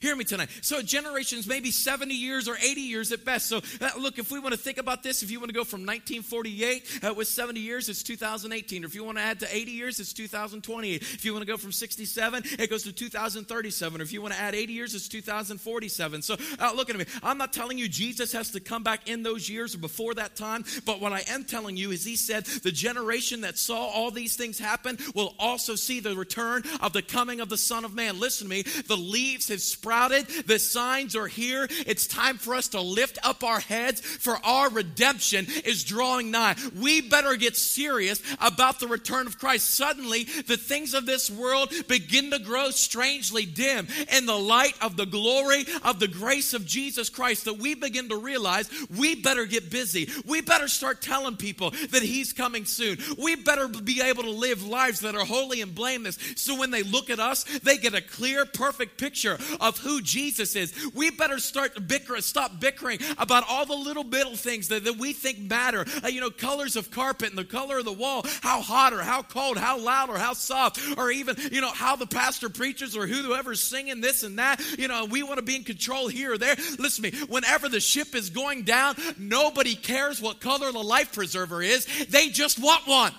Hear 0.00 0.14
me 0.14 0.24
tonight. 0.24 0.48
So, 0.62 0.80
generations, 0.80 1.48
maybe 1.48 1.72
70 1.72 2.14
years 2.14 2.46
or 2.46 2.56
80 2.56 2.80
years 2.80 3.10
at 3.10 3.24
best. 3.24 3.46
So, 3.46 3.60
uh, 3.80 3.90
look, 3.98 4.18
if 4.18 4.30
we 4.30 4.38
want 4.38 4.52
to 4.52 4.58
think 4.58 4.78
about 4.78 5.02
this, 5.02 5.22
if 5.24 5.30
you 5.30 5.40
want 5.40 5.48
to 5.48 5.54
go 5.54 5.64
from 5.64 5.80
1948 5.80 7.00
uh, 7.02 7.14
with 7.14 7.26
70 7.26 7.58
years, 7.58 7.88
it's 7.88 8.04
2018. 8.04 8.84
Or 8.84 8.86
if 8.86 8.94
you 8.94 9.02
want 9.02 9.18
to 9.18 9.24
add 9.24 9.40
to 9.40 9.54
80 9.54 9.72
years, 9.72 9.98
it's 9.98 10.12
2028. 10.12 11.02
If 11.02 11.24
you 11.24 11.32
want 11.32 11.42
to 11.44 11.50
go 11.50 11.56
from 11.56 11.72
67, 11.72 12.44
it 12.60 12.70
goes 12.70 12.84
to 12.84 12.92
2037. 12.92 14.00
Or 14.00 14.04
if 14.04 14.12
you 14.12 14.22
want 14.22 14.34
to 14.34 14.40
add 14.40 14.54
80 14.54 14.72
years, 14.72 14.94
it's 14.94 15.08
2047. 15.08 16.22
So, 16.22 16.36
uh, 16.60 16.72
look 16.76 16.90
at 16.90 16.96
me. 16.96 17.04
I'm 17.22 17.38
not 17.38 17.52
telling 17.52 17.76
you 17.76 17.88
Jesus 17.88 18.32
has 18.32 18.52
to 18.52 18.60
come 18.60 18.84
back 18.84 19.08
in 19.08 19.24
those 19.24 19.48
years 19.48 19.74
or 19.74 19.78
before 19.78 20.14
that 20.14 20.36
time, 20.36 20.64
but 20.84 21.00
what 21.00 21.12
I 21.12 21.24
am 21.28 21.44
telling 21.44 21.76
you 21.76 21.90
is 21.90 22.04
He 22.04 22.14
said 22.14 22.44
the 22.44 22.70
generation 22.70 23.40
that 23.40 23.58
saw 23.58 23.88
all 23.88 24.12
these 24.12 24.36
things 24.36 24.60
happen 24.60 24.96
will 25.14 25.34
also 25.40 25.74
see 25.74 25.98
the 25.98 26.14
return 26.14 26.62
of 26.80 26.92
the 26.92 27.02
coming 27.02 27.40
of 27.40 27.48
the 27.48 27.56
Son 27.56 27.84
of 27.84 27.94
Man. 27.94 28.20
Listen 28.20 28.46
to 28.46 28.50
me. 28.50 28.62
The 28.62 28.96
leaves 28.96 29.48
have 29.48 29.60
spread 29.60 29.87
sprouted. 29.88 30.28
The 30.46 30.58
signs 30.58 31.16
are 31.16 31.26
here. 31.26 31.66
It's 31.86 32.06
time 32.06 32.36
for 32.36 32.54
us 32.54 32.68
to 32.68 32.80
lift 32.82 33.18
up 33.22 33.42
our 33.42 33.58
heads, 33.60 34.02
for 34.02 34.38
our 34.44 34.68
redemption 34.68 35.46
is 35.64 35.82
drawing 35.82 36.30
nigh. 36.30 36.56
We 36.78 37.00
better 37.00 37.36
get 37.36 37.56
serious 37.56 38.20
about 38.38 38.80
the 38.80 38.86
return 38.86 39.26
of 39.26 39.38
Christ. 39.38 39.70
Suddenly, 39.70 40.24
the 40.24 40.58
things 40.58 40.92
of 40.92 41.06
this 41.06 41.30
world 41.30 41.72
begin 41.88 42.30
to 42.32 42.38
grow 42.38 42.68
strangely 42.68 43.46
dim 43.46 43.88
in 44.12 44.26
the 44.26 44.38
light 44.38 44.74
of 44.82 44.98
the 44.98 45.06
glory 45.06 45.64
of 45.82 46.00
the 46.00 46.08
grace 46.08 46.52
of 46.52 46.66
Jesus 46.66 47.08
Christ 47.08 47.46
that 47.46 47.56
we 47.56 47.74
begin 47.74 48.10
to 48.10 48.16
realize 48.16 48.70
we 48.94 49.14
better 49.14 49.46
get 49.46 49.70
busy. 49.70 50.10
We 50.26 50.42
better 50.42 50.68
start 50.68 51.00
telling 51.00 51.36
people 51.36 51.70
that 51.70 52.02
He's 52.02 52.34
coming 52.34 52.66
soon. 52.66 52.98
We 53.18 53.36
better 53.36 53.68
be 53.68 54.02
able 54.02 54.24
to 54.24 54.30
live 54.30 54.66
lives 54.66 55.00
that 55.00 55.14
are 55.14 55.24
holy 55.24 55.62
and 55.62 55.74
blameless 55.74 56.18
so 56.36 56.58
when 56.58 56.70
they 56.70 56.82
look 56.82 57.08
at 57.08 57.20
us, 57.20 57.44
they 57.60 57.78
get 57.78 57.94
a 57.94 58.02
clear, 58.02 58.44
perfect 58.44 58.98
picture 58.98 59.38
of 59.60 59.77
who 59.78 60.00
Jesus 60.00 60.56
is. 60.56 60.72
We 60.94 61.10
better 61.10 61.38
start 61.38 61.86
bickering, 61.86 62.22
stop 62.22 62.60
bickering 62.60 62.98
about 63.16 63.44
all 63.48 63.66
the 63.66 63.74
little 63.74 64.04
middle 64.04 64.36
things 64.36 64.68
that, 64.68 64.84
that 64.84 64.96
we 64.98 65.12
think 65.12 65.38
matter. 65.38 65.84
Uh, 66.02 66.08
you 66.08 66.20
know, 66.20 66.30
colors 66.30 66.76
of 66.76 66.90
carpet 66.90 67.30
and 67.30 67.38
the 67.38 67.44
color 67.44 67.78
of 67.78 67.84
the 67.84 67.92
wall, 67.92 68.24
how 68.42 68.60
hot 68.60 68.92
or 68.92 69.02
how 69.02 69.22
cold, 69.22 69.58
how 69.58 69.78
loud 69.78 70.10
or 70.10 70.18
how 70.18 70.32
soft, 70.32 70.80
or 70.96 71.10
even, 71.10 71.36
you 71.52 71.60
know, 71.60 71.72
how 71.72 71.96
the 71.96 72.06
pastor 72.06 72.48
preaches 72.48 72.96
or 72.96 73.06
whoever's 73.06 73.62
singing 73.62 74.00
this 74.00 74.22
and 74.22 74.38
that. 74.38 74.60
You 74.78 74.88
know, 74.88 75.04
we 75.04 75.22
want 75.22 75.38
to 75.38 75.42
be 75.44 75.56
in 75.56 75.64
control 75.64 76.08
here 76.08 76.32
or 76.32 76.38
there. 76.38 76.56
Listen 76.78 77.04
to 77.04 77.12
me, 77.12 77.18
whenever 77.26 77.68
the 77.68 77.80
ship 77.80 78.14
is 78.14 78.30
going 78.30 78.62
down, 78.62 78.96
nobody 79.18 79.74
cares 79.74 80.20
what 80.20 80.40
color 80.40 80.72
the 80.72 80.78
life 80.78 81.12
preserver 81.12 81.62
is. 81.62 81.86
They 82.08 82.28
just 82.28 82.58
want 82.62 82.86
one. 82.86 83.12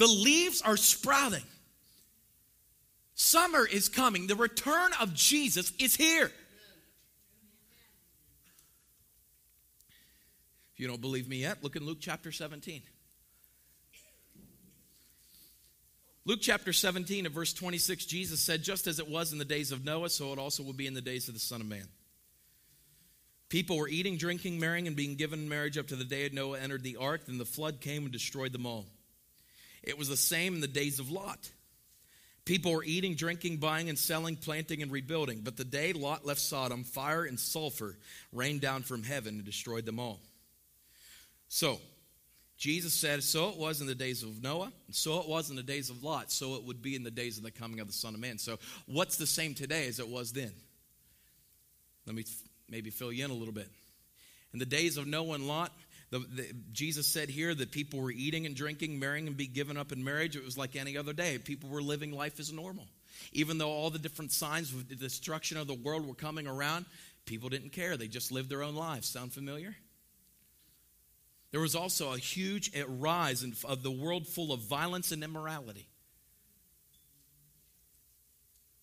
The 0.00 0.06
leaves 0.06 0.62
are 0.62 0.78
sprouting. 0.78 1.44
Summer 3.12 3.66
is 3.66 3.90
coming. 3.90 4.28
The 4.28 4.34
return 4.34 4.92
of 4.98 5.12
Jesus 5.12 5.74
is 5.78 5.94
here. 5.94 6.32
If 10.72 10.80
you 10.80 10.88
don't 10.88 11.02
believe 11.02 11.28
me 11.28 11.42
yet, 11.42 11.62
look 11.62 11.76
in 11.76 11.84
Luke 11.84 11.98
chapter 12.00 12.32
17. 12.32 12.80
Luke 16.24 16.38
chapter 16.40 16.72
17 16.72 17.26
and 17.26 17.34
verse 17.34 17.52
26, 17.52 18.06
Jesus 18.06 18.40
said, 18.40 18.62
Just 18.62 18.86
as 18.86 19.00
it 19.00 19.08
was 19.10 19.34
in 19.34 19.38
the 19.38 19.44
days 19.44 19.70
of 19.70 19.84
Noah, 19.84 20.08
so 20.08 20.32
it 20.32 20.38
also 20.38 20.62
will 20.62 20.72
be 20.72 20.86
in 20.86 20.94
the 20.94 21.02
days 21.02 21.28
of 21.28 21.34
the 21.34 21.40
Son 21.40 21.60
of 21.60 21.66
Man. 21.66 21.88
People 23.50 23.76
were 23.76 23.86
eating, 23.86 24.16
drinking, 24.16 24.58
marrying, 24.58 24.86
and 24.86 24.96
being 24.96 25.16
given 25.16 25.46
marriage 25.46 25.76
up 25.76 25.88
to 25.88 25.96
the 25.96 26.04
day 26.04 26.30
Noah 26.32 26.58
entered 26.58 26.84
the 26.84 26.96
ark. 26.96 27.26
Then 27.26 27.36
the 27.36 27.44
flood 27.44 27.82
came 27.82 28.04
and 28.04 28.12
destroyed 28.12 28.52
them 28.52 28.64
all. 28.64 28.86
It 29.82 29.98
was 29.98 30.08
the 30.08 30.16
same 30.16 30.54
in 30.54 30.60
the 30.60 30.68
days 30.68 30.98
of 30.98 31.10
Lot. 31.10 31.50
People 32.44 32.72
were 32.72 32.84
eating, 32.84 33.14
drinking, 33.14 33.58
buying, 33.58 33.88
and 33.88 33.98
selling, 33.98 34.36
planting, 34.36 34.82
and 34.82 34.90
rebuilding. 34.90 35.40
But 35.42 35.56
the 35.56 35.64
day 35.64 35.92
Lot 35.92 36.26
left 36.26 36.40
Sodom, 36.40 36.84
fire 36.84 37.24
and 37.24 37.38
sulfur 37.38 37.96
rained 38.32 38.60
down 38.60 38.82
from 38.82 39.02
heaven 39.02 39.36
and 39.36 39.44
destroyed 39.44 39.86
them 39.86 40.00
all. 40.00 40.20
So, 41.48 41.80
Jesus 42.56 42.92
said, 42.92 43.22
So 43.22 43.50
it 43.50 43.56
was 43.56 43.80
in 43.80 43.86
the 43.86 43.94
days 43.94 44.22
of 44.22 44.42
Noah, 44.42 44.72
and 44.86 44.94
so 44.94 45.20
it 45.20 45.28
was 45.28 45.50
in 45.50 45.56
the 45.56 45.62
days 45.62 45.90
of 45.90 46.02
Lot, 46.02 46.30
so 46.30 46.56
it 46.56 46.64
would 46.64 46.82
be 46.82 46.94
in 46.94 47.02
the 47.02 47.10
days 47.10 47.38
of 47.38 47.44
the 47.44 47.50
coming 47.50 47.80
of 47.80 47.86
the 47.86 47.92
Son 47.92 48.14
of 48.14 48.20
Man. 48.20 48.38
So, 48.38 48.58
what's 48.86 49.16
the 49.16 49.26
same 49.26 49.54
today 49.54 49.86
as 49.88 49.98
it 49.98 50.08
was 50.08 50.32
then? 50.32 50.52
Let 52.06 52.14
me 52.14 52.24
maybe 52.68 52.90
fill 52.90 53.12
you 53.12 53.24
in 53.24 53.30
a 53.30 53.34
little 53.34 53.54
bit. 53.54 53.68
In 54.52 54.58
the 54.58 54.66
days 54.66 54.96
of 54.96 55.06
Noah 55.06 55.36
and 55.36 55.46
Lot, 55.46 55.72
the, 56.10 56.18
the, 56.18 56.52
Jesus 56.72 57.06
said 57.06 57.28
here 57.28 57.54
that 57.54 57.70
people 57.70 58.00
were 58.00 58.10
eating 58.10 58.44
and 58.44 58.56
drinking, 58.56 58.98
marrying 58.98 59.28
and 59.28 59.36
be 59.36 59.46
given 59.46 59.76
up 59.76 59.92
in 59.92 60.02
marriage. 60.02 60.34
It 60.36 60.44
was 60.44 60.58
like 60.58 60.74
any 60.74 60.96
other 60.96 61.12
day. 61.12 61.38
People 61.38 61.70
were 61.70 61.82
living 61.82 62.12
life 62.12 62.40
as 62.40 62.52
normal. 62.52 62.86
Even 63.32 63.58
though 63.58 63.70
all 63.70 63.90
the 63.90 63.98
different 63.98 64.32
signs 64.32 64.72
of 64.72 64.88
the 64.88 64.96
destruction 64.96 65.56
of 65.56 65.66
the 65.66 65.74
world 65.74 66.06
were 66.06 66.14
coming 66.14 66.46
around, 66.46 66.84
people 67.26 67.48
didn't 67.48 67.70
care. 67.70 67.96
They 67.96 68.08
just 68.08 68.32
lived 68.32 68.50
their 68.50 68.62
own 68.62 68.74
lives. 68.74 69.08
Sound 69.08 69.32
familiar? 69.32 69.76
There 71.52 71.60
was 71.60 71.76
also 71.76 72.12
a 72.12 72.18
huge 72.18 72.72
rise 72.88 73.44
of 73.64 73.82
the 73.82 73.90
world 73.90 74.26
full 74.26 74.52
of 74.52 74.60
violence 74.60 75.12
and 75.12 75.22
immorality. 75.22 75.88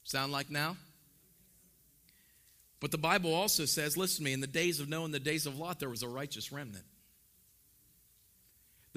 Sound 0.04 0.32
like 0.32 0.50
now? 0.50 0.78
But 2.80 2.92
the 2.92 2.98
Bible 2.98 3.34
also 3.34 3.66
says, 3.66 3.98
listen 3.98 4.18
to 4.18 4.24
me, 4.24 4.34
in 4.34 4.40
the 4.40 4.48
days 4.48 4.80
of 4.80 4.88
Noah 4.88 5.06
and 5.06 5.14
the 5.14 5.20
days 5.20 5.46
of 5.46 5.58
Lot, 5.58 5.80
there 5.80 5.90
was 5.90 6.04
a 6.04 6.08
righteous 6.08 6.52
remnant. 6.52 6.86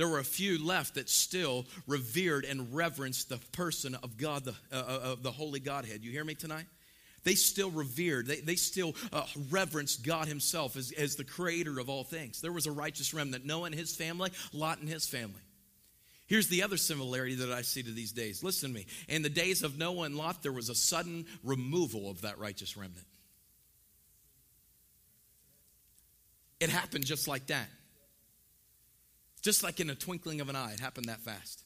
There 0.01 0.09
were 0.09 0.19
a 0.19 0.25
few 0.25 0.65
left 0.65 0.95
that 0.95 1.11
still 1.11 1.67
revered 1.87 2.47
and 2.47 2.75
reverenced 2.75 3.29
the 3.29 3.37
person 3.53 3.95
of 3.97 4.17
God, 4.17 4.47
the, 4.47 4.55
uh, 4.73 4.77
uh 4.77 5.01
of 5.13 5.23
the 5.23 5.31
Holy 5.31 5.61
Godhead. 5.61 6.03
You 6.03 6.11
hear 6.11 6.25
me 6.25 6.35
tonight? 6.35 6.65
They 7.23 7.35
still 7.35 7.71
revered, 7.71 8.27
they, 8.27 8.41
they 8.41 8.57
still 8.57 8.95
uh, 9.13 9.25
reverenced 9.51 10.03
God 10.03 10.27
Himself 10.27 10.77
as, 10.77 10.91
as 10.93 11.17
the 11.17 11.25
creator 11.25 11.79
of 11.79 11.91
all 11.91 12.03
things. 12.03 12.41
There 12.41 12.51
was 12.51 12.67
a 12.67 12.73
righteous 12.73 13.13
remnant, 13.13 13.45
Noah 13.45 13.65
and 13.65 13.75
his 13.75 13.95
family, 13.95 14.31
Lot 14.55 14.79
and 14.79 14.89
his 14.89 15.07
family. 15.07 15.43
Here's 16.29 16.49
the 16.49 16.63
other 16.63 16.79
similarity 16.79 17.35
that 17.35 17.53
I 17.53 17.61
see 17.61 17.83
to 17.83 17.91
these 17.91 18.13
days. 18.13 18.43
Listen 18.43 18.71
to 18.71 18.75
me. 18.75 18.87
In 19.07 19.21
the 19.21 19.29
days 19.29 19.63
of 19.63 19.77
Noah 19.77 20.05
and 20.05 20.17
Lot, 20.17 20.43
there 20.43 20.51
was 20.51 20.71
a 20.71 20.75
sudden 20.75 21.27
removal 21.45 22.11
of 22.11 22.23
that 22.23 22.39
righteous 22.39 22.75
remnant. 22.75 23.07
It 26.59 26.71
happened 26.71 27.05
just 27.05 27.29
like 27.29 27.49
that. 27.49 27.69
Just 29.43 29.63
like 29.63 29.81
in 29.81 29.91
a 29.91 29.95
twinkling 29.95 30.41
of 30.41 30.49
an 30.49 30.57
eye, 30.57 30.73
it 30.73 30.81
happened 30.81 31.07
that 31.07 31.21
fast. 31.21 31.65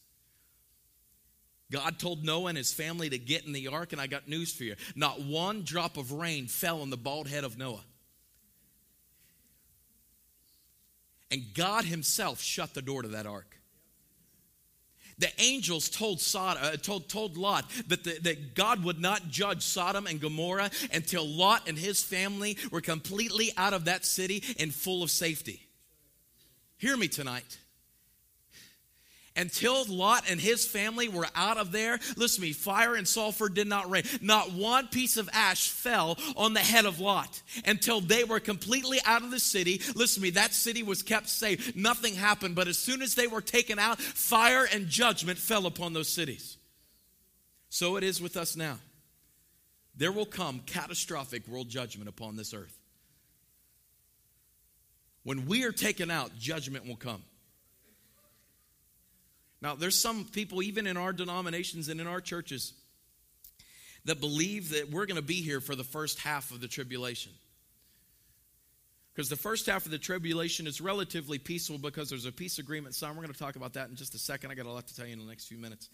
God 1.72 1.98
told 1.98 2.24
Noah 2.24 2.50
and 2.50 2.58
his 2.58 2.72
family 2.72 3.10
to 3.10 3.18
get 3.18 3.46
in 3.46 3.52
the 3.52 3.68
ark, 3.68 3.92
and 3.92 4.00
I 4.00 4.06
got 4.06 4.28
news 4.28 4.52
for 4.52 4.64
you. 4.64 4.76
Not 4.94 5.22
one 5.22 5.62
drop 5.64 5.96
of 5.96 6.12
rain 6.12 6.46
fell 6.46 6.82
on 6.82 6.90
the 6.90 6.96
bald 6.96 7.26
head 7.26 7.42
of 7.42 7.58
Noah. 7.58 7.84
And 11.32 11.42
God 11.52 11.84
himself 11.84 12.40
shut 12.40 12.74
the 12.74 12.82
door 12.82 13.02
to 13.02 13.08
that 13.08 13.26
ark. 13.26 13.58
The 15.18 15.30
angels 15.40 15.88
told, 15.88 16.20
Sodom, 16.20 16.62
uh, 16.62 16.76
told, 16.76 17.08
told 17.08 17.36
Lot 17.36 17.68
that, 17.88 18.04
the, 18.04 18.18
that 18.22 18.54
God 18.54 18.84
would 18.84 19.00
not 19.00 19.28
judge 19.28 19.62
Sodom 19.62 20.06
and 20.06 20.20
Gomorrah 20.20 20.70
until 20.92 21.26
Lot 21.26 21.68
and 21.68 21.78
his 21.78 22.02
family 22.02 22.56
were 22.70 22.80
completely 22.80 23.52
out 23.56 23.72
of 23.72 23.86
that 23.86 24.04
city 24.04 24.42
and 24.58 24.72
full 24.72 25.02
of 25.02 25.10
safety. 25.10 25.66
Hear 26.78 26.96
me 26.96 27.08
tonight 27.08 27.58
until 29.36 29.84
Lot 29.86 30.30
and 30.30 30.40
his 30.40 30.64
family 30.64 31.08
were 31.08 31.26
out 31.34 31.56
of 31.56 31.72
there, 31.72 31.98
listen 32.16 32.42
to 32.42 32.48
me, 32.48 32.52
fire 32.52 32.94
and 32.94 33.06
sulfur 33.06 33.48
did 33.48 33.66
not 33.66 33.90
rain. 33.90 34.04
Not 34.20 34.52
one 34.52 34.86
piece 34.88 35.16
of 35.16 35.28
ash 35.32 35.68
fell 35.68 36.16
on 36.36 36.54
the 36.54 36.60
head 36.60 36.84
of 36.84 37.00
Lot 37.00 37.42
until 37.64 38.00
they 38.00 38.24
were 38.24 38.40
completely 38.40 39.00
out 39.04 39.22
of 39.22 39.30
the 39.30 39.40
city. 39.40 39.80
Listen 39.94 40.20
to 40.20 40.22
me, 40.22 40.30
that 40.30 40.54
city 40.54 40.82
was 40.82 41.02
kept 41.02 41.28
safe. 41.28 41.74
Nothing 41.74 42.14
happened, 42.14 42.54
but 42.54 42.68
as 42.68 42.78
soon 42.78 43.02
as 43.02 43.14
they 43.14 43.26
were 43.26 43.40
taken 43.40 43.78
out, 43.78 44.00
fire 44.00 44.66
and 44.72 44.88
judgment 44.88 45.38
fell 45.38 45.66
upon 45.66 45.92
those 45.92 46.08
cities. 46.08 46.56
So 47.70 47.96
it 47.96 48.04
is 48.04 48.20
with 48.20 48.36
us 48.36 48.56
now. 48.56 48.78
There 49.96 50.12
will 50.12 50.26
come 50.26 50.60
catastrophic 50.64 51.48
world 51.48 51.68
judgment 51.68 52.08
upon 52.08 52.36
this 52.36 52.54
earth. 52.54 52.78
When 55.24 55.46
we 55.46 55.64
are 55.64 55.72
taken 55.72 56.10
out, 56.10 56.36
judgment 56.38 56.86
will 56.86 56.96
come. 56.96 57.22
Now, 59.64 59.74
there's 59.74 59.98
some 59.98 60.26
people, 60.26 60.62
even 60.62 60.86
in 60.86 60.98
our 60.98 61.14
denominations 61.14 61.88
and 61.88 61.98
in 61.98 62.06
our 62.06 62.20
churches, 62.20 62.74
that 64.04 64.20
believe 64.20 64.68
that 64.72 64.90
we're 64.90 65.06
going 65.06 65.16
to 65.16 65.22
be 65.22 65.40
here 65.40 65.58
for 65.58 65.74
the 65.74 65.82
first 65.82 66.18
half 66.20 66.50
of 66.50 66.60
the 66.60 66.68
tribulation. 66.68 67.32
Because 69.14 69.30
the 69.30 69.36
first 69.36 69.64
half 69.64 69.86
of 69.86 69.90
the 69.90 69.96
tribulation 69.96 70.66
is 70.66 70.82
relatively 70.82 71.38
peaceful 71.38 71.78
because 71.78 72.10
there's 72.10 72.26
a 72.26 72.32
peace 72.32 72.58
agreement 72.58 72.94
signed. 72.94 73.16
We're 73.16 73.22
going 73.22 73.32
to 73.32 73.38
talk 73.38 73.56
about 73.56 73.72
that 73.72 73.88
in 73.88 73.96
just 73.96 74.14
a 74.14 74.18
second. 74.18 74.50
I 74.50 74.54
got 74.54 74.66
a 74.66 74.70
lot 74.70 74.86
to 74.86 74.94
tell 74.94 75.06
you 75.06 75.14
in 75.14 75.18
the 75.18 75.24
next 75.24 75.46
few 75.46 75.56
minutes. 75.56 75.88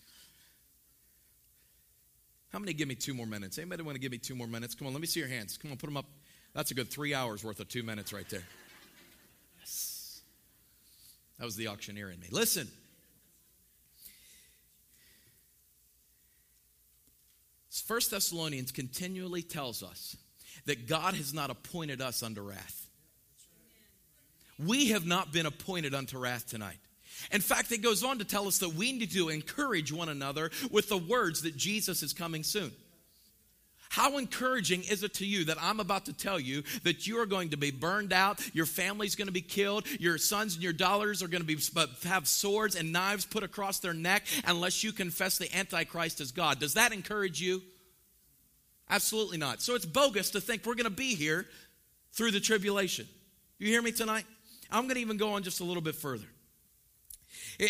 How 2.53 2.59
many 2.59 2.73
give 2.73 2.89
me 2.89 2.97
two 2.97 3.15
more 3.15 3.27
minutes? 3.27 3.57
Anybody 3.57 3.85
want 3.85 3.95
to 3.95 4.01
give 4.01 4.11
me 4.11 4.19
two 4.19 4.35
more 4.35 4.49
minutes? 4.49 4.75
Come 4.75 4.89
on, 4.89 4.95
let 4.95 5.01
me 5.01 5.07
see 5.07 5.21
your 5.21 5.29
hands. 5.29 5.57
Come 5.59 5.71
on, 5.71 5.77
put 5.77 5.87
them 5.87 5.97
up. 5.97 6.07
That's 6.55 6.73
a 6.73 6.75
good 6.75 6.91
three 6.91 7.15
hours 7.15 7.45
worth 7.45 7.61
of 7.61 7.69
two 7.69 7.85
minutes 7.85 8.13
right 8.13 8.29
there. 8.31 8.43
Yes. 9.61 10.23
That 11.39 11.45
was 11.45 11.55
the 11.55 11.69
auctioneer 11.69 12.11
in 12.11 12.19
me. 12.19 12.27
Listen. 12.33 12.67
First 17.71 18.11
Thessalonians 18.11 18.73
continually 18.73 19.43
tells 19.43 19.83
us 19.83 20.17
that 20.67 20.89
God 20.89 21.15
has 21.15 21.33
not 21.33 21.51
appointed 21.51 22.01
us 22.01 22.23
unto 22.23 22.43
wrath. 22.43 22.89
We 24.59 24.89
have 24.89 25.07
not 25.07 25.33
been 25.33 25.47
appointed 25.47 25.95
unto 25.95 26.19
wrath 26.19 26.49
tonight. 26.49 26.77
In 27.33 27.41
fact, 27.41 27.73
it 27.73 27.79
goes 27.79 28.03
on 28.03 28.19
to 28.19 28.25
tell 28.25 28.47
us 28.47 28.59
that 28.59 28.75
we 28.75 28.93
need 28.93 29.13
to 29.13 29.29
encourage 29.29 29.93
one 29.93 30.09
another 30.09 30.51
with 30.71 30.89
the 30.89 30.99
words 30.99 31.43
that 31.43 31.57
Jesus 31.57 32.03
is 32.03 32.13
coming 32.13 32.43
soon. 32.43 32.73
How 33.91 34.19
encouraging 34.19 34.85
is 34.85 35.03
it 35.03 35.15
to 35.15 35.27
you 35.27 35.47
that 35.47 35.59
I'm 35.61 35.81
about 35.81 36.05
to 36.05 36.13
tell 36.13 36.39
you 36.39 36.63
that 36.85 37.09
you 37.09 37.19
are 37.21 37.27
going 37.27 37.51
to 37.51 37.57
be 37.57 37.73
burned 37.73 38.13
out, 38.13 38.41
your 38.55 38.65
family's 38.65 39.17
going 39.17 39.27
to 39.27 39.33
be 39.33 39.41
killed, 39.41 39.85
your 40.01 40.17
sons 40.17 40.55
and 40.55 40.63
your 40.63 40.73
daughters 40.73 41.25
are 41.25 41.29
going 41.29 41.43
to 41.43 41.47
be 41.47 41.59
have 42.05 42.29
swords 42.29 42.77
and 42.77 42.93
knives 42.93 43.27
put 43.27 43.43
across 43.43 43.81
their 43.81 43.93
neck 43.93 44.27
unless 44.47 44.85
you 44.85 44.93
confess 44.93 45.39
the 45.39 45.53
Antichrist 45.57 46.21
as 46.21 46.31
God? 46.31 46.61
Does 46.61 46.75
that 46.75 46.93
encourage 46.93 47.41
you? 47.41 47.63
Absolutely 48.89 49.39
not. 49.39 49.61
So 49.61 49.75
it's 49.75 49.87
bogus 49.87 50.31
to 50.31 50.41
think 50.41 50.65
we're 50.65 50.77
going 50.77 50.85
to 50.85 50.91
be 50.91 51.17
here 51.17 51.47
through 52.13 52.31
the 52.31 52.41
tribulation. 52.41 53.09
You 53.59 53.67
hear 53.67 53.83
me 53.83 53.91
tonight? 53.91 54.25
I'm 54.71 54.85
going 54.85 54.95
to 54.95 55.01
even 55.01 55.17
go 55.17 55.33
on 55.33 55.43
just 55.43 55.59
a 55.59 55.65
little 55.65 55.83
bit 55.83 55.97
further. 55.97 56.27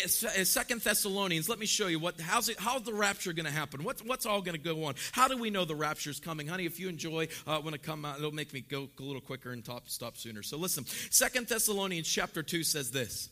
Second 0.07 0.81
Thessalonians, 0.81 1.49
let 1.49 1.59
me 1.59 1.65
show 1.65 1.87
you 1.87 1.99
what 1.99 2.19
how's 2.19 2.49
it 2.49 2.59
how's 2.59 2.83
the 2.83 2.93
rapture 2.93 3.33
going 3.33 3.45
to 3.45 3.51
happen? 3.51 3.83
What's 3.83 4.03
what's 4.03 4.25
all 4.25 4.41
going 4.41 4.57
to 4.57 4.63
go 4.63 4.85
on? 4.85 4.95
How 5.11 5.27
do 5.27 5.37
we 5.37 5.49
know 5.49 5.65
the 5.65 5.75
rapture 5.75 6.09
is 6.09 6.19
coming, 6.19 6.47
honey? 6.47 6.65
If 6.65 6.79
you 6.79 6.89
enjoy 6.89 7.27
uh, 7.45 7.59
when 7.59 7.73
it 7.73 7.83
come 7.83 8.05
out, 8.05 8.17
it'll 8.17 8.31
make 8.31 8.53
me 8.53 8.61
go 8.61 8.89
a 8.99 9.03
little 9.03 9.21
quicker 9.21 9.51
and 9.51 9.63
top, 9.63 9.89
stop 9.89 10.17
sooner. 10.17 10.43
So 10.43 10.57
listen, 10.57 10.85
Second 11.09 11.47
Thessalonians 11.47 12.07
chapter 12.07 12.43
two 12.43 12.63
says 12.63 12.91
this. 12.91 13.29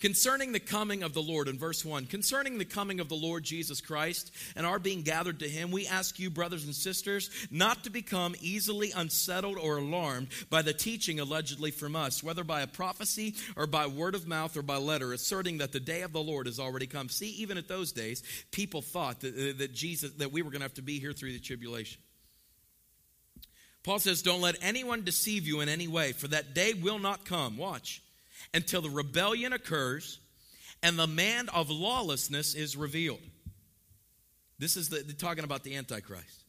Concerning 0.00 0.52
the 0.52 0.60
coming 0.60 1.02
of 1.02 1.14
the 1.14 1.22
Lord, 1.22 1.48
in 1.48 1.58
verse 1.58 1.84
1, 1.84 2.06
concerning 2.06 2.58
the 2.58 2.64
coming 2.64 3.00
of 3.00 3.08
the 3.08 3.14
Lord 3.14 3.44
Jesus 3.44 3.80
Christ 3.80 4.32
and 4.56 4.66
our 4.66 4.78
being 4.78 5.02
gathered 5.02 5.38
to 5.38 5.48
him, 5.48 5.70
we 5.70 5.86
ask 5.86 6.18
you, 6.18 6.30
brothers 6.30 6.64
and 6.64 6.74
sisters, 6.74 7.30
not 7.50 7.84
to 7.84 7.90
become 7.90 8.34
easily 8.40 8.92
unsettled 8.94 9.56
or 9.56 9.78
alarmed 9.78 10.28
by 10.50 10.62
the 10.62 10.72
teaching 10.72 11.20
allegedly 11.20 11.70
from 11.70 11.96
us, 11.96 12.22
whether 12.22 12.44
by 12.44 12.62
a 12.62 12.66
prophecy 12.66 13.34
or 13.56 13.66
by 13.66 13.86
word 13.86 14.14
of 14.14 14.26
mouth 14.26 14.56
or 14.56 14.62
by 14.62 14.76
letter, 14.76 15.12
asserting 15.12 15.58
that 15.58 15.72
the 15.72 15.80
day 15.80 16.02
of 16.02 16.12
the 16.12 16.22
Lord 16.22 16.46
has 16.46 16.58
already 16.58 16.86
come. 16.86 17.08
See, 17.08 17.30
even 17.30 17.56
at 17.56 17.68
those 17.68 17.92
days, 17.92 18.22
people 18.50 18.82
thought 18.82 19.20
that, 19.20 19.34
uh, 19.34 19.58
that 19.58 19.72
Jesus, 19.72 20.10
that 20.14 20.32
we 20.32 20.42
were 20.42 20.50
going 20.50 20.60
to 20.60 20.66
have 20.66 20.74
to 20.74 20.82
be 20.82 20.98
here 20.98 21.12
through 21.12 21.32
the 21.32 21.40
tribulation. 21.40 22.00
Paul 23.84 23.98
says, 23.98 24.22
Don't 24.22 24.40
let 24.40 24.56
anyone 24.62 25.04
deceive 25.04 25.46
you 25.46 25.60
in 25.60 25.68
any 25.68 25.88
way, 25.88 26.12
for 26.12 26.28
that 26.28 26.54
day 26.54 26.74
will 26.74 26.98
not 26.98 27.24
come. 27.24 27.56
Watch 27.56 28.02
until 28.52 28.82
the 28.82 28.90
rebellion 28.90 29.52
occurs 29.52 30.18
and 30.82 30.98
the 30.98 31.06
man 31.06 31.48
of 31.48 31.70
lawlessness 31.70 32.54
is 32.54 32.76
revealed. 32.76 33.20
This 34.58 34.76
is 34.76 34.90
the, 34.90 35.02
talking 35.14 35.44
about 35.44 35.64
the 35.64 35.76
Antichrist. 35.76 36.44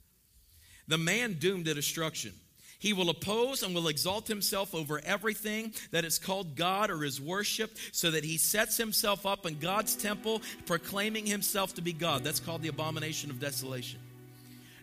The 0.87 0.97
man 0.97 1.33
doomed 1.33 1.65
to 1.65 1.73
destruction. 1.73 2.33
He 2.77 2.93
will 2.93 3.09
oppose 3.09 3.63
and 3.63 3.73
will 3.73 3.87
exalt 3.87 4.27
himself 4.27 4.75
over 4.75 5.01
everything 5.03 5.73
that 5.91 6.05
is 6.05 6.19
called 6.19 6.55
God 6.55 6.91
or 6.91 7.03
is 7.03 7.19
worshiped, 7.19 7.79
so 7.93 8.11
that 8.11 8.23
he 8.23 8.37
sets 8.37 8.77
himself 8.77 9.25
up 9.25 9.45
in 9.45 9.57
God's 9.57 9.95
temple, 9.95 10.41
proclaiming 10.65 11.25
himself 11.25 11.73
to 11.75 11.81
be 11.81 11.93
God. 11.93 12.23
That's 12.23 12.39
called 12.39 12.61
the 12.61 12.67
abomination 12.67 13.31
of 13.31 13.39
desolation. 13.39 13.99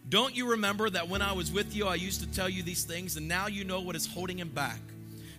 Don't 0.09 0.35
you 0.35 0.51
remember 0.51 0.91
that 0.91 1.09
when 1.09 1.23
I 1.23 1.33
was 1.33 1.53
with 1.53 1.77
you, 1.77 1.87
I 1.87 1.95
used 1.95 2.21
to 2.23 2.27
tell 2.27 2.49
you 2.49 2.63
these 2.63 2.85
things, 2.85 3.17
and 3.17 3.29
now 3.29 3.47
you 3.47 3.63
know 3.63 3.81
what 3.81 3.95
is 3.95 4.07
holding 4.07 4.39
him 4.39 4.49
back? 4.49 4.81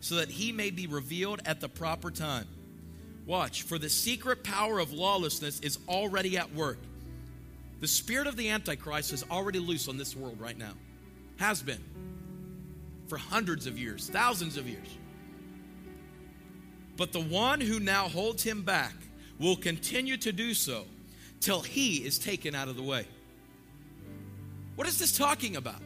So 0.03 0.15
that 0.15 0.29
he 0.29 0.51
may 0.51 0.69
be 0.69 0.85
revealed 0.85 1.41
at 1.45 1.61
the 1.61 1.69
proper 1.69 2.11
time. 2.11 2.45
Watch, 3.25 3.61
for 3.61 3.79
the 3.79 3.87
secret 3.87 4.43
power 4.43 4.79
of 4.79 4.91
lawlessness 4.91 5.61
is 5.61 5.79
already 5.87 6.37
at 6.37 6.53
work. 6.53 6.77
The 7.79 7.87
spirit 7.87 8.27
of 8.27 8.35
the 8.35 8.49
Antichrist 8.49 9.13
is 9.13 9.23
already 9.31 9.59
loose 9.59 9.87
on 9.87 9.95
this 9.95 10.13
world 10.13 10.41
right 10.41 10.57
now. 10.57 10.73
Has 11.37 11.61
been 11.61 11.81
for 13.07 13.17
hundreds 13.17 13.65
of 13.65 13.79
years, 13.79 14.09
thousands 14.09 14.57
of 14.57 14.67
years. 14.67 14.87
But 16.97 17.13
the 17.13 17.21
one 17.21 17.61
who 17.61 17.79
now 17.79 18.09
holds 18.09 18.43
him 18.43 18.63
back 18.63 18.95
will 19.39 19.55
continue 19.55 20.17
to 20.17 20.33
do 20.33 20.53
so 20.53 20.83
till 21.39 21.61
he 21.61 22.05
is 22.05 22.19
taken 22.19 22.55
out 22.55 22.67
of 22.67 22.75
the 22.75 22.83
way. 22.83 23.07
What 24.75 24.85
is 24.85 24.99
this 24.99 25.17
talking 25.17 25.55
about? 25.55 25.81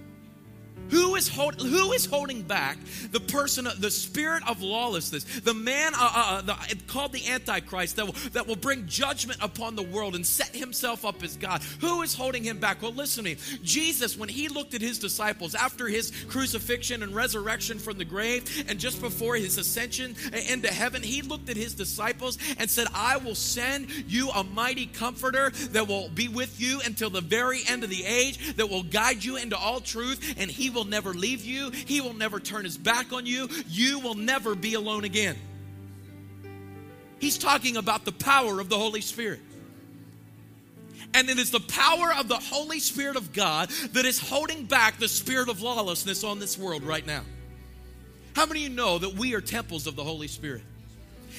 Who 0.89 1.15
is, 1.15 1.27
hold, 1.27 1.61
who 1.61 1.91
is 1.91 2.05
holding 2.05 2.41
back 2.41 2.77
the 3.11 3.19
person, 3.19 3.67
the 3.79 3.91
spirit 3.91 4.47
of 4.47 4.61
lawlessness, 4.61 5.23
the 5.41 5.53
man 5.53 5.93
uh, 5.95 5.99
uh, 5.99 6.23
uh, 6.25 6.41
the, 6.41 6.77
called 6.88 7.13
the 7.13 7.27
Antichrist 7.27 7.95
that 7.97 8.05
will, 8.05 8.15
that 8.31 8.47
will 8.47 8.55
bring 8.55 8.88
judgment 8.88 9.39
upon 9.41 9.75
the 9.75 9.83
world 9.83 10.15
and 10.15 10.25
set 10.25 10.55
himself 10.55 11.05
up 11.05 11.23
as 11.23 11.35
God? 11.38 11.61
Who 11.81 12.01
is 12.01 12.13
holding 12.13 12.43
him 12.43 12.59
back? 12.59 12.81
Well, 12.81 12.93
listen 12.93 13.23
to 13.23 13.31
me. 13.31 13.38
Jesus, 13.63 14.17
when 14.17 14.29
he 14.29 14.47
looked 14.47 14.73
at 14.73 14.81
his 14.81 14.99
disciples 14.99 15.55
after 15.55 15.88
his 15.88 16.11
crucifixion 16.29 17.03
and 17.03 17.13
resurrection 17.15 17.79
from 17.79 17.97
the 17.97 18.05
grave, 18.05 18.65
and 18.69 18.79
just 18.79 19.01
before 19.01 19.35
his 19.35 19.57
ascension 19.57 20.15
into 20.49 20.67
heaven, 20.67 21.03
he 21.03 21.21
looked 21.21 21.49
at 21.49 21.57
his 21.57 21.73
disciples 21.73 22.38
and 22.57 22.69
said, 22.69 22.88
I 22.93 23.17
will 23.17 23.35
send 23.35 23.89
you 24.07 24.29
a 24.29 24.43
mighty 24.43 24.85
comforter 24.85 25.51
that 25.71 25.88
will 25.88 26.09
be 26.09 26.27
with 26.27 26.59
you 26.59 26.81
until 26.85 27.09
the 27.09 27.21
very 27.21 27.61
end 27.67 27.83
of 27.83 27.89
the 27.89 28.05
age, 28.05 28.55
that 28.55 28.69
will 28.69 28.83
guide 28.83 29.23
you 29.23 29.38
into 29.38 29.57
all 29.57 29.79
truth, 29.79 30.35
and 30.38 30.49
he 30.49 30.69
will 30.69 30.76
will 30.78 30.86
never 30.86 31.13
leave 31.13 31.43
you, 31.43 31.71
He 31.71 31.99
will 31.99 32.13
never 32.13 32.39
turn 32.39 32.63
His 32.63 32.78
back 32.78 33.11
on 33.11 33.25
you. 33.25 33.49
You 33.67 33.99
will 33.99 34.15
never 34.15 34.55
be 34.55 34.75
alone 34.75 35.03
again. 35.03 35.36
He's 37.19 37.38
talking 37.38 37.78
about 37.78 38.05
the 38.05 38.11
power 38.11 38.59
of 38.59 38.69
the 38.69 38.78
Holy 38.78 39.01
Spirit. 39.01 39.39
And 41.13 41.30
it 41.30 41.39
is 41.39 41.51
the 41.51 41.59
power 41.59 42.13
of 42.13 42.28
the 42.28 42.38
Holy 42.38 42.80
Spirit 42.80 43.15
of 43.15 43.34
God 43.34 43.69
that 43.93 44.05
is 44.05 44.19
holding 44.19 44.65
back 44.65 44.99
the 44.99 45.07
spirit 45.07 45.49
of 45.49 45.61
lawlessness 45.61 46.23
on 46.23 46.39
this 46.39 46.57
world 46.57 46.84
right 46.84 47.05
now. 47.05 47.23
How 48.36 48.45
many 48.45 48.65
of 48.65 48.69
you 48.69 48.75
know 48.75 48.99
that 48.99 49.15
we 49.15 49.34
are 49.34 49.41
temples 49.41 49.88
of 49.88 49.95
the 49.95 50.03
Holy 50.03 50.28
Spirit? 50.28 50.61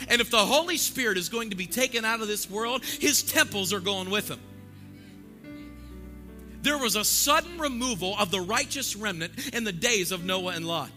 And 0.09 0.21
if 0.21 0.31
the 0.31 0.39
Holy 0.39 0.77
Spirit 0.77 1.17
is 1.17 1.29
going 1.29 1.51
to 1.51 1.57
be 1.57 1.67
taken 1.67 2.05
out 2.05 2.21
of 2.21 2.29
this 2.29 2.51
world, 2.51 2.85
his 2.85 3.23
temples 3.23 3.73
are 3.73 3.81
going 3.81 4.11
with 4.11 4.29
him. 4.29 4.41
There 6.63 6.79
was 6.79 6.97
a 6.97 7.05
sudden 7.05 7.59
removal 7.59 8.17
of 8.19 8.31
the 8.31 8.41
righteous 8.41 8.97
remnant 8.97 9.55
in 9.55 9.65
the 9.65 9.73
days 9.73 10.13
of 10.13 10.25
Noah 10.25 10.55
and 10.55 10.67
Lot. 10.67 10.91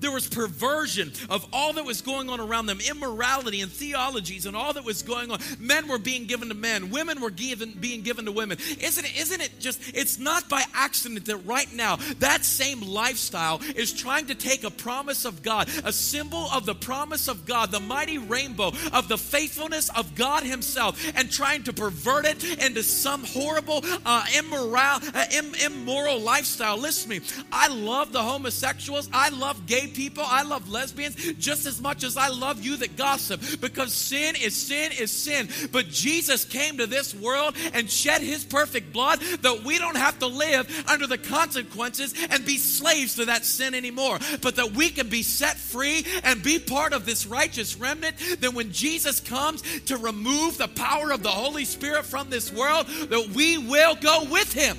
There 0.00 0.12
was 0.12 0.28
perversion 0.28 1.12
of 1.28 1.46
all 1.52 1.72
that 1.74 1.84
was 1.84 2.02
going 2.02 2.30
on 2.30 2.40
around 2.40 2.66
them, 2.66 2.78
immorality 2.80 3.60
and 3.60 3.70
theologies 3.70 4.46
and 4.46 4.56
all 4.56 4.72
that 4.74 4.84
was 4.84 5.02
going 5.02 5.30
on. 5.30 5.40
Men 5.58 5.88
were 5.88 5.98
being 5.98 6.26
given 6.26 6.48
to 6.48 6.54
men, 6.54 6.90
women 6.90 7.20
were 7.20 7.30
given, 7.30 7.72
being 7.72 8.02
given 8.02 8.24
to 8.26 8.32
women. 8.32 8.58
Isn't 8.80 9.04
it, 9.04 9.18
isn't 9.18 9.40
it 9.40 9.58
just, 9.58 9.80
it's 9.94 10.18
not 10.18 10.48
by 10.48 10.64
accident 10.74 11.26
that 11.26 11.38
right 11.38 11.72
now 11.74 11.96
that 12.20 12.44
same 12.44 12.80
lifestyle 12.80 13.60
is 13.76 13.92
trying 13.92 14.26
to 14.26 14.34
take 14.34 14.64
a 14.64 14.70
promise 14.70 15.24
of 15.24 15.42
God, 15.42 15.68
a 15.84 15.92
symbol 15.92 16.48
of 16.52 16.64
the 16.66 16.74
promise 16.74 17.28
of 17.28 17.44
God, 17.44 17.70
the 17.70 17.80
mighty 17.80 18.18
rainbow 18.18 18.72
of 18.92 19.08
the 19.08 19.18
faithfulness 19.18 19.90
of 19.90 20.14
God 20.14 20.44
Himself, 20.44 21.00
and 21.16 21.30
trying 21.30 21.64
to 21.64 21.72
pervert 21.72 22.24
it 22.24 22.44
into 22.64 22.82
some 22.82 23.24
horrible, 23.24 23.80
uh, 24.04 24.24
immoral, 24.36 24.76
uh, 24.76 25.26
Im- 25.32 25.54
immoral 25.56 26.20
lifestyle. 26.20 26.76
Listen 26.76 27.10
to 27.10 27.20
me. 27.20 27.26
I 27.52 27.68
love 27.68 28.12
the 28.12 28.22
homosexuals. 28.22 29.08
I 29.12 29.30
love 29.30 29.66
gay 29.66 29.87
people. 29.88 30.24
I 30.26 30.42
love 30.42 30.68
lesbians 30.68 31.16
just 31.34 31.66
as 31.66 31.80
much 31.80 32.04
as 32.04 32.16
I 32.16 32.28
love 32.28 32.64
you 32.64 32.76
that 32.78 32.96
gossip 32.96 33.40
because 33.60 33.92
sin 33.92 34.34
is 34.36 34.54
sin 34.54 34.92
is 34.98 35.10
sin. 35.10 35.48
But 35.72 35.88
Jesus 35.88 36.44
came 36.44 36.78
to 36.78 36.86
this 36.86 37.14
world 37.14 37.54
and 37.72 37.90
shed 37.90 38.22
his 38.22 38.44
perfect 38.44 38.92
blood 38.92 39.20
that 39.20 39.64
we 39.64 39.78
don't 39.78 39.96
have 39.96 40.18
to 40.20 40.26
live 40.26 40.84
under 40.88 41.06
the 41.06 41.18
consequences 41.18 42.14
and 42.30 42.44
be 42.44 42.58
slaves 42.58 43.16
to 43.16 43.26
that 43.26 43.44
sin 43.44 43.74
anymore, 43.74 44.18
but 44.42 44.56
that 44.56 44.72
we 44.72 44.90
can 44.90 45.08
be 45.08 45.22
set 45.22 45.56
free 45.56 46.04
and 46.24 46.42
be 46.42 46.58
part 46.58 46.92
of 46.92 47.06
this 47.06 47.26
righteous 47.26 47.76
remnant. 47.76 48.16
That 48.40 48.54
when 48.54 48.72
Jesus 48.72 49.20
comes 49.20 49.62
to 49.86 49.96
remove 49.96 50.58
the 50.58 50.68
power 50.68 51.10
of 51.10 51.22
the 51.22 51.28
Holy 51.28 51.64
Spirit 51.64 52.04
from 52.04 52.30
this 52.30 52.52
world, 52.52 52.86
that 52.86 53.28
we 53.34 53.58
will 53.58 53.94
go 53.96 54.24
with 54.30 54.52
him. 54.52 54.76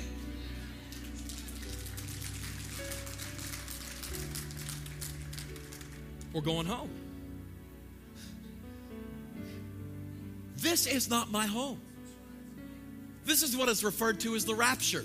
We're 6.32 6.40
going 6.40 6.66
home. 6.66 6.90
This 10.56 10.86
is 10.86 11.08
not 11.08 11.30
my 11.30 11.46
home. 11.46 11.80
This 13.24 13.42
is 13.42 13.56
what 13.56 13.68
is 13.68 13.82
referred 13.82 14.20
to 14.20 14.34
as 14.34 14.44
the 14.44 14.54
rapture. 14.54 15.04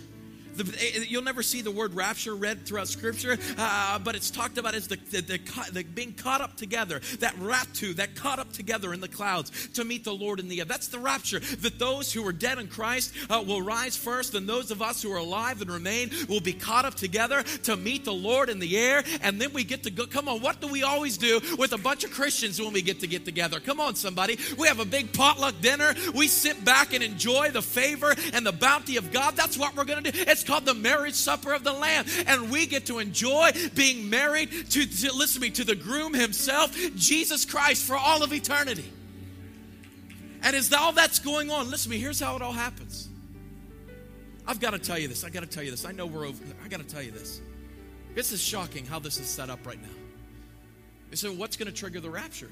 The, 0.55 0.63
eh, 0.79 1.05
you'll 1.07 1.23
never 1.23 1.43
see 1.43 1.61
the 1.61 1.71
word 1.71 1.93
rapture 1.93 2.35
read 2.35 2.65
throughout 2.65 2.87
Scripture, 2.87 3.37
uh, 3.57 3.99
but 3.99 4.15
it's 4.15 4.31
talked 4.31 4.57
about 4.57 4.75
as 4.75 4.87
the, 4.87 4.97
the, 5.11 5.21
the, 5.21 5.39
the, 5.71 5.83
being 5.83 6.13
caught 6.13 6.41
up 6.41 6.55
together, 6.55 7.01
that 7.19 7.37
rapture, 7.39 7.93
that 7.93 8.15
caught 8.15 8.39
up 8.39 8.51
together 8.53 8.93
in 8.93 9.01
the 9.01 9.07
clouds 9.07 9.69
to 9.73 9.83
meet 9.83 10.03
the 10.03 10.13
Lord 10.13 10.39
in 10.39 10.47
the 10.47 10.59
air. 10.59 10.65
That's 10.65 10.87
the 10.87 10.99
rapture. 10.99 11.39
That 11.39 11.79
those 11.79 12.13
who 12.13 12.25
are 12.27 12.31
dead 12.33 12.57
in 12.57 12.67
Christ 12.67 13.13
uh, 13.29 13.43
will 13.45 13.61
rise 13.61 13.97
first, 13.97 14.35
and 14.35 14.47
those 14.47 14.71
of 14.71 14.81
us 14.81 15.01
who 15.01 15.11
are 15.11 15.17
alive 15.17 15.61
and 15.61 15.69
remain 15.69 16.11
will 16.29 16.39
be 16.39 16.53
caught 16.53 16.85
up 16.85 16.95
together 16.95 17.43
to 17.63 17.75
meet 17.75 18.05
the 18.05 18.13
Lord 18.13 18.49
in 18.49 18.59
the 18.59 18.77
air, 18.77 19.03
and 19.21 19.41
then 19.41 19.53
we 19.53 19.63
get 19.63 19.83
to 19.83 19.91
go. 19.91 20.05
Come 20.05 20.29
on, 20.29 20.41
what 20.41 20.61
do 20.61 20.67
we 20.67 20.83
always 20.83 21.17
do 21.17 21.41
with 21.57 21.73
a 21.73 21.77
bunch 21.77 22.03
of 22.03 22.11
Christians 22.11 22.61
when 22.61 22.73
we 22.73 22.81
get 22.81 23.01
to 23.01 23.07
get 23.07 23.25
together? 23.25 23.59
Come 23.59 23.79
on, 23.79 23.95
somebody. 23.95 24.37
We 24.57 24.67
have 24.67 24.79
a 24.79 24.85
big 24.85 25.13
potluck 25.13 25.59
dinner. 25.61 25.93
We 26.13 26.27
sit 26.27 26.63
back 26.63 26.93
and 26.93 27.03
enjoy 27.03 27.49
the 27.51 27.61
favor 27.61 28.13
and 28.33 28.45
the 28.45 28.51
bounty 28.51 28.97
of 28.97 29.11
God. 29.11 29.35
That's 29.35 29.57
what 29.57 29.75
we're 29.75 29.85
going 29.85 30.03
to 30.03 30.11
do. 30.11 30.23
It's 30.27 30.44
called 30.45 30.65
the 30.65 30.73
marriage 30.73 31.15
supper 31.15 31.53
of 31.53 31.63
the 31.63 31.73
Lamb. 31.73 32.05
And 32.27 32.51
we 32.51 32.65
get 32.65 32.87
to 32.87 32.99
enjoy 32.99 33.51
being 33.73 34.09
married 34.09 34.51
to, 34.71 34.85
to 34.85 35.13
listen 35.13 35.41
to 35.41 35.47
me, 35.47 35.49
to 35.51 35.63
the 35.63 35.75
groom 35.75 36.13
himself, 36.13 36.75
Jesus 36.95 37.45
Christ, 37.45 37.85
for 37.85 37.97
all 37.97 38.23
of 38.23 38.33
eternity. 38.33 38.91
And 40.43 40.55
as 40.55 40.71
all 40.71 40.91
that's 40.91 41.19
going 41.19 41.49
on, 41.49 41.69
listen 41.69 41.91
to 41.91 41.97
me, 41.97 42.01
here's 42.01 42.19
how 42.19 42.35
it 42.35 42.41
all 42.41 42.53
happens. 42.53 43.09
I've 44.47 44.59
got 44.59 44.71
to 44.71 44.79
tell 44.79 44.99
you 44.99 45.07
this. 45.07 45.23
I 45.23 45.29
got 45.29 45.41
to 45.41 45.49
tell 45.49 45.63
you 45.63 45.71
this. 45.71 45.85
I 45.85 45.91
know 45.91 46.05
we're 46.05 46.27
over. 46.27 46.43
I 46.63 46.67
got 46.67 46.79
to 46.79 46.85
tell 46.85 47.01
you 47.01 47.11
this. 47.11 47.41
This 48.13 48.31
is 48.31 48.41
shocking 48.41 48.85
how 48.85 48.99
this 48.99 49.19
is 49.19 49.27
set 49.27 49.49
up 49.49 49.65
right 49.65 49.81
now. 49.81 49.89
So, 51.13 51.31
what's 51.31 51.57
going 51.57 51.67
to 51.67 51.73
trigger 51.73 51.99
the 51.99 52.09
rapture? 52.09 52.49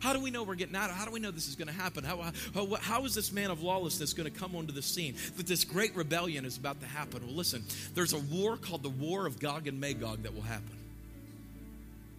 How 0.00 0.12
do 0.12 0.20
we 0.20 0.30
know 0.30 0.44
we're 0.44 0.54
getting 0.54 0.76
out? 0.76 0.90
How 0.90 1.04
do 1.04 1.10
we 1.10 1.18
know 1.18 1.30
this 1.30 1.48
is 1.48 1.56
going 1.56 1.68
to 1.68 1.74
happen? 1.74 2.04
How, 2.04 2.30
how, 2.54 2.74
how 2.76 3.04
is 3.04 3.14
this 3.14 3.32
man 3.32 3.50
of 3.50 3.62
lawlessness 3.62 4.12
going 4.12 4.30
to 4.30 4.38
come 4.38 4.54
onto 4.54 4.72
the 4.72 4.82
scene? 4.82 5.16
That 5.36 5.46
this 5.46 5.64
great 5.64 5.96
rebellion 5.96 6.44
is 6.44 6.56
about 6.56 6.80
to 6.80 6.86
happen? 6.86 7.26
Well, 7.26 7.34
listen, 7.34 7.64
there's 7.94 8.12
a 8.12 8.18
war 8.18 8.56
called 8.56 8.82
the 8.82 8.90
War 8.90 9.26
of 9.26 9.40
Gog 9.40 9.66
and 9.66 9.80
Magog 9.80 10.22
that 10.22 10.34
will 10.34 10.42
happen. 10.42 10.76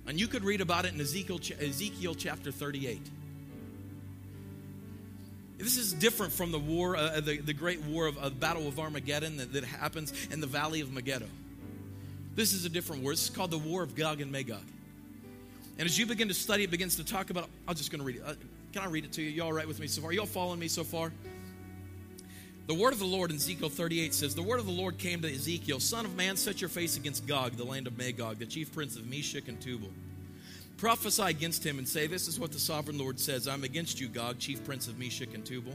And 0.08 0.20
you 0.20 0.28
could 0.28 0.44
read 0.44 0.60
about 0.60 0.86
it 0.86 0.94
in 0.94 1.00
Ezekiel, 1.00 1.40
Ezekiel 1.62 2.16
chapter 2.16 2.52
38. 2.52 3.00
This 5.60 5.78
is 5.78 5.94
different 5.94 6.34
from 6.34 6.52
the 6.52 6.60
war, 6.60 6.96
uh, 6.96 7.20
the, 7.20 7.38
the 7.38 7.54
great 7.54 7.82
war 7.82 8.08
of 8.08 8.18
uh, 8.18 8.30
Battle 8.30 8.68
of 8.68 8.80
Armageddon 8.80 9.38
that, 9.38 9.54
that 9.54 9.64
happens 9.66 10.14
in 10.32 10.42
the 10.42 10.48
Valley 10.48 10.82
of 10.82 10.92
Megiddo. 10.92 11.28
This 12.36 12.54
is 12.54 12.66
a 12.66 12.70
different 12.70 13.04
war. 13.04 13.12
This 13.12 13.26
is 13.26 13.30
called 13.30 13.52
the 13.52 13.58
War 13.58 13.84
of 13.84 13.96
Gog 13.96 14.22
and 14.22 14.32
Magog. 14.32 14.64
And 15.80 15.86
as 15.86 15.98
you 15.98 16.06
begin 16.06 16.28
to 16.28 16.34
study, 16.34 16.66
it 16.66 16.72
begins 16.72 16.98
to 16.98 17.06
talk 17.06 17.30
about. 17.30 17.48
I'm 17.66 17.74
just 17.74 17.90
going 17.90 18.00
to 18.00 18.06
read 18.06 18.18
it. 18.18 18.24
Uh, 18.26 18.34
can 18.74 18.84
I 18.84 18.88
read 18.88 19.06
it 19.06 19.14
to 19.14 19.22
you? 19.22 19.30
Y'all 19.30 19.54
right 19.54 19.66
with 19.66 19.80
me 19.80 19.88
so 19.88 20.02
far? 20.02 20.12
Y'all 20.12 20.26
following 20.26 20.60
me 20.60 20.68
so 20.68 20.84
far? 20.84 21.14
The 22.68 22.74
word 22.74 22.92
of 22.92 23.00
the 23.00 23.06
Lord 23.06 23.32
in 23.32 23.38
Ezekiel 23.38 23.70
38 23.70 24.14
says, 24.14 24.36
The 24.36 24.44
word 24.44 24.60
of 24.60 24.66
the 24.66 24.74
Lord 24.74 24.98
came 24.98 25.22
to 25.22 25.34
Ezekiel, 25.34 25.80
Son 25.80 26.04
of 26.04 26.18
man, 26.18 26.36
set 26.36 26.60
your 26.60 26.70
face 26.70 26.98
against 26.98 27.26
Gog, 27.26 27.54
the 27.54 27.64
land 27.64 27.88
of 27.88 27.98
Magog, 27.98 28.40
the 28.40 28.46
chief 28.46 28.74
prince 28.74 28.98
of 28.98 29.08
Meshech 29.08 29.48
and 29.48 29.60
Tubal. 29.62 29.90
Prophesy 30.76 31.24
against 31.24 31.66
him 31.66 31.78
and 31.78 31.88
say, 31.88 32.08
This 32.08 32.28
is 32.28 32.38
what 32.38 32.52
the 32.52 32.60
sovereign 32.60 32.98
Lord 32.98 33.18
says 33.18 33.48
I'm 33.48 33.64
against 33.64 34.02
you, 34.02 34.10
Gog, 34.10 34.38
chief 34.38 34.62
prince 34.66 34.90
of 34.90 35.00
Meshech 35.00 35.34
and 35.34 35.46
Tubal. 35.46 35.74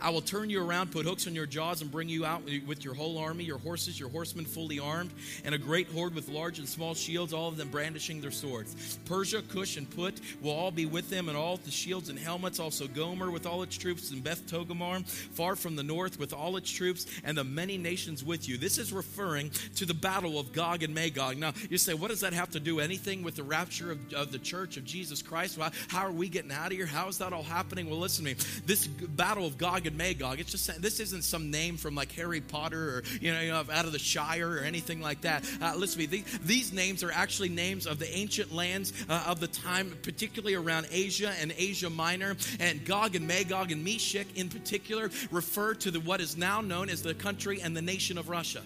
I 0.00 0.10
will 0.10 0.20
turn 0.20 0.50
you 0.50 0.64
around, 0.64 0.92
put 0.92 1.06
hooks 1.06 1.26
on 1.26 1.34
your 1.34 1.46
jaws, 1.46 1.82
and 1.82 1.90
bring 1.90 2.08
you 2.08 2.24
out 2.24 2.42
with 2.66 2.84
your 2.84 2.94
whole 2.94 3.18
army, 3.18 3.44
your 3.44 3.58
horses, 3.58 3.98
your 3.98 4.08
horsemen 4.08 4.44
fully 4.44 4.78
armed, 4.78 5.10
and 5.44 5.54
a 5.54 5.58
great 5.58 5.88
horde 5.88 6.14
with 6.14 6.28
large 6.28 6.58
and 6.58 6.68
small 6.68 6.94
shields, 6.94 7.32
all 7.32 7.48
of 7.48 7.56
them 7.56 7.68
brandishing 7.68 8.20
their 8.20 8.30
swords. 8.30 8.98
Persia, 9.06 9.42
Cush, 9.42 9.76
and 9.76 9.90
Put 9.90 10.20
will 10.40 10.52
all 10.52 10.70
be 10.70 10.86
with 10.86 11.10
them, 11.10 11.28
and 11.28 11.36
all 11.36 11.56
the 11.56 11.70
shields 11.70 12.08
and 12.08 12.18
helmets. 12.18 12.60
Also 12.60 12.86
Gomer 12.86 13.30
with 13.30 13.46
all 13.46 13.62
its 13.62 13.76
troops, 13.76 14.10
and 14.10 14.22
Beth 14.22 14.46
Togarmah, 14.46 15.06
far 15.08 15.56
from 15.56 15.76
the 15.76 15.82
north 15.82 16.18
with 16.18 16.32
all 16.32 16.56
its 16.56 16.70
troops, 16.70 17.06
and 17.24 17.36
the 17.36 17.44
many 17.44 17.76
nations 17.76 18.22
with 18.22 18.48
you. 18.48 18.56
This 18.56 18.78
is 18.78 18.92
referring 18.92 19.50
to 19.76 19.84
the 19.84 19.94
battle 19.94 20.38
of 20.38 20.52
Gog 20.52 20.82
and 20.82 20.94
Magog. 20.94 21.38
Now, 21.38 21.52
you 21.68 21.78
say, 21.78 21.94
what 21.94 22.08
does 22.08 22.20
that 22.20 22.32
have 22.32 22.50
to 22.50 22.60
do 22.60 22.78
anything 22.80 23.22
with 23.22 23.36
the 23.36 23.42
rapture 23.42 23.90
of, 23.90 24.12
of 24.12 24.32
the 24.32 24.38
church 24.38 24.76
of 24.76 24.84
Jesus 24.84 25.22
Christ? 25.22 25.58
Well, 25.58 25.72
how 25.88 26.06
are 26.06 26.12
we 26.12 26.28
getting 26.28 26.52
out 26.52 26.66
of 26.66 26.72
here? 26.72 26.86
How 26.86 27.08
is 27.08 27.18
that 27.18 27.32
all 27.32 27.42
happening? 27.42 27.90
Well, 27.90 27.98
listen 27.98 28.24
to 28.24 28.30
me. 28.30 28.36
This 28.64 28.86
battle 28.86 29.46
of 29.46 29.58
Gog 29.58 29.86
and 29.88 29.98
Magog. 29.98 30.38
It's 30.38 30.52
just 30.52 30.80
this 30.80 31.00
isn't 31.00 31.24
some 31.24 31.50
name 31.50 31.76
from 31.76 31.96
like 31.96 32.12
Harry 32.12 32.40
Potter 32.40 32.98
or 32.98 33.02
you 33.20 33.32
know, 33.32 33.40
you 33.40 33.50
know 33.50 33.64
out 33.72 33.86
of 33.86 33.92
the 33.92 33.98
Shire 33.98 34.48
or 34.48 34.58
anything 34.60 35.00
like 35.00 35.22
that. 35.22 35.44
Uh, 35.60 35.74
listen 35.76 35.94
to 35.94 35.98
me. 36.00 36.06
These, 36.06 36.38
these, 36.44 36.72
names 36.72 37.02
are 37.02 37.10
actually 37.10 37.48
names 37.48 37.86
of 37.86 37.98
the 37.98 38.08
ancient 38.16 38.54
lands 38.54 38.92
uh, 39.08 39.24
of 39.26 39.40
the 39.40 39.48
time, 39.48 39.96
particularly 40.02 40.54
around 40.54 40.86
Asia 40.92 41.34
and 41.40 41.52
Asia 41.56 41.90
Minor. 41.90 42.36
And 42.60 42.84
Gog 42.84 43.16
and 43.16 43.26
Magog 43.26 43.72
and 43.72 43.82
Meshech 43.82 44.36
in 44.36 44.48
particular 44.48 45.10
refer 45.30 45.74
to 45.74 45.90
the, 45.90 45.98
what 45.98 46.20
is 46.20 46.36
now 46.36 46.60
known 46.60 46.90
as 46.90 47.02
the 47.02 47.14
country 47.14 47.60
and 47.60 47.76
the 47.76 47.82
nation 47.82 48.18
of 48.18 48.28
Russia. 48.28 48.62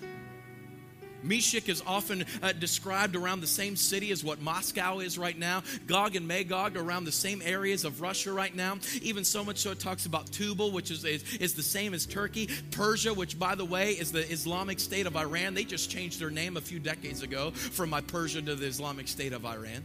Meshech 1.22 1.68
is 1.68 1.82
often 1.86 2.24
uh, 2.42 2.52
described 2.52 3.16
around 3.16 3.40
the 3.40 3.46
same 3.46 3.76
city 3.76 4.10
as 4.10 4.24
what 4.24 4.40
Moscow 4.40 4.98
is 4.98 5.18
right 5.18 5.38
now. 5.38 5.62
Gog 5.86 6.16
and 6.16 6.26
Magog 6.26 6.76
around 6.76 7.04
the 7.04 7.12
same 7.12 7.42
areas 7.44 7.84
of 7.84 8.00
Russia 8.00 8.32
right 8.32 8.54
now. 8.54 8.78
Even 9.02 9.24
so 9.24 9.44
much 9.44 9.58
so 9.58 9.70
it 9.70 9.80
talks 9.80 10.06
about 10.06 10.30
Tubal, 10.32 10.72
which 10.72 10.90
is, 10.90 11.04
is, 11.04 11.22
is 11.36 11.54
the 11.54 11.62
same 11.62 11.94
as 11.94 12.06
Turkey. 12.06 12.48
Persia, 12.70 13.14
which 13.14 13.38
by 13.38 13.54
the 13.54 13.64
way 13.64 13.92
is 13.92 14.12
the 14.12 14.30
Islamic 14.30 14.80
State 14.80 15.06
of 15.06 15.16
Iran. 15.16 15.54
They 15.54 15.64
just 15.64 15.90
changed 15.90 16.20
their 16.20 16.30
name 16.30 16.56
a 16.56 16.60
few 16.60 16.78
decades 16.78 17.22
ago 17.22 17.50
from 17.50 17.90
my 17.90 18.00
Persia 18.00 18.42
to 18.42 18.54
the 18.54 18.66
Islamic 18.66 19.08
State 19.08 19.32
of 19.32 19.44
Iran. 19.44 19.82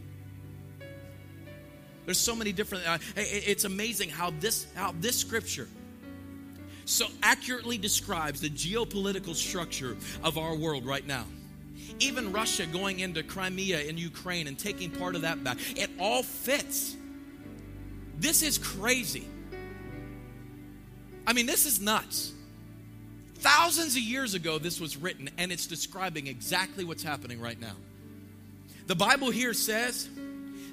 There's 2.05 2.17
so 2.17 2.35
many 2.35 2.53
different. 2.53 2.88
Uh, 2.88 2.97
it's 3.17 3.65
amazing 3.65 4.09
how 4.09 4.31
this 4.39 4.65
how 4.75 4.93
this 4.99 5.17
scripture 5.17 5.67
so 6.88 7.05
accurately 7.21 7.77
describes 7.77 8.39
the 8.39 8.49
geopolitical 8.49 9.35
structure 9.35 9.97
of 10.23 10.38
our 10.38 10.55
world 10.55 10.85
right 10.85 11.05
now. 11.05 11.25
Even 11.99 12.31
Russia 12.31 12.65
going 12.65 13.01
into 13.01 13.23
Crimea 13.23 13.81
in 13.81 13.97
Ukraine 13.97 14.47
and 14.47 14.57
taking 14.57 14.89
part 14.91 15.15
of 15.15 15.23
that 15.23 15.43
back, 15.43 15.57
it 15.77 15.89
all 15.99 16.23
fits. 16.23 16.95
This 18.17 18.41
is 18.41 18.57
crazy. 18.57 19.27
I 21.25 21.33
mean, 21.33 21.45
this 21.45 21.65
is 21.65 21.81
nuts. 21.81 22.31
Thousands 23.35 23.97
of 23.97 24.01
years 24.01 24.33
ago, 24.33 24.57
this 24.57 24.79
was 24.79 24.95
written, 24.95 25.29
and 25.38 25.51
it's 25.51 25.67
describing 25.67 26.27
exactly 26.27 26.85
what's 26.85 27.03
happening 27.03 27.41
right 27.41 27.59
now. 27.59 27.75
The 28.88 28.95
Bible 28.95 29.29
here 29.29 29.53
says 29.53 30.07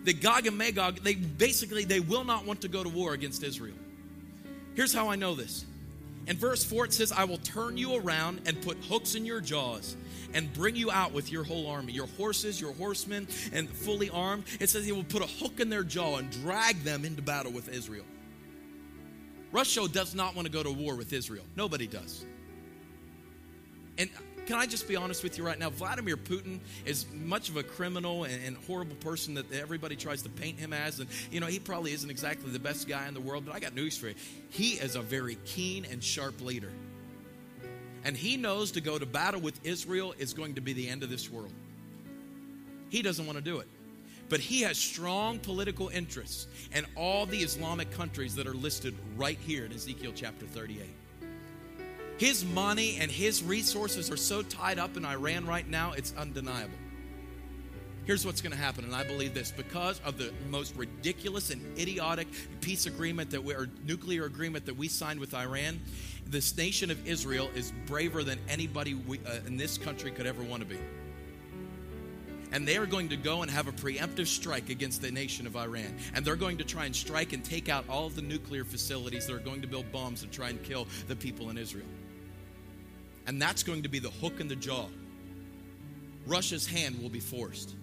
that 0.04 0.22
Gog 0.22 0.46
and 0.46 0.56
Magog, 0.56 1.00
they 1.00 1.14
basically 1.14 1.84
they 1.84 1.98
will 2.00 2.24
not 2.24 2.46
want 2.46 2.60
to 2.60 2.68
go 2.68 2.84
to 2.84 2.88
war 2.88 3.14
against 3.14 3.42
Israel. 3.42 3.74
Here's 4.74 4.94
how 4.94 5.08
I 5.08 5.16
know 5.16 5.34
this. 5.34 5.64
In 6.26 6.36
verse 6.36 6.64
4, 6.64 6.86
it 6.86 6.92
says, 6.92 7.12
I 7.12 7.24
will 7.24 7.38
turn 7.38 7.76
you 7.76 7.96
around 7.96 8.40
and 8.46 8.60
put 8.62 8.78
hooks 8.84 9.14
in 9.14 9.26
your 9.26 9.40
jaws 9.40 9.96
and 10.32 10.52
bring 10.52 10.74
you 10.74 10.90
out 10.90 11.12
with 11.12 11.30
your 11.30 11.44
whole 11.44 11.66
army, 11.66 11.92
your 11.92 12.06
horses, 12.06 12.60
your 12.60 12.72
horsemen, 12.74 13.28
and 13.52 13.68
fully 13.68 14.10
armed. 14.10 14.44
It 14.58 14.70
says 14.70 14.84
he 14.84 14.92
will 14.92 15.04
put 15.04 15.22
a 15.22 15.26
hook 15.26 15.60
in 15.60 15.68
their 15.68 15.84
jaw 15.84 16.16
and 16.16 16.30
drag 16.30 16.82
them 16.82 17.04
into 17.04 17.22
battle 17.22 17.52
with 17.52 17.68
Israel. 17.68 18.04
Russia 19.52 19.86
does 19.86 20.14
not 20.14 20.34
want 20.34 20.46
to 20.46 20.52
go 20.52 20.62
to 20.62 20.72
war 20.72 20.96
with 20.96 21.12
Israel. 21.12 21.44
Nobody 21.56 21.86
does. 21.86 22.24
And 23.98 24.10
can 24.46 24.56
I 24.56 24.66
just 24.66 24.86
be 24.86 24.96
honest 24.96 25.22
with 25.22 25.38
you 25.38 25.44
right 25.44 25.58
now? 25.58 25.70
Vladimir 25.70 26.16
Putin 26.16 26.60
is 26.84 27.06
much 27.12 27.48
of 27.48 27.56
a 27.56 27.62
criminal 27.62 28.24
and, 28.24 28.44
and, 28.44 28.56
horrible 28.66 28.96
person 28.96 29.34
that 29.34 29.50
everybody 29.52 29.96
tries 29.96 30.22
to 30.22 30.28
paint 30.28 30.58
him 30.58 30.72
as. 30.72 31.00
And, 31.00 31.08
you 31.30 31.40
know, 31.40 31.46
he 31.46 31.58
probably 31.58 31.92
isn't 31.92 32.10
exactly 32.10 32.50
the 32.50 32.58
best 32.58 32.88
guy 32.88 33.08
in 33.08 33.14
the 33.14 33.20
world, 33.20 33.44
but 33.46 33.54
I 33.54 33.60
got 33.60 33.74
news 33.74 33.96
for 33.96 34.08
you. 34.08 34.14
He 34.50 34.72
is 34.72 34.96
a 34.96 35.02
very 35.02 35.36
keen 35.44 35.86
and 35.90 36.02
sharp 36.02 36.40
leader. 36.40 36.72
And 38.04 38.16
he 38.16 38.36
knows 38.36 38.72
to 38.72 38.80
go 38.80 38.98
to 38.98 39.06
battle 39.06 39.40
with 39.40 39.64
Israel 39.64 40.14
is 40.18 40.34
going 40.34 40.54
to 40.56 40.60
be 40.60 40.74
the 40.74 40.88
end 40.88 41.02
of 41.02 41.10
this 41.10 41.30
world. 41.30 41.52
He 42.90 43.02
doesn't 43.02 43.26
want 43.26 43.38
to 43.38 43.44
do 43.44 43.58
it. 43.58 43.68
But 44.28 44.40
he 44.40 44.62
has 44.62 44.78
strong 44.78 45.38
political 45.38 45.88
interests 45.88 46.46
in 46.74 46.86
all 46.96 47.26
the 47.26 47.38
Islamic 47.38 47.90
countries 47.90 48.34
that 48.36 48.46
are 48.46 48.54
listed 48.54 48.94
right 49.16 49.38
here 49.38 49.64
in 49.64 49.72
Ezekiel 49.72 50.12
chapter 50.14 50.46
38. 50.46 50.86
His 52.16 52.44
money 52.44 52.98
and 53.00 53.10
his 53.10 53.42
resources 53.42 54.10
are 54.10 54.16
so 54.16 54.42
tied 54.42 54.78
up 54.78 54.96
in 54.96 55.04
Iran 55.04 55.46
right 55.46 55.68
now, 55.68 55.92
it's 55.92 56.14
undeniable. 56.16 56.78
Here's 58.04 58.26
what's 58.26 58.42
going 58.42 58.52
to 58.52 58.58
happen, 58.58 58.84
and 58.84 58.94
I 58.94 59.02
believe 59.02 59.32
this 59.32 59.50
because 59.50 59.98
of 60.04 60.18
the 60.18 60.30
most 60.50 60.76
ridiculous 60.76 61.50
and 61.50 61.78
idiotic 61.78 62.28
peace 62.60 62.84
agreement 62.84 63.30
that 63.30 63.42
we, 63.42 63.54
or 63.54 63.68
nuclear 63.86 64.26
agreement 64.26 64.66
that 64.66 64.76
we 64.76 64.88
signed 64.88 65.20
with 65.20 65.34
Iran. 65.34 65.80
This 66.26 66.54
nation 66.56 66.90
of 66.90 67.06
Israel 67.06 67.48
is 67.54 67.72
braver 67.86 68.22
than 68.22 68.38
anybody 68.48 68.94
we, 68.94 69.20
uh, 69.20 69.38
in 69.46 69.56
this 69.56 69.78
country 69.78 70.10
could 70.10 70.26
ever 70.26 70.42
want 70.42 70.62
to 70.62 70.68
be. 70.68 70.78
And 72.52 72.68
they 72.68 72.76
are 72.76 72.86
going 72.86 73.08
to 73.08 73.16
go 73.16 73.42
and 73.42 73.50
have 73.50 73.68
a 73.68 73.72
preemptive 73.72 74.26
strike 74.26 74.68
against 74.68 75.00
the 75.00 75.10
nation 75.10 75.46
of 75.46 75.56
Iran. 75.56 75.96
And 76.14 76.24
they're 76.24 76.36
going 76.36 76.58
to 76.58 76.64
try 76.64 76.84
and 76.84 76.94
strike 76.94 77.32
and 77.32 77.42
take 77.42 77.68
out 77.68 77.84
all 77.88 78.06
of 78.06 78.16
the 78.16 78.22
nuclear 78.22 78.64
facilities 78.64 79.26
that 79.26 79.34
are 79.34 79.40
going 79.40 79.62
to 79.62 79.66
build 79.66 79.90
bombs 79.90 80.22
and 80.22 80.30
try 80.30 80.50
and 80.50 80.62
kill 80.62 80.86
the 81.08 81.16
people 81.16 81.50
in 81.50 81.58
Israel. 81.58 81.86
And 83.26 83.40
that's 83.40 83.62
going 83.62 83.82
to 83.82 83.88
be 83.88 83.98
the 83.98 84.10
hook 84.10 84.40
in 84.40 84.48
the 84.48 84.56
jaw. 84.56 84.86
Russia's 86.26 86.66
hand 86.66 87.00
will 87.02 87.08
be 87.08 87.20
forced. 87.20 87.74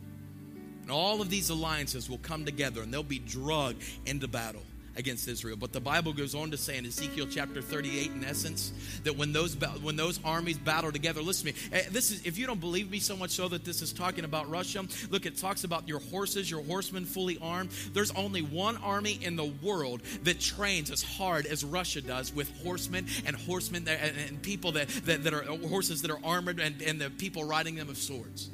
And 0.82 0.92
all 0.92 1.22
of 1.22 1.30
these 1.30 1.50
alliances 1.50 2.10
will 2.10 2.18
come 2.20 2.46
together 2.46 2.82
and 2.82 2.94
they'll 2.94 3.04
be 3.04 3.20
drugged 3.20 3.84
into 4.06 4.28
battle 4.28 4.64
against 4.96 5.28
Israel. 5.28 5.58
But 5.58 5.72
the 5.72 5.80
Bible 5.80 6.14
goes 6.14 6.36
on 6.36 6.52
to 6.52 6.58
say 6.58 6.78
in 6.78 6.86
Ezekiel 6.86 7.28
chapter 7.30 7.62
38, 7.62 8.12
in 8.12 8.24
essence, 8.24 8.74
that 9.04 9.18
when 9.18 9.34
those 9.34 9.56
when 9.82 9.96
those 9.96 10.20
armies 10.24 10.58
battle 10.58 10.92
together, 10.92 11.22
listen 11.22 11.48
to 11.48 11.54
me. 11.54 11.60
Eh, 11.72 11.84
this 11.92 12.12
is 12.12 12.26
if 12.26 12.38
you 12.38 12.48
don't 12.48 12.60
believe 12.60 12.90
me 12.92 13.00
so 13.00 13.16
much 13.16 13.32
so 13.32 13.48
that 13.48 13.64
this 13.64 13.82
is 13.82 13.94
talking 13.94 14.26
about 14.26 14.50
Russia. 14.50 14.86
Look, 15.10 15.26
it 15.26 15.38
talks 15.38 15.64
about 15.64 15.88
your 15.88 16.00
horses, 16.00 16.50
your 16.50 16.64
horsemen 16.64 17.06
fully 17.06 17.38
armed. 17.42 17.72
There's 17.94 18.12
only 18.12 18.42
one 18.42 18.78
army 18.78 19.20
in 19.22 19.36
the 19.36 19.52
world 19.62 20.02
that 20.24 20.40
trains 20.40 20.92
as 20.92 21.04
hard 21.04 21.46
as 21.46 21.64
Russia 21.64 22.02
does 22.02 22.34
with 22.34 22.52
horsemen 22.64 23.08
and 23.26 23.36
horsemen 23.36 23.88
and, 23.88 24.18
and 24.30 24.42
people 24.42 24.74
that, 24.74 24.88
that, 25.06 25.24
that 25.24 25.34
are 25.34 25.44
horses 25.68 26.02
that 26.02 26.12
are 26.12 26.20
armored 26.24 26.60
and, 26.60 26.82
and 26.82 27.00
the 27.00 27.10
people 27.10 27.44
riding 27.44 27.76
them 27.76 27.90
of 27.90 27.98
swords. 27.98 28.50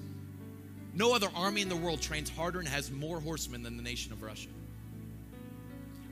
No 0.93 1.13
other 1.13 1.27
army 1.35 1.61
in 1.61 1.69
the 1.69 1.75
world 1.75 2.01
trains 2.01 2.29
harder 2.29 2.59
and 2.59 2.67
has 2.67 2.91
more 2.91 3.19
horsemen 3.19 3.61
than 3.61 3.77
the 3.77 3.83
nation 3.83 4.11
of 4.11 4.23
Russia 4.23 4.49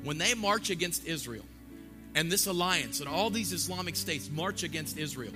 when 0.06 0.18
they 0.18 0.34
march 0.34 0.70
against 0.70 1.06
Israel, 1.06 1.44
and 2.14 2.32
this 2.32 2.48
alliance 2.48 3.02
and 3.02 3.10
all 3.10 3.30
these 3.30 3.52
Islamic 3.52 3.96
states 3.96 4.30
march 4.32 4.64
against 4.64 4.98
Israel, 4.98 5.34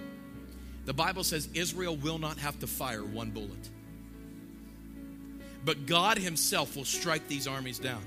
the 0.85 0.93
Bible 0.93 1.23
says 1.23 1.49
Israel 1.53 1.97
will 1.97 2.17
not 2.17 2.37
have 2.37 2.57
to 2.61 2.67
fire 2.67 3.03
one 3.03 3.31
bullet. 3.31 3.69
But 5.65 5.85
God 5.85 6.17
Himself 6.17 6.77
will 6.77 6.85
strike 6.85 7.27
these 7.27 7.47
armies 7.47 7.79
down. 7.79 8.01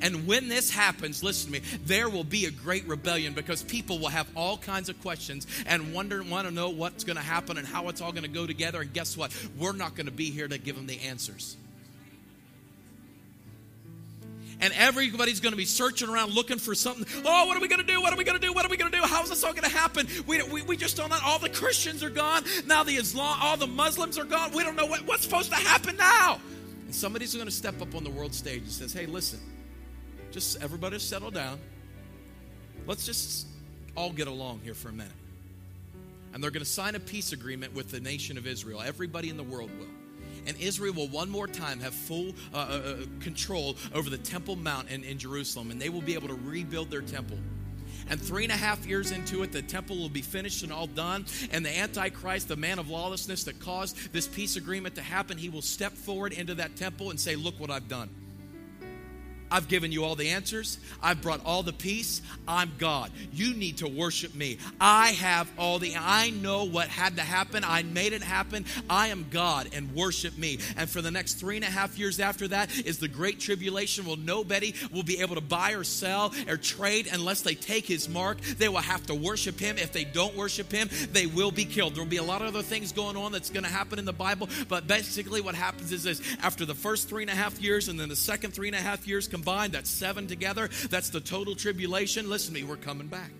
And 0.00 0.26
when 0.26 0.48
this 0.48 0.70
happens, 0.70 1.22
listen 1.22 1.52
to 1.52 1.60
me, 1.60 1.66
there 1.84 2.08
will 2.08 2.24
be 2.24 2.46
a 2.46 2.50
great 2.50 2.86
rebellion 2.86 3.34
because 3.34 3.62
people 3.62 3.98
will 3.98 4.08
have 4.08 4.28
all 4.34 4.56
kinds 4.56 4.88
of 4.88 5.00
questions 5.02 5.46
and 5.66 5.92
wonder, 5.92 6.22
want 6.22 6.46
to 6.46 6.54
know 6.54 6.70
what's 6.70 7.04
going 7.04 7.16
to 7.16 7.22
happen 7.22 7.58
and 7.58 7.66
how 7.66 7.88
it's 7.88 8.00
all 8.00 8.12
going 8.12 8.22
to 8.22 8.28
go 8.28 8.46
together. 8.46 8.80
And 8.80 8.92
guess 8.92 9.16
what? 9.16 9.34
We're 9.58 9.72
not 9.72 9.94
going 9.94 10.06
to 10.06 10.12
be 10.12 10.30
here 10.30 10.48
to 10.48 10.58
give 10.58 10.76
them 10.76 10.86
the 10.86 11.00
answers 11.00 11.56
and 14.62 14.72
everybody's 14.76 15.40
going 15.40 15.52
to 15.52 15.56
be 15.56 15.64
searching 15.64 16.08
around 16.08 16.32
looking 16.32 16.58
for 16.58 16.74
something. 16.74 17.04
Oh, 17.26 17.46
what 17.46 17.56
are 17.56 17.60
we 17.60 17.66
going 17.68 17.84
to 17.84 17.86
do? 17.86 18.00
What 18.00 18.12
are 18.12 18.16
we 18.16 18.24
going 18.24 18.40
to 18.40 18.46
do? 18.46 18.52
What 18.52 18.64
are 18.64 18.68
we 18.68 18.76
going 18.76 18.90
to 18.90 18.96
do? 18.96 19.04
How 19.04 19.22
is 19.22 19.28
this 19.28 19.42
all 19.42 19.52
going 19.52 19.64
to 19.64 19.76
happen? 19.76 20.06
We, 20.26 20.40
we, 20.44 20.62
we 20.62 20.76
just 20.76 20.96
don't 20.96 21.10
know. 21.10 21.18
All 21.24 21.40
the 21.40 21.50
Christians 21.50 22.02
are 22.04 22.10
gone. 22.10 22.44
Now 22.66 22.84
the 22.84 22.94
Islam, 22.94 23.38
all 23.42 23.56
the 23.56 23.66
Muslims 23.66 24.18
are 24.18 24.24
gone. 24.24 24.52
We 24.52 24.62
don't 24.62 24.76
know 24.76 24.86
what, 24.86 25.04
what's 25.04 25.24
supposed 25.24 25.50
to 25.50 25.56
happen 25.56 25.96
now. 25.96 26.40
And 26.86 26.94
somebody's 26.94 27.34
going 27.34 27.46
to 27.46 27.52
step 27.52 27.82
up 27.82 27.94
on 27.94 28.04
the 28.04 28.10
world 28.10 28.32
stage 28.32 28.62
and 28.62 28.70
says, 28.70 28.92
hey, 28.92 29.06
listen, 29.06 29.40
just 30.30 30.62
everybody 30.62 30.98
settle 31.00 31.32
down. 31.32 31.58
Let's 32.86 33.04
just 33.04 33.48
all 33.96 34.12
get 34.12 34.28
along 34.28 34.60
here 34.62 34.74
for 34.74 34.88
a 34.90 34.92
minute. 34.92 35.12
And 36.32 36.42
they're 36.42 36.52
going 36.52 36.64
to 36.64 36.70
sign 36.70 36.94
a 36.94 37.00
peace 37.00 37.32
agreement 37.32 37.74
with 37.74 37.90
the 37.90 38.00
nation 38.00 38.38
of 38.38 38.46
Israel. 38.46 38.80
Everybody 38.80 39.28
in 39.28 39.36
the 39.36 39.42
world 39.42 39.70
will 39.78 39.88
and 40.46 40.56
Israel 40.58 40.94
will 40.94 41.08
one 41.08 41.30
more 41.30 41.46
time 41.46 41.80
have 41.80 41.94
full 41.94 42.34
uh, 42.52 42.56
uh, 42.56 42.60
uh, 42.60 42.96
control 43.20 43.76
over 43.94 44.10
the 44.10 44.18
Temple 44.18 44.56
Mount 44.56 44.90
in, 44.90 45.04
in 45.04 45.18
Jerusalem, 45.18 45.70
and 45.70 45.80
they 45.80 45.88
will 45.88 46.02
be 46.02 46.14
able 46.14 46.28
to 46.28 46.34
rebuild 46.34 46.90
their 46.90 47.02
temple. 47.02 47.38
And 48.10 48.20
three 48.20 48.42
and 48.44 48.52
a 48.52 48.56
half 48.56 48.84
years 48.84 49.12
into 49.12 49.42
it, 49.42 49.52
the 49.52 49.62
temple 49.62 49.96
will 49.96 50.08
be 50.08 50.22
finished 50.22 50.62
and 50.62 50.72
all 50.72 50.86
done. 50.86 51.24
And 51.52 51.64
the 51.64 51.78
Antichrist, 51.78 52.48
the 52.48 52.56
man 52.56 52.78
of 52.78 52.90
lawlessness 52.90 53.44
that 53.44 53.60
caused 53.60 54.12
this 54.12 54.26
peace 54.26 54.56
agreement 54.56 54.96
to 54.96 55.02
happen, 55.02 55.38
he 55.38 55.48
will 55.48 55.62
step 55.62 55.92
forward 55.92 56.32
into 56.32 56.56
that 56.56 56.76
temple 56.76 57.10
and 57.10 57.18
say, 57.18 57.36
Look 57.36 57.58
what 57.60 57.70
I've 57.70 57.88
done. 57.88 58.10
I've 59.52 59.68
given 59.68 59.92
you 59.92 60.02
all 60.04 60.14
the 60.14 60.30
answers. 60.30 60.78
I've 61.02 61.20
brought 61.20 61.44
all 61.44 61.62
the 61.62 61.74
peace. 61.74 62.22
I'm 62.48 62.72
God. 62.78 63.10
You 63.32 63.54
need 63.54 63.78
to 63.78 63.88
worship 63.88 64.34
me. 64.34 64.56
I 64.80 65.10
have 65.10 65.50
all 65.58 65.78
the, 65.78 65.94
I 65.98 66.30
know 66.30 66.64
what 66.64 66.88
had 66.88 67.16
to 67.16 67.22
happen. 67.22 67.62
I 67.62 67.82
made 67.82 68.14
it 68.14 68.22
happen. 68.22 68.64
I 68.88 69.08
am 69.08 69.26
God 69.30 69.68
and 69.74 69.94
worship 69.94 70.38
me. 70.38 70.58
And 70.78 70.88
for 70.88 71.02
the 71.02 71.10
next 71.10 71.34
three 71.34 71.56
and 71.56 71.64
a 71.66 71.70
half 71.70 71.98
years 71.98 72.18
after 72.18 72.48
that 72.48 72.74
is 72.86 72.98
the 72.98 73.08
great 73.08 73.40
tribulation. 73.40 74.06
Well, 74.06 74.16
nobody 74.16 74.74
will 74.90 75.02
be 75.02 75.20
able 75.20 75.34
to 75.34 75.42
buy 75.42 75.72
or 75.72 75.84
sell 75.84 76.32
or 76.48 76.56
trade 76.56 77.08
unless 77.12 77.42
they 77.42 77.54
take 77.54 77.84
his 77.84 78.08
mark. 78.08 78.40
They 78.40 78.70
will 78.70 78.78
have 78.78 79.06
to 79.08 79.14
worship 79.14 79.60
him. 79.60 79.76
If 79.76 79.92
they 79.92 80.04
don't 80.04 80.34
worship 80.34 80.72
him, 80.72 80.88
they 81.12 81.26
will 81.26 81.50
be 81.50 81.66
killed. 81.66 81.94
There 81.94 82.02
will 82.02 82.10
be 82.10 82.16
a 82.16 82.22
lot 82.22 82.40
of 82.40 82.48
other 82.48 82.62
things 82.62 82.92
going 82.92 83.18
on 83.18 83.32
that's 83.32 83.50
going 83.50 83.64
to 83.64 83.70
happen 83.70 83.98
in 83.98 84.06
the 84.06 84.14
Bible. 84.14 84.48
But 84.68 84.86
basically, 84.86 85.42
what 85.42 85.54
happens 85.54 85.92
is 85.92 86.04
this 86.04 86.22
after 86.42 86.64
the 86.64 86.74
first 86.74 87.10
three 87.10 87.22
and 87.22 87.30
a 87.30 87.34
half 87.34 87.60
years 87.60 87.88
and 87.88 88.00
then 88.00 88.08
the 88.08 88.16
second 88.16 88.52
three 88.52 88.68
and 88.68 88.76
a 88.76 88.80
half 88.80 89.06
years 89.06 89.28
come 89.28 89.41
combined, 89.42 89.72
that's 89.72 89.90
seven 89.90 90.28
together. 90.28 90.70
That's 90.88 91.10
the 91.10 91.20
total 91.20 91.56
tribulation. 91.56 92.30
Listen 92.30 92.54
to 92.54 92.60
me, 92.60 92.64
we're 92.64 92.76
coming 92.76 93.08
back. 93.08 93.32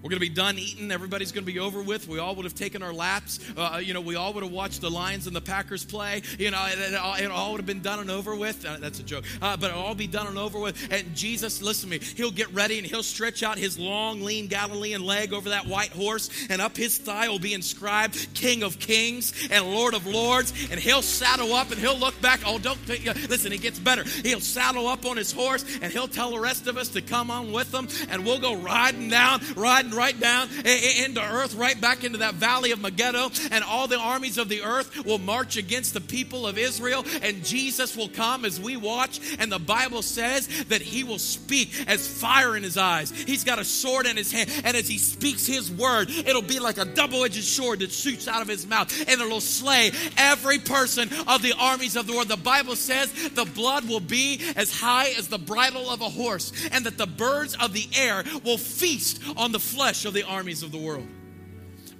We're 0.00 0.10
going 0.10 0.20
to 0.20 0.28
be 0.28 0.34
done 0.34 0.58
eating. 0.58 0.92
Everybody's 0.92 1.32
going 1.32 1.44
to 1.44 1.52
be 1.52 1.58
over 1.58 1.82
with. 1.82 2.06
We 2.06 2.20
all 2.20 2.36
would 2.36 2.44
have 2.44 2.54
taken 2.54 2.84
our 2.84 2.92
laps. 2.92 3.40
Uh, 3.56 3.80
you 3.82 3.94
know, 3.94 4.00
we 4.00 4.14
all 4.14 4.32
would 4.32 4.44
have 4.44 4.52
watched 4.52 4.80
the 4.80 4.90
Lions 4.90 5.26
and 5.26 5.34
the 5.34 5.40
Packers 5.40 5.84
play. 5.84 6.22
You 6.38 6.52
know, 6.52 6.64
it, 6.66 6.78
it, 6.78 6.94
all, 6.94 7.14
it 7.16 7.26
all, 7.26 7.50
would 7.50 7.58
have 7.58 7.66
been 7.66 7.82
done 7.82 7.98
and 7.98 8.08
over 8.08 8.36
with. 8.36 8.64
Uh, 8.64 8.76
that's 8.78 9.00
a 9.00 9.02
joke. 9.02 9.24
Uh, 9.42 9.56
but 9.56 9.70
it'll 9.70 9.82
all 9.82 9.96
be 9.96 10.06
done 10.06 10.28
and 10.28 10.38
over 10.38 10.60
with. 10.60 10.92
And 10.92 11.16
Jesus, 11.16 11.60
listen 11.60 11.90
to 11.90 11.98
me, 11.98 12.06
he'll 12.14 12.30
get 12.30 12.52
ready 12.54 12.78
and 12.78 12.86
he'll 12.86 13.02
stretch 13.02 13.42
out 13.42 13.58
his 13.58 13.76
long, 13.76 14.22
lean 14.22 14.46
Galilean 14.46 15.04
leg 15.04 15.32
over 15.32 15.48
that 15.48 15.66
white 15.66 15.90
horse. 15.90 16.30
And 16.48 16.62
up 16.62 16.76
his 16.76 16.96
thigh 16.96 17.28
will 17.28 17.40
be 17.40 17.52
inscribed 17.52 18.34
King 18.34 18.62
of 18.62 18.78
Kings 18.78 19.48
and 19.50 19.64
Lord 19.66 19.94
of 19.94 20.06
Lords. 20.06 20.52
And 20.70 20.78
he'll 20.78 21.02
saddle 21.02 21.54
up 21.54 21.72
and 21.72 21.80
he'll 21.80 21.98
look 21.98 22.20
back. 22.20 22.40
Oh, 22.46 22.60
don't 22.60 22.78
think, 22.78 23.04
listen, 23.28 23.52
it 23.52 23.62
gets 23.62 23.80
better. 23.80 24.04
He'll 24.04 24.38
saddle 24.38 24.86
up 24.86 25.04
on 25.04 25.16
his 25.16 25.32
horse 25.32 25.64
and 25.82 25.92
he'll 25.92 26.06
tell 26.06 26.30
the 26.30 26.38
rest 26.38 26.68
of 26.68 26.76
us 26.76 26.88
to 26.90 27.02
come 27.02 27.32
on 27.32 27.50
with 27.50 27.74
him. 27.74 27.88
And 28.10 28.24
we'll 28.24 28.38
go 28.38 28.54
riding 28.54 29.08
down, 29.08 29.40
riding 29.56 29.87
right 29.94 30.18
down 30.18 30.48
into 30.64 31.22
earth, 31.22 31.54
right 31.54 31.80
back 31.80 32.04
into 32.04 32.18
that 32.18 32.34
valley 32.34 32.72
of 32.72 32.80
Megiddo, 32.80 33.30
and 33.50 33.64
all 33.64 33.86
the 33.86 33.98
armies 33.98 34.38
of 34.38 34.48
the 34.48 34.62
earth 34.62 35.04
will 35.04 35.18
march 35.18 35.56
against 35.56 35.94
the 35.94 36.00
people 36.00 36.46
of 36.46 36.58
Israel, 36.58 37.04
and 37.22 37.44
Jesus 37.44 37.96
will 37.96 38.08
come 38.08 38.44
as 38.44 38.60
we 38.60 38.76
watch. 38.76 39.20
And 39.38 39.50
the 39.50 39.58
Bible 39.58 40.02
says 40.02 40.46
that 40.64 40.82
he 40.82 41.04
will 41.04 41.18
speak 41.18 41.72
as 41.86 42.06
fire 42.06 42.56
in 42.56 42.62
his 42.62 42.76
eyes. 42.76 43.10
He's 43.10 43.44
got 43.44 43.58
a 43.58 43.64
sword 43.64 44.06
in 44.06 44.16
his 44.16 44.32
hand, 44.32 44.50
and 44.64 44.76
as 44.76 44.88
he 44.88 44.98
speaks 44.98 45.46
his 45.46 45.70
word, 45.70 46.10
it'll 46.10 46.42
be 46.42 46.58
like 46.58 46.78
a 46.78 46.84
double 46.84 47.24
edged 47.24 47.44
sword 47.44 47.80
that 47.80 47.92
shoots 47.92 48.28
out 48.28 48.42
of 48.42 48.48
his 48.48 48.66
mouth, 48.66 48.92
and 49.08 49.20
it'll 49.20 49.40
slay 49.40 49.90
every 50.16 50.58
person 50.58 51.08
of 51.26 51.42
the 51.42 51.54
armies 51.58 51.96
of 51.96 52.06
the 52.06 52.12
world. 52.12 52.28
The 52.28 52.36
Bible 52.36 52.76
says 52.76 53.12
the 53.30 53.44
blood 53.44 53.88
will 53.88 54.00
be 54.00 54.40
as 54.56 54.80
high 54.80 55.08
as 55.18 55.28
the 55.28 55.38
bridle 55.38 55.88
of 55.90 56.00
a 56.00 56.08
horse, 56.08 56.52
and 56.72 56.84
that 56.84 56.98
the 56.98 57.06
birds 57.06 57.56
of 57.60 57.72
the 57.72 57.88
air 57.94 58.24
will 58.44 58.58
feast 58.58 59.22
on 59.36 59.52
the 59.52 59.60
flesh 59.60 59.77
of 59.78 60.12
the 60.12 60.24
armies 60.24 60.62
of 60.64 60.72
the 60.72 60.78
world. 60.78 61.06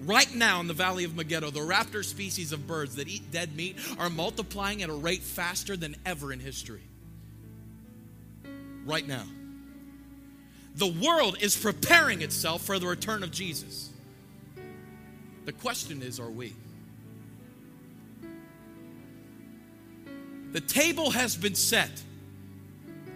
Right 0.01 0.33
now 0.35 0.61
in 0.61 0.67
the 0.67 0.75
Valley 0.75 1.05
of 1.05 1.17
Megiddo, 1.17 1.51
the 1.51 1.61
raptor 1.61 2.05
species 2.05 2.53
of 2.53 2.67
birds 2.67 2.97
that 2.97 3.09
eat 3.09 3.31
dead 3.31 3.55
meat 3.55 3.77
are 3.99 4.11
multiplying 4.11 4.83
at 4.83 4.91
a 4.91 4.93
rate 4.93 5.23
faster 5.23 5.77
than 5.77 5.97
ever 6.05 6.33
in 6.33 6.41
history. 6.41 6.83
Right 8.85 9.07
now. 9.07 9.25
The 10.75 10.89
world 10.89 11.39
is 11.41 11.57
preparing 11.57 12.23
itself 12.23 12.63
for 12.63 12.79
the 12.79 12.87
return 12.87 13.23
of 13.23 13.31
Jesus. 13.31 13.91
The 15.45 15.53
question 15.53 16.03
is 16.03 16.21
are 16.21 16.31
we? 16.31 16.55
The 20.53 20.61
table 20.61 21.11
has 21.11 21.37
been 21.37 21.55
set, 21.55 21.91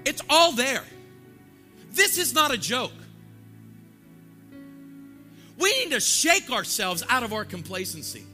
it's 0.04 0.22
all 0.30 0.52
there. 0.52 0.84
This 1.92 2.16
is 2.16 2.32
not 2.32 2.52
a 2.52 2.56
joke. 2.56 2.92
We 5.62 5.84
need 5.84 5.92
to 5.92 6.00
shake 6.00 6.50
ourselves 6.50 7.04
out 7.08 7.22
of 7.22 7.32
our 7.32 7.44
complacency. 7.44 8.24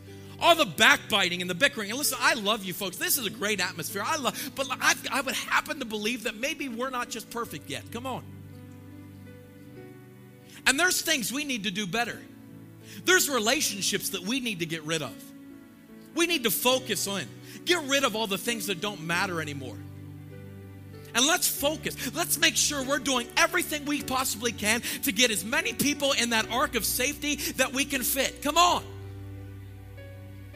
All 0.41 0.55
the 0.55 0.65
backbiting 0.65 1.43
and 1.43 1.51
the 1.51 1.55
bickering. 1.55 1.91
And 1.91 1.99
listen, 1.99 2.17
I 2.19 2.35
love 2.35 2.65
you 2.65 2.73
folks. 2.73 2.97
This 2.97 3.19
is 3.19 3.27
a 3.27 3.31
great 3.31 3.61
atmosphere. 3.61 4.03
I 4.05 4.17
love, 4.17 4.53
but 4.55 4.67
I, 4.71 4.95
I 5.13 5.21
would 5.21 5.35
happen 5.35 5.81
to 5.81 5.85
believe 5.85 6.25
that 6.25 6.37
maybe 6.37 6.71
we're 6.71 6.89
not 6.89 7.11
just 7.11 7.29
perfect 7.29 7.69
yet. 7.69 7.91
Come 7.93 8.07
on. 8.07 8.23
And 10.67 10.81
there's 10.81 11.03
things 11.03 11.31
we 11.31 11.45
need 11.45 11.65
to 11.65 11.71
do 11.71 11.87
better. 11.87 12.19
There's 13.05 13.29
relationships 13.29 14.11
that 14.11 14.23
we 14.23 14.41
need 14.41 14.61
to 14.61 14.67
get 14.67 14.83
rid 14.85 15.03
of. 15.03 15.13
We 16.15 16.27
need 16.27 16.45
to 16.45 16.51
focus 16.51 17.07
on. 17.07 17.25
Get 17.67 17.85
rid 17.85 18.05
of 18.05 18.17
all 18.17 18.27
the 18.27 18.39
things 18.39 18.69
that 18.69 18.81
don't 18.81 19.03
matter 19.03 19.43
anymore. 19.43 19.77
And 21.19 21.27
let's 21.27 21.49
focus. 21.49 22.15
Let's 22.15 22.39
make 22.39 22.55
sure 22.55 22.81
we're 22.85 23.01
doing 23.01 23.27
everything 23.37 23.85
we 23.87 24.03
possibly 24.03 24.53
can 24.53 24.83
to 25.03 25.11
get 25.11 25.33
as 25.33 25.45
many 25.45 25.73
people 25.73 26.13
in 26.13 26.31
that 26.31 26.49
ark 26.49 26.77
of 26.77 26.85
safety 26.85 27.35
that 27.57 27.73
we 27.73 27.85
can 27.85 28.05
fit. 28.05 28.41
Come 28.41 28.57
on. 28.57 28.85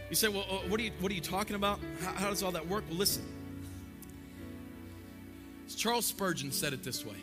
You 0.08 0.14
say, 0.14 0.28
well, 0.28 0.46
uh, 0.48 0.58
what 0.68 0.78
are 0.78 0.84
you, 0.84 0.92
what 1.00 1.10
are 1.10 1.16
you 1.16 1.20
talking 1.20 1.56
about? 1.56 1.80
How, 2.04 2.12
how 2.12 2.30
does 2.30 2.44
all 2.44 2.52
that 2.52 2.68
work? 2.68 2.84
Well, 2.88 2.96
listen. 2.96 3.24
Charles 5.74 6.06
Spurgeon 6.06 6.52
said 6.52 6.72
it 6.72 6.84
this 6.84 7.04
way 7.04 7.16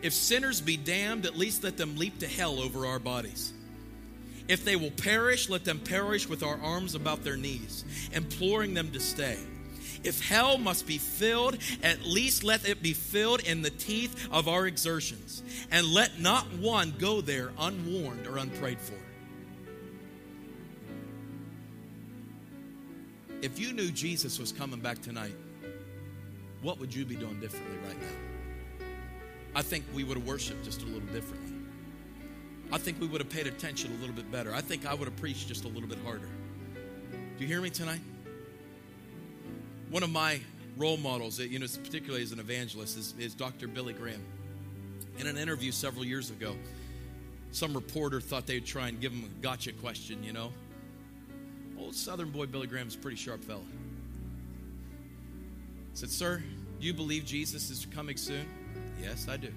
If 0.00 0.12
sinners 0.12 0.60
be 0.60 0.76
damned, 0.76 1.26
at 1.26 1.36
least 1.36 1.64
let 1.64 1.76
them 1.76 1.96
leap 1.96 2.20
to 2.20 2.28
hell 2.28 2.60
over 2.60 2.86
our 2.86 3.00
bodies. 3.00 3.52
If 4.46 4.64
they 4.64 4.76
will 4.76 4.92
perish, 4.92 5.48
let 5.48 5.64
them 5.64 5.80
perish 5.80 6.28
with 6.28 6.44
our 6.44 6.60
arms 6.62 6.94
about 6.94 7.24
their 7.24 7.36
knees, 7.36 7.84
imploring 8.12 8.74
them 8.74 8.92
to 8.92 9.00
stay. 9.00 9.36
If 10.04 10.26
hell 10.26 10.58
must 10.58 10.86
be 10.86 10.98
filled, 10.98 11.58
at 11.82 12.02
least 12.02 12.44
let 12.44 12.68
it 12.68 12.82
be 12.82 12.92
filled 12.92 13.40
in 13.40 13.62
the 13.62 13.70
teeth 13.70 14.28
of 14.30 14.48
our 14.48 14.66
exertions. 14.66 15.42
And 15.70 15.86
let 15.86 16.20
not 16.20 16.44
one 16.54 16.94
go 16.98 17.20
there 17.20 17.52
unwarned 17.58 18.26
or 18.26 18.38
unprayed 18.38 18.80
for. 18.80 18.94
If 23.42 23.58
you 23.58 23.72
knew 23.72 23.90
Jesus 23.90 24.38
was 24.38 24.52
coming 24.52 24.80
back 24.80 25.00
tonight, 25.00 25.34
what 26.62 26.78
would 26.78 26.94
you 26.94 27.04
be 27.06 27.16
doing 27.16 27.40
differently 27.40 27.78
right 27.86 28.00
now? 28.00 28.86
I 29.54 29.62
think 29.62 29.84
we 29.94 30.04
would 30.04 30.18
have 30.18 30.26
worshiped 30.26 30.64
just 30.64 30.82
a 30.82 30.84
little 30.84 31.08
differently. 31.08 31.56
I 32.72 32.78
think 32.78 33.00
we 33.00 33.06
would 33.06 33.20
have 33.20 33.30
paid 33.30 33.46
attention 33.46 33.92
a 33.96 34.00
little 34.00 34.14
bit 34.14 34.30
better. 34.30 34.54
I 34.54 34.60
think 34.60 34.86
I 34.86 34.94
would 34.94 35.06
have 35.06 35.16
preached 35.16 35.48
just 35.48 35.64
a 35.64 35.68
little 35.68 35.88
bit 35.88 35.98
harder. 36.04 36.28
Do 37.36 37.44
you 37.44 37.46
hear 37.46 37.60
me 37.60 37.70
tonight? 37.70 38.00
One 39.90 40.04
of 40.04 40.10
my 40.10 40.40
role 40.76 40.96
models, 40.96 41.40
you 41.40 41.58
know, 41.58 41.66
particularly 41.82 42.22
as 42.22 42.30
an 42.30 42.38
evangelist, 42.38 42.96
is, 42.96 43.14
is 43.18 43.34
Dr. 43.34 43.66
Billy 43.66 43.92
Graham. 43.92 44.22
In 45.18 45.26
an 45.26 45.36
interview 45.36 45.72
several 45.72 46.04
years 46.04 46.30
ago, 46.30 46.54
some 47.50 47.74
reporter 47.74 48.20
thought 48.20 48.46
they'd 48.46 48.64
try 48.64 48.86
and 48.86 49.00
give 49.00 49.12
him 49.12 49.24
a 49.24 49.42
gotcha 49.42 49.72
question, 49.72 50.22
you 50.22 50.32
know. 50.32 50.52
Old 51.76 51.96
Southern 51.96 52.30
boy 52.30 52.46
Billy 52.46 52.68
Graham's 52.68 52.94
a 52.94 52.98
pretty 52.98 53.16
sharp 53.16 53.42
fella. 53.42 53.60
Said, 55.94 56.10
Sir, 56.10 56.40
you 56.78 56.94
believe 56.94 57.24
Jesus 57.24 57.68
is 57.68 57.84
coming 57.90 58.16
soon? 58.16 58.46
Yes, 59.02 59.26
I 59.28 59.36
do. 59.38 59.52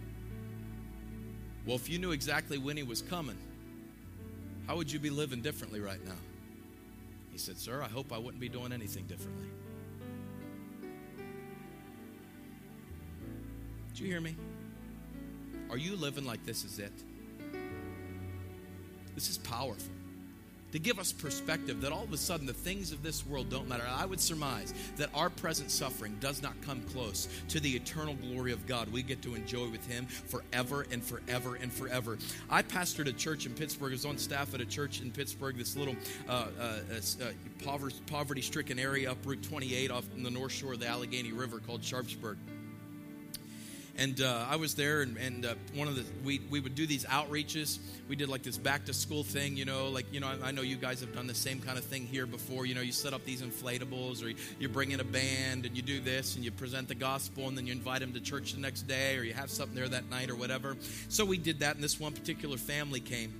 Well, 1.67 1.75
if 1.75 1.87
you 1.87 1.99
knew 1.99 2.11
exactly 2.11 2.57
when 2.57 2.75
he 2.75 2.83
was 2.83 3.03
coming, 3.03 3.37
how 4.65 4.77
would 4.77 4.91
you 4.91 4.97
be 4.97 5.11
living 5.11 5.41
differently 5.41 5.79
right 5.79 6.03
now? 6.03 6.15
He 7.31 7.37
said, 7.37 7.57
Sir, 7.57 7.83
I 7.83 7.87
hope 7.87 8.11
I 8.11 8.17
wouldn't 8.17 8.41
be 8.41 8.49
doing 8.49 8.73
anything 8.73 9.05
differently. 9.05 9.47
Do 13.95 14.03
you 14.03 14.09
hear 14.09 14.21
me? 14.21 14.35
Are 15.69 15.77
you 15.77 15.95
living 15.95 16.25
like 16.25 16.45
this 16.45 16.63
is 16.63 16.79
it? 16.79 16.93
This 19.13 19.29
is 19.29 19.37
powerful. 19.37 19.93
To 20.71 20.79
give 20.79 20.97
us 20.97 21.11
perspective 21.11 21.81
that 21.81 21.91
all 21.91 22.03
of 22.03 22.11
a 22.11 22.17
sudden 22.17 22.47
the 22.47 22.53
things 22.53 22.91
of 22.91 23.03
this 23.03 23.27
world 23.27 23.51
don't 23.51 23.69
matter. 23.69 23.85
I 23.87 24.07
would 24.07 24.19
surmise 24.19 24.73
that 24.95 25.11
our 25.13 25.29
present 25.29 25.69
suffering 25.69 26.17
does 26.19 26.41
not 26.41 26.59
come 26.63 26.81
close 26.91 27.27
to 27.49 27.59
the 27.59 27.69
eternal 27.69 28.15
glory 28.15 28.51
of 28.51 28.65
God 28.65 28.91
we 28.91 29.03
get 29.03 29.21
to 29.21 29.35
enjoy 29.35 29.69
with 29.69 29.85
Him 29.85 30.07
forever 30.07 30.87
and 30.89 31.03
forever 31.03 31.59
and 31.61 31.71
forever. 31.71 32.17
I 32.49 32.63
pastored 32.63 33.07
a 33.07 33.13
church 33.13 33.45
in 33.45 33.53
Pittsburgh. 33.53 33.91
I 33.91 33.93
was 33.93 34.05
on 34.05 34.17
staff 34.17 34.55
at 34.55 34.61
a 34.61 34.65
church 34.65 35.01
in 35.01 35.11
Pittsburgh, 35.11 35.55
this 35.55 35.75
little 35.75 35.95
uh, 36.27 36.47
uh, 36.59 36.79
uh, 37.21 37.89
poverty 38.07 38.41
stricken 38.41 38.79
area 38.79 39.11
up 39.11 39.17
Route 39.23 39.43
28 39.43 39.91
off 39.91 40.05
in 40.15 40.23
the 40.23 40.31
north 40.31 40.53
shore 40.53 40.73
of 40.73 40.79
the 40.79 40.87
Allegheny 40.87 41.33
River 41.33 41.59
called 41.59 41.83
Sharpsburg 41.83 42.37
and 43.97 44.21
uh, 44.21 44.45
I 44.49 44.55
was 44.55 44.73
there, 44.73 45.01
and, 45.01 45.17
and 45.17 45.45
uh, 45.45 45.55
one 45.75 45.87
of 45.87 45.95
the 45.95 46.03
we 46.23 46.39
we 46.49 46.59
would 46.59 46.75
do 46.75 46.87
these 46.87 47.05
outreaches. 47.05 47.77
We 48.09 48.15
did 48.15 48.27
like 48.27 48.41
this 48.41 48.57
back 48.57 48.85
to 48.85 48.93
school 48.93 49.23
thing, 49.23 49.55
you 49.55 49.65
know, 49.65 49.89
like 49.89 50.11
you 50.11 50.19
know 50.19 50.27
I, 50.27 50.47
I, 50.47 50.51
know 50.51 50.61
you 50.61 50.77
guys 50.77 50.99
have 51.01 51.13
done 51.13 51.27
the 51.27 51.35
same 51.35 51.59
kind 51.59 51.77
of 51.77 51.83
thing 51.83 52.07
here 52.07 52.25
before. 52.25 52.65
You 52.65 52.73
know, 52.73 52.81
you 52.81 52.91
set 52.91 53.13
up 53.13 53.23
these 53.23 53.41
inflatables, 53.41 54.23
or 54.23 54.33
you, 54.59 54.69
bring 54.69 54.91
in 54.91 54.99
a 54.99 55.03
band, 55.03 55.65
and 55.65 55.75
you 55.75 55.83
do 55.83 55.99
this, 55.99 56.35
and 56.35 56.43
you 56.43 56.51
present 56.51 56.87
the 56.87 56.95
gospel, 56.95 57.47
and 57.47 57.57
then 57.57 57.67
you 57.67 57.73
invite 57.73 57.99
them 57.99 58.13
to 58.13 58.19
church 58.19 58.53
the 58.53 58.61
next 58.61 58.83
day, 58.83 59.17
or 59.17 59.23
you 59.23 59.33
have 59.33 59.49
something 59.49 59.75
there 59.75 59.87
that 59.87 60.09
night, 60.09 60.29
or 60.31 60.35
whatever. 60.35 60.75
So 61.09 61.23
we 61.23 61.37
did 61.37 61.59
that, 61.59 61.75
and 61.75 61.83
this 61.83 61.99
one 61.99 62.13
particular 62.13 62.57
family 62.57 62.99
came 62.99 63.33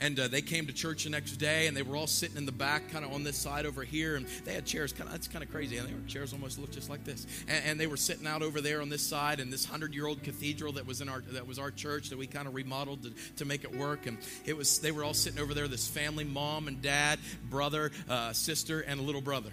and 0.00 0.18
uh, 0.18 0.28
they 0.28 0.40
came 0.40 0.66
to 0.66 0.72
church 0.72 1.04
the 1.04 1.10
next 1.10 1.32
day 1.32 1.66
and 1.66 1.76
they 1.76 1.82
were 1.82 1.94
all 1.94 2.06
sitting 2.06 2.36
in 2.36 2.46
the 2.46 2.52
back 2.52 2.90
kind 2.90 3.04
of 3.04 3.12
on 3.12 3.22
this 3.22 3.36
side 3.36 3.66
over 3.66 3.82
here 3.82 4.16
and 4.16 4.26
they 4.44 4.52
had 4.52 4.64
chairs 4.64 4.92
kind 4.92 5.06
of 5.06 5.12
that's 5.12 5.28
kind 5.28 5.44
of 5.44 5.50
crazy 5.50 5.76
and 5.76 5.88
they 5.88 5.92
were 5.92 6.00
chairs 6.08 6.32
almost 6.32 6.58
looked 6.58 6.74
just 6.74 6.88
like 6.88 7.04
this. 7.04 7.26
And, 7.46 7.64
and, 7.66 7.80
they 7.80 7.86
were 7.86 7.96
sitting 7.96 8.26
out 8.26 8.42
over 8.42 8.60
there 8.60 8.82
on 8.82 8.88
this 8.88 9.02
side 9.02 9.40
in 9.40 9.50
this 9.50 9.64
hundred 9.64 9.94
year 9.94 10.06
old 10.06 10.22
cathedral 10.22 10.72
that 10.74 10.86
was 10.86 11.00
in 11.00 11.08
our 11.08 11.20
that 11.32 11.46
was 11.46 11.58
our 11.58 11.70
church 11.70 12.10
that 12.10 12.18
we 12.18 12.26
kind 12.26 12.48
of 12.48 12.54
remodeled 12.54 13.02
to, 13.02 13.12
to 13.36 13.44
make 13.44 13.64
it 13.64 13.74
work. 13.74 14.06
And 14.06 14.18
it 14.44 14.56
was 14.56 14.78
they 14.80 14.90
were 14.90 15.04
all 15.04 15.14
sitting 15.14 15.38
over 15.38 15.54
there 15.54 15.68
this 15.68 15.86
family 15.86 16.24
mom 16.24 16.68
and 16.68 16.80
dad 16.80 17.18
brother 17.48 17.92
uh, 18.08 18.32
sister 18.32 18.80
and 18.80 19.00
a 19.00 19.02
little 19.02 19.20
brother. 19.20 19.52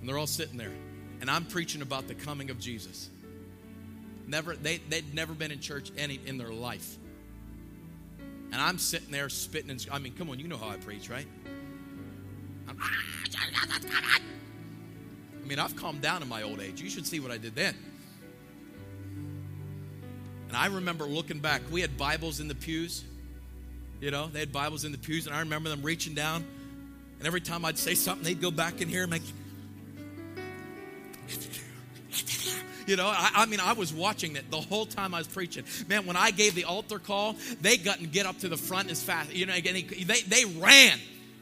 And 0.00 0.08
they're 0.08 0.18
all 0.18 0.26
sitting 0.26 0.56
there. 0.58 0.72
And 1.20 1.30
i'm 1.30 1.44
preaching 1.44 1.82
about 1.82 2.06
the 2.08 2.14
coming 2.14 2.50
of 2.50 2.58
jesus. 2.58 3.10
Never 4.26 4.54
they, 4.54 4.76
they'd 4.76 5.14
never 5.14 5.32
been 5.32 5.50
in 5.50 5.60
church 5.60 5.90
any 5.96 6.20
in 6.26 6.38
their 6.38 6.52
life 6.52 6.96
and 8.52 8.60
I'm 8.60 8.78
sitting 8.78 9.10
there 9.10 9.28
spitting 9.28 9.70
and 9.70 9.86
I 9.90 9.98
mean, 9.98 10.14
come 10.14 10.30
on, 10.30 10.38
you 10.38 10.48
know 10.48 10.56
how 10.56 10.68
I 10.68 10.76
preach, 10.76 11.10
right? 11.10 11.26
Ah, 12.68 12.74
i 15.42 15.46
mean, 15.46 15.58
I've 15.58 15.76
calmed 15.76 16.02
down 16.02 16.22
in 16.22 16.28
my 16.28 16.42
old 16.42 16.60
age. 16.60 16.80
You 16.80 16.90
should 16.90 17.06
see 17.06 17.20
what 17.20 17.30
I 17.30 17.38
did 17.38 17.54
then. 17.54 17.74
And 20.48 20.56
I 20.56 20.66
remember 20.66 21.04
looking 21.04 21.38
back, 21.40 21.62
we 21.70 21.80
had 21.80 21.96
Bibles 21.96 22.40
in 22.40 22.48
the 22.48 22.54
pews. 22.54 23.04
You 24.00 24.10
know, 24.10 24.28
they 24.28 24.40
had 24.40 24.52
Bibles 24.52 24.84
in 24.84 24.92
the 24.92 24.98
pews, 24.98 25.26
and 25.26 25.34
I 25.34 25.40
remember 25.40 25.68
them 25.68 25.82
reaching 25.82 26.14
down. 26.14 26.44
And 27.18 27.26
every 27.26 27.40
time 27.40 27.64
I'd 27.64 27.78
say 27.78 27.94
something, 27.94 28.24
they'd 28.24 28.40
go 28.40 28.50
back 28.50 28.80
in 28.80 28.88
here 28.88 29.02
and 29.02 29.10
make, 29.10 29.22
you 32.88 32.96
know, 32.96 33.06
I, 33.06 33.30
I, 33.34 33.46
mean, 33.46 33.60
I 33.60 33.74
was 33.74 33.92
watching 33.92 34.36
it 34.36 34.50
the 34.50 34.60
whole 34.60 34.86
time 34.86 35.14
I 35.14 35.18
was 35.18 35.26
preaching. 35.26 35.64
Man, 35.88 36.06
when 36.06 36.16
I 36.16 36.30
gave 36.30 36.54
the 36.54 36.64
altar 36.64 36.98
call, 36.98 37.36
they 37.60 37.76
got 37.76 37.98
to 37.98 38.06
get 38.06 38.24
up 38.24 38.38
to 38.38 38.48
the 38.48 38.56
front 38.56 38.90
as 38.90 39.02
fast. 39.02 39.32
You 39.34 39.46
know, 39.46 39.54
again, 39.54 39.74
they, 39.74 40.22
they 40.22 40.44
ran 40.44 40.98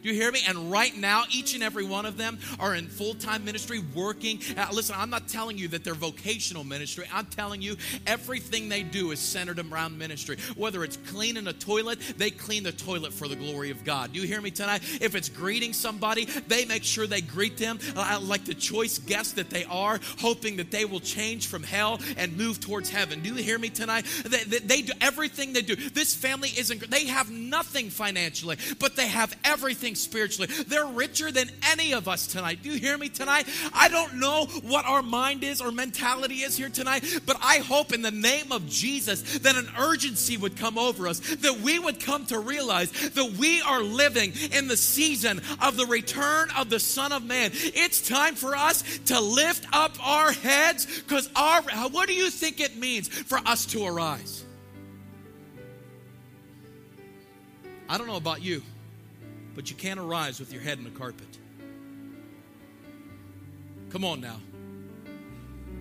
you 0.06 0.14
hear 0.14 0.30
me? 0.30 0.40
And 0.46 0.70
right 0.70 0.96
now, 0.96 1.24
each 1.30 1.54
and 1.54 1.62
every 1.62 1.84
one 1.84 2.06
of 2.06 2.16
them 2.16 2.38
are 2.58 2.74
in 2.74 2.86
full 2.86 3.14
time 3.14 3.44
ministry, 3.44 3.82
working. 3.94 4.40
Uh, 4.56 4.66
listen, 4.72 4.94
I'm 4.98 5.10
not 5.10 5.28
telling 5.28 5.58
you 5.58 5.68
that 5.68 5.84
they're 5.84 5.94
vocational 5.94 6.64
ministry. 6.64 7.06
I'm 7.12 7.26
telling 7.26 7.60
you 7.60 7.76
everything 8.06 8.68
they 8.68 8.82
do 8.82 9.10
is 9.10 9.18
centered 9.20 9.58
around 9.58 9.98
ministry. 9.98 10.36
Whether 10.56 10.84
it's 10.84 10.96
cleaning 10.96 11.46
a 11.48 11.52
toilet, 11.52 11.98
they 12.16 12.30
clean 12.30 12.62
the 12.62 12.72
toilet 12.72 13.12
for 13.12 13.28
the 13.28 13.36
glory 13.36 13.70
of 13.70 13.84
God. 13.84 14.12
Do 14.12 14.20
you 14.20 14.26
hear 14.26 14.40
me 14.40 14.50
tonight? 14.50 14.82
If 15.00 15.14
it's 15.14 15.28
greeting 15.28 15.72
somebody, 15.72 16.24
they 16.24 16.64
make 16.64 16.84
sure 16.84 17.06
they 17.06 17.20
greet 17.20 17.56
them 17.56 17.78
uh, 17.96 18.20
like 18.22 18.44
the 18.44 18.54
choice 18.54 18.98
guests 18.98 19.32
that 19.34 19.50
they 19.50 19.64
are, 19.64 19.98
hoping 20.18 20.56
that 20.56 20.70
they 20.70 20.84
will 20.84 21.00
change 21.00 21.48
from 21.48 21.62
hell 21.62 22.00
and 22.16 22.36
move 22.36 22.60
towards 22.60 22.88
heaven. 22.88 23.20
Do 23.22 23.34
you 23.34 23.42
hear 23.42 23.58
me 23.58 23.70
tonight? 23.70 24.06
They, 24.24 24.44
they, 24.44 24.58
they 24.58 24.82
do 24.82 24.92
everything 25.00 25.52
they 25.52 25.62
do. 25.62 25.74
This 25.74 26.14
family 26.14 26.50
isn't, 26.56 26.90
they 26.90 27.06
have 27.06 27.30
nothing 27.30 27.90
financially, 27.90 28.56
but 28.78 28.94
they 28.94 29.08
have 29.08 29.36
everything 29.44 29.95
spiritually. 29.98 30.52
They're 30.66 30.86
richer 30.86 31.32
than 31.32 31.50
any 31.70 31.92
of 31.92 32.08
us 32.08 32.26
tonight. 32.26 32.62
Do 32.62 32.70
you 32.70 32.78
hear 32.78 32.96
me 32.98 33.08
tonight? 33.08 33.48
I 33.72 33.88
don't 33.88 34.14
know 34.14 34.46
what 34.62 34.84
our 34.86 35.02
mind 35.02 35.44
is 35.44 35.60
or 35.60 35.72
mentality 35.72 36.36
is 36.36 36.56
here 36.56 36.68
tonight, 36.68 37.04
but 37.26 37.36
I 37.42 37.58
hope 37.58 37.92
in 37.92 38.02
the 38.02 38.10
name 38.10 38.52
of 38.52 38.68
Jesus 38.68 39.38
that 39.38 39.56
an 39.56 39.68
urgency 39.78 40.36
would 40.36 40.56
come 40.56 40.78
over 40.78 41.08
us, 41.08 41.20
that 41.36 41.60
we 41.60 41.78
would 41.78 42.00
come 42.00 42.26
to 42.26 42.38
realize 42.38 42.90
that 42.90 43.32
we 43.38 43.60
are 43.62 43.82
living 43.82 44.32
in 44.52 44.68
the 44.68 44.76
season 44.76 45.40
of 45.60 45.76
the 45.76 45.86
return 45.86 46.48
of 46.56 46.70
the 46.70 46.80
Son 46.80 47.12
of 47.12 47.24
Man. 47.24 47.50
It's 47.54 48.06
time 48.06 48.34
for 48.34 48.56
us 48.56 48.82
to 49.06 49.20
lift 49.20 49.66
up 49.72 49.96
our 50.04 50.32
heads 50.32 50.86
because 51.00 51.30
our 51.34 51.62
what 51.90 52.08
do 52.08 52.14
you 52.14 52.30
think 52.30 52.60
it 52.60 52.76
means 52.76 53.08
for 53.08 53.38
us 53.38 53.66
to 53.66 53.84
arise? 53.84 54.44
I 57.88 57.98
don't 57.98 58.06
know 58.06 58.16
about 58.16 58.42
you, 58.42 58.62
but 59.56 59.70
you 59.70 59.74
can't 59.74 59.98
arise 59.98 60.38
with 60.38 60.52
your 60.52 60.60
head 60.60 60.76
in 60.78 60.84
the 60.84 60.90
carpet. 60.90 61.26
Come 63.88 64.04
on 64.04 64.20
now. 64.20 64.36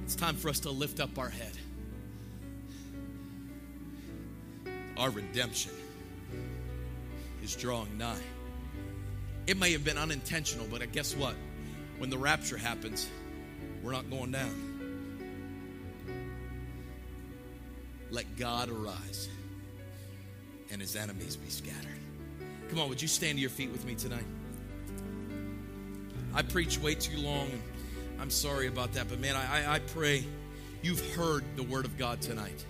It's 0.06 0.16
time 0.16 0.38
for 0.38 0.48
us 0.48 0.62
to 0.62 0.72
lift 0.72 1.02
up 1.02 1.20
our 1.20 1.30
head. 1.30 1.52
Our 4.98 5.10
redemption 5.10 5.74
is 7.44 7.54
drawing 7.56 7.98
nigh. 7.98 8.16
It 9.46 9.58
may 9.58 9.74
have 9.74 9.84
been 9.84 9.98
unintentional, 9.98 10.68
but 10.72 10.90
guess 10.94 11.14
what? 11.14 11.36
When 11.98 12.10
the 12.10 12.18
rapture 12.18 12.58
happens, 12.58 13.10
we're 13.84 13.92
not 13.92 14.10
going 14.10 14.32
down. 14.32 14.72
Let 18.10 18.38
God 18.38 18.70
arise 18.70 19.28
and 20.72 20.80
his 20.80 20.96
enemies 20.96 21.36
be 21.36 21.50
scattered. 21.50 22.05
Come 22.70 22.80
on, 22.80 22.90
would 22.90 23.02
you 23.02 23.08
stand 23.08 23.38
to 23.38 23.42
your 23.42 23.50
feet 23.50 23.72
with 23.72 23.86
me 23.86 23.96
tonight? 23.96 24.26
I 26.34 26.42
preach 26.42 26.80
way 26.80 26.96
too 26.96 27.18
long, 27.18 27.50
and 27.50 27.62
I'm 28.20 28.30
sorry 28.30 28.68
about 28.68 28.94
that, 28.94 29.08
but 29.08 29.20
man, 29.20 29.36
I, 29.36 29.76
I 29.76 29.80
pray 29.80 30.26
you've 30.82 31.16
heard 31.16 31.44
the 31.56 31.64
word 31.64 31.86
of 31.86 31.98
God 31.98 32.22
tonight. 32.22 32.66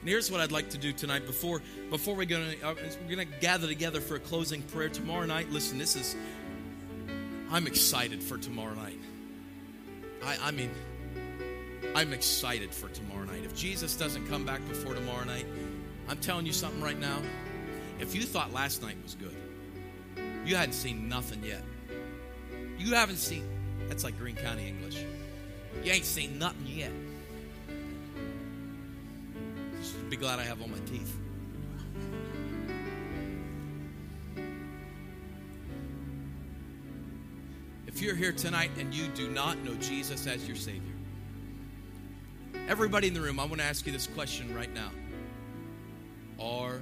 And 0.00 0.08
here's 0.08 0.30
what 0.30 0.40
I'd 0.40 0.50
like 0.50 0.70
to 0.70 0.78
do 0.78 0.92
tonight 0.92 1.26
before 1.26 1.60
before 1.90 2.14
we're 2.16 2.24
gonna 2.24 2.54
uh, 2.64 2.74
we're 3.02 3.16
gonna 3.16 3.26
gather 3.26 3.66
together 3.66 4.00
for 4.00 4.16
a 4.16 4.18
closing 4.18 4.62
prayer 4.62 4.88
tomorrow 4.88 5.26
night. 5.26 5.50
Listen, 5.50 5.76
this 5.76 5.94
is 5.94 6.16
I'm 7.50 7.66
excited 7.66 8.22
for 8.22 8.38
tomorrow 8.38 8.74
night. 8.74 8.98
I, 10.24 10.38
I 10.44 10.50
mean, 10.52 10.70
I'm 11.94 12.12
excited 12.14 12.72
for 12.74 12.88
tomorrow 12.88 13.24
night. 13.24 13.44
If 13.44 13.54
Jesus 13.54 13.94
doesn't 13.94 14.26
come 14.28 14.46
back 14.46 14.66
before 14.68 14.94
tomorrow 14.94 15.24
night, 15.24 15.46
I'm 16.10 16.16
telling 16.16 16.44
you 16.44 16.52
something 16.52 16.82
right 16.82 16.98
now. 16.98 17.18
If 18.00 18.16
you 18.16 18.22
thought 18.22 18.52
last 18.52 18.82
night 18.82 18.96
was 19.00 19.14
good, 19.14 19.36
you 20.44 20.56
hadn't 20.56 20.72
seen 20.72 21.08
nothing 21.08 21.44
yet. 21.44 21.62
You 22.78 22.94
haven't 22.94 23.18
seen, 23.18 23.44
that's 23.88 24.02
like 24.02 24.18
Green 24.18 24.34
County 24.34 24.66
English. 24.66 25.04
You 25.84 25.92
ain't 25.92 26.04
seen 26.04 26.36
nothing 26.36 26.66
yet. 26.66 26.90
Just 29.80 30.10
be 30.10 30.16
glad 30.16 30.40
I 30.40 30.42
have 30.42 30.60
all 30.60 30.66
my 30.66 30.80
teeth. 30.80 31.16
If 37.86 38.02
you're 38.02 38.16
here 38.16 38.32
tonight 38.32 38.72
and 38.78 38.92
you 38.92 39.06
do 39.14 39.28
not 39.28 39.58
know 39.58 39.74
Jesus 39.74 40.26
as 40.26 40.44
your 40.48 40.56
Savior, 40.56 40.82
everybody 42.66 43.06
in 43.06 43.14
the 43.14 43.20
room, 43.20 43.38
I 43.38 43.44
want 43.44 43.58
to 43.58 43.64
ask 43.64 43.86
you 43.86 43.92
this 43.92 44.08
question 44.08 44.52
right 44.56 44.72
now 44.74 44.90
Are 46.40 46.80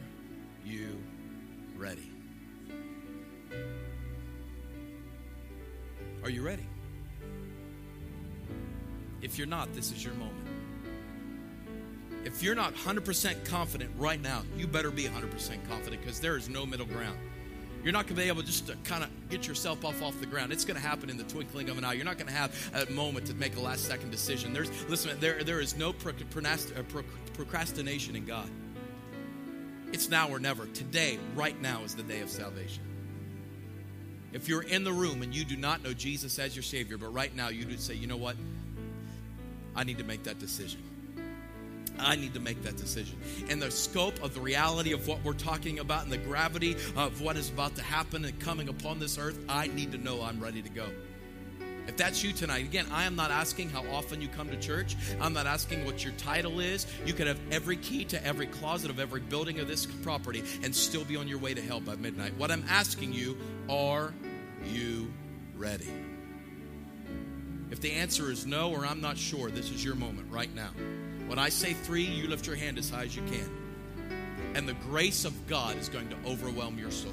you 0.65 1.03
ready? 1.77 2.11
Are 6.23 6.31
you 6.31 6.43
ready? 6.43 6.67
If 9.21 9.37
you're 9.37 9.49
not, 9.49 9.75
this 9.75 9.91
is 9.91 10.05
your 10.05 10.15
moment. 10.15 10.37
If 12.25 12.43
you're 12.43 12.55
not 12.55 12.75
100% 12.75 13.45
confident 13.45 13.91
right 13.97 14.21
now, 14.21 14.43
you 14.57 14.67
better 14.67 14.91
be 14.91 15.05
100% 15.05 15.69
confident 15.69 16.03
because 16.03 16.21
there 16.21 16.37
is 16.37 16.49
no 16.49 16.65
middle 16.65 16.87
ground. 16.87 17.19
You're 17.83 17.93
not 17.93 18.07
going 18.07 18.17
to 18.17 18.23
be 18.23 18.29
able 18.29 18.43
just 18.43 18.67
to 18.67 18.77
kind 18.85 19.03
of 19.03 19.11
get 19.31 19.47
yourself 19.47 19.85
off 19.85 20.03
off 20.03 20.19
the 20.21 20.27
ground. 20.27 20.53
It's 20.53 20.65
going 20.65 20.81
to 20.81 20.87
happen 20.87 21.11
in 21.11 21.17
the 21.17 21.25
twinkling 21.25 21.69
of 21.69 21.79
an 21.79 21.85
eye. 21.85 21.95
You're 21.95 22.05
not 22.05 22.19
going 22.19 22.27
to 22.27 22.33
have 22.33 22.53
a 22.75 22.91
moment 22.93 23.27
to 23.27 23.35
make 23.35 23.57
a 23.57 23.61
last 23.61 23.87
second 23.87 24.11
decision. 24.11 24.53
There's 24.53 24.71
listen, 24.89 25.19
there 25.21 25.43
there 25.45 25.61
is 25.61 25.77
no 25.77 25.91
uh, 25.91 26.83
procrastination 27.35 28.17
in 28.17 28.25
God. 28.25 28.49
It's 29.93 30.09
now 30.09 30.28
or 30.28 30.39
never. 30.39 30.66
Today, 30.66 31.18
right 31.34 31.61
now 31.61 31.82
is 31.84 31.95
the 31.95 32.03
day 32.03 32.20
of 32.20 32.30
salvation. 32.30 32.82
If 34.32 34.49
you're 34.49 34.62
in 34.62 34.84
the 34.84 34.93
room 34.93 35.22
and 35.22 35.34
you 35.34 35.45
do 35.45 35.57
not 35.57 35.82
know 35.82 35.95
Jesus 35.95 36.39
as 36.39 36.55
your 36.55 36.62
Savior, 36.62 36.99
but 36.99 37.12
right 37.14 37.34
now 37.34 37.49
you 37.49 37.66
would 37.66 37.80
say, 37.80 37.95
you 37.95 38.07
know 38.07 38.16
what? 38.16 38.36
I 39.74 39.84
need 39.84 39.99
to 39.99 40.05
make 40.05 40.24
that 40.24 40.39
decision. 40.39 40.82
I 41.99 42.14
need 42.16 42.34
to 42.34 42.41
make 42.41 42.62
that 42.62 42.76
decision. 42.76 43.18
And 43.49 43.61
the 43.61 43.70
scope 43.70 44.22
of 44.22 44.34
the 44.34 44.41
reality 44.41 44.93
of 44.93 45.09
what 45.09 45.24
we're 45.24 45.32
talking 45.32 45.78
about 45.78 46.05
and 46.05 46.12
the 46.12 46.18
gravity 46.18 46.76
of 46.95 47.20
what 47.20 47.36
is 47.36 47.49
about 47.49 47.74
to 47.76 47.82
happen 47.82 48.24
and 48.24 48.39
coming 48.39 48.68
upon 48.68 48.99
this 48.99 49.18
earth, 49.18 49.39
I 49.49 49.68
need 49.68 49.93
to 49.93 49.99
know 49.99 50.22
I'm 50.22 50.41
ready 50.41 50.62
to 50.62 50.68
go. 50.68 50.86
If 51.89 51.97
that's 51.97 52.22
you 52.22 52.32
tonight, 52.32 52.66
again, 52.66 52.84
I 52.93 53.05
am 53.05 53.16
not 53.16 53.30
asking 53.30 53.70
how 53.70 53.82
often 53.91 54.20
you 54.20 54.28
come 54.28 54.51
to 54.51 54.57
church. 54.59 54.95
I'm 55.22 55.32
not 55.32 55.47
asking 55.47 55.86
what 55.86 56.05
your 56.05 56.12
title 56.18 56.61
is. 56.61 56.86
You 57.07 57.14
could 57.14 57.26
have 57.26 57.41
every 57.51 57.78
key 57.78 58.05
to 58.05 58.24
every 58.24 58.47
closet 58.47 58.91
of 58.91 59.01
every 59.01 59.20
building 59.20 59.59
of 59.59 59.68
this 59.68 59.86
property 59.86 60.45
and 60.62 60.76
still 60.76 61.05
be 61.05 61.16
on 61.16 61.26
your 61.26 61.39
way 61.39 61.55
to 61.55 61.62
hell 61.62 61.80
by 61.80 61.97
midnight. 61.97 62.34
What 62.36 62.51
I'm 62.51 62.64
asking 62.68 63.14
you, 63.14 63.39
are 63.70 64.12
you 64.66 65.11
ready? 65.57 65.89
If 67.70 67.80
the 67.80 67.93
answer 67.93 68.30
is 68.30 68.45
no 68.45 68.70
or 68.70 68.84
I'm 68.84 69.01
not 69.01 69.16
sure, 69.16 69.51
this 69.51 69.70
is 69.70 69.82
your 69.82 69.95
moment 69.95 70.30
right 70.30 70.55
now. 70.55 70.70
When 71.26 71.39
I 71.39 71.49
say 71.49 71.72
three, 71.72 72.05
you 72.05 72.28
lift 72.28 72.47
your 72.47 72.57
hand 72.57 72.76
as 72.76 72.91
high 72.91 73.05
as 73.05 73.16
you 73.16 73.22
can. 73.22 73.51
And 74.55 74.68
the 74.68 74.74
grace 74.74 75.24
of 75.24 75.47
God 75.47 75.78
is 75.78 75.89
going 75.89 76.11
to 76.11 76.16
overwhelm 76.26 76.78
your 76.78 76.91
soul. 76.91 77.12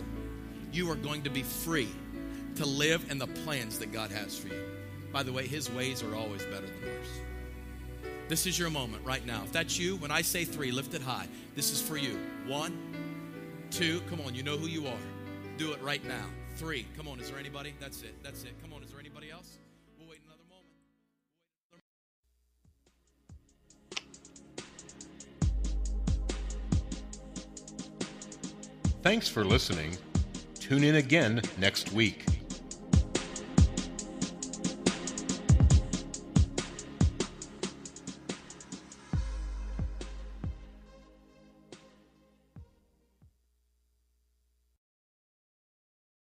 You 0.73 0.91
are 0.91 0.95
going 0.95 1.23
to 1.23 1.29
be 1.29 1.43
free 1.43 1.89
to 2.55 2.65
live 2.65 3.09
in 3.11 3.17
the 3.17 3.27
plans 3.27 3.79
that 3.79 3.91
God 3.91 4.11
has 4.11 4.37
for 4.37 4.47
you. 4.47 4.61
By 5.11 5.23
the 5.23 5.31
way, 5.31 5.47
His 5.47 5.71
ways 5.71 6.03
are 6.03 6.15
always 6.15 6.43
better 6.45 6.67
than 6.67 6.89
ours. 6.89 7.07
This 8.27 8.47
is 8.47 8.57
your 8.57 8.69
moment 8.69 9.05
right 9.05 9.25
now. 9.25 9.43
If 9.43 9.51
that's 9.51 9.77
you, 9.77 9.97
when 9.97 10.09
I 10.09 10.21
say 10.21 10.45
three, 10.45 10.71
lift 10.71 10.93
it 10.93 11.01
high. 11.01 11.27
This 11.55 11.71
is 11.71 11.81
for 11.81 11.95
you. 11.95 12.17
One, 12.47 12.77
two, 13.69 14.01
come 14.09 14.19
on, 14.21 14.33
you 14.33 14.41
know 14.41 14.57
who 14.57 14.67
you 14.67 14.87
are. 14.87 14.97
Do 15.57 15.73
it 15.73 15.81
right 15.81 16.03
now. 16.05 16.25
Three, 16.55 16.87
come 16.97 17.07
on, 17.07 17.19
is 17.19 17.29
there 17.29 17.39
anybody? 17.39 17.73
That's 17.79 18.01
it. 18.01 18.15
That's 18.23 18.43
it. 18.43 18.53
Come 18.61 18.73
on, 18.73 18.81
is 18.81 18.89
there 18.89 18.99
anybody 18.99 19.29
else? 19.29 19.57
We'll 19.99 20.09
wait 20.09 20.19
another 20.25 20.43
moment. 20.49 20.69
Thanks 29.03 29.27
for 29.27 29.45
listening. 29.45 29.95
Tune 30.59 30.83
in 30.83 30.95
again 30.95 31.41
next 31.59 31.91
week. 31.91 32.25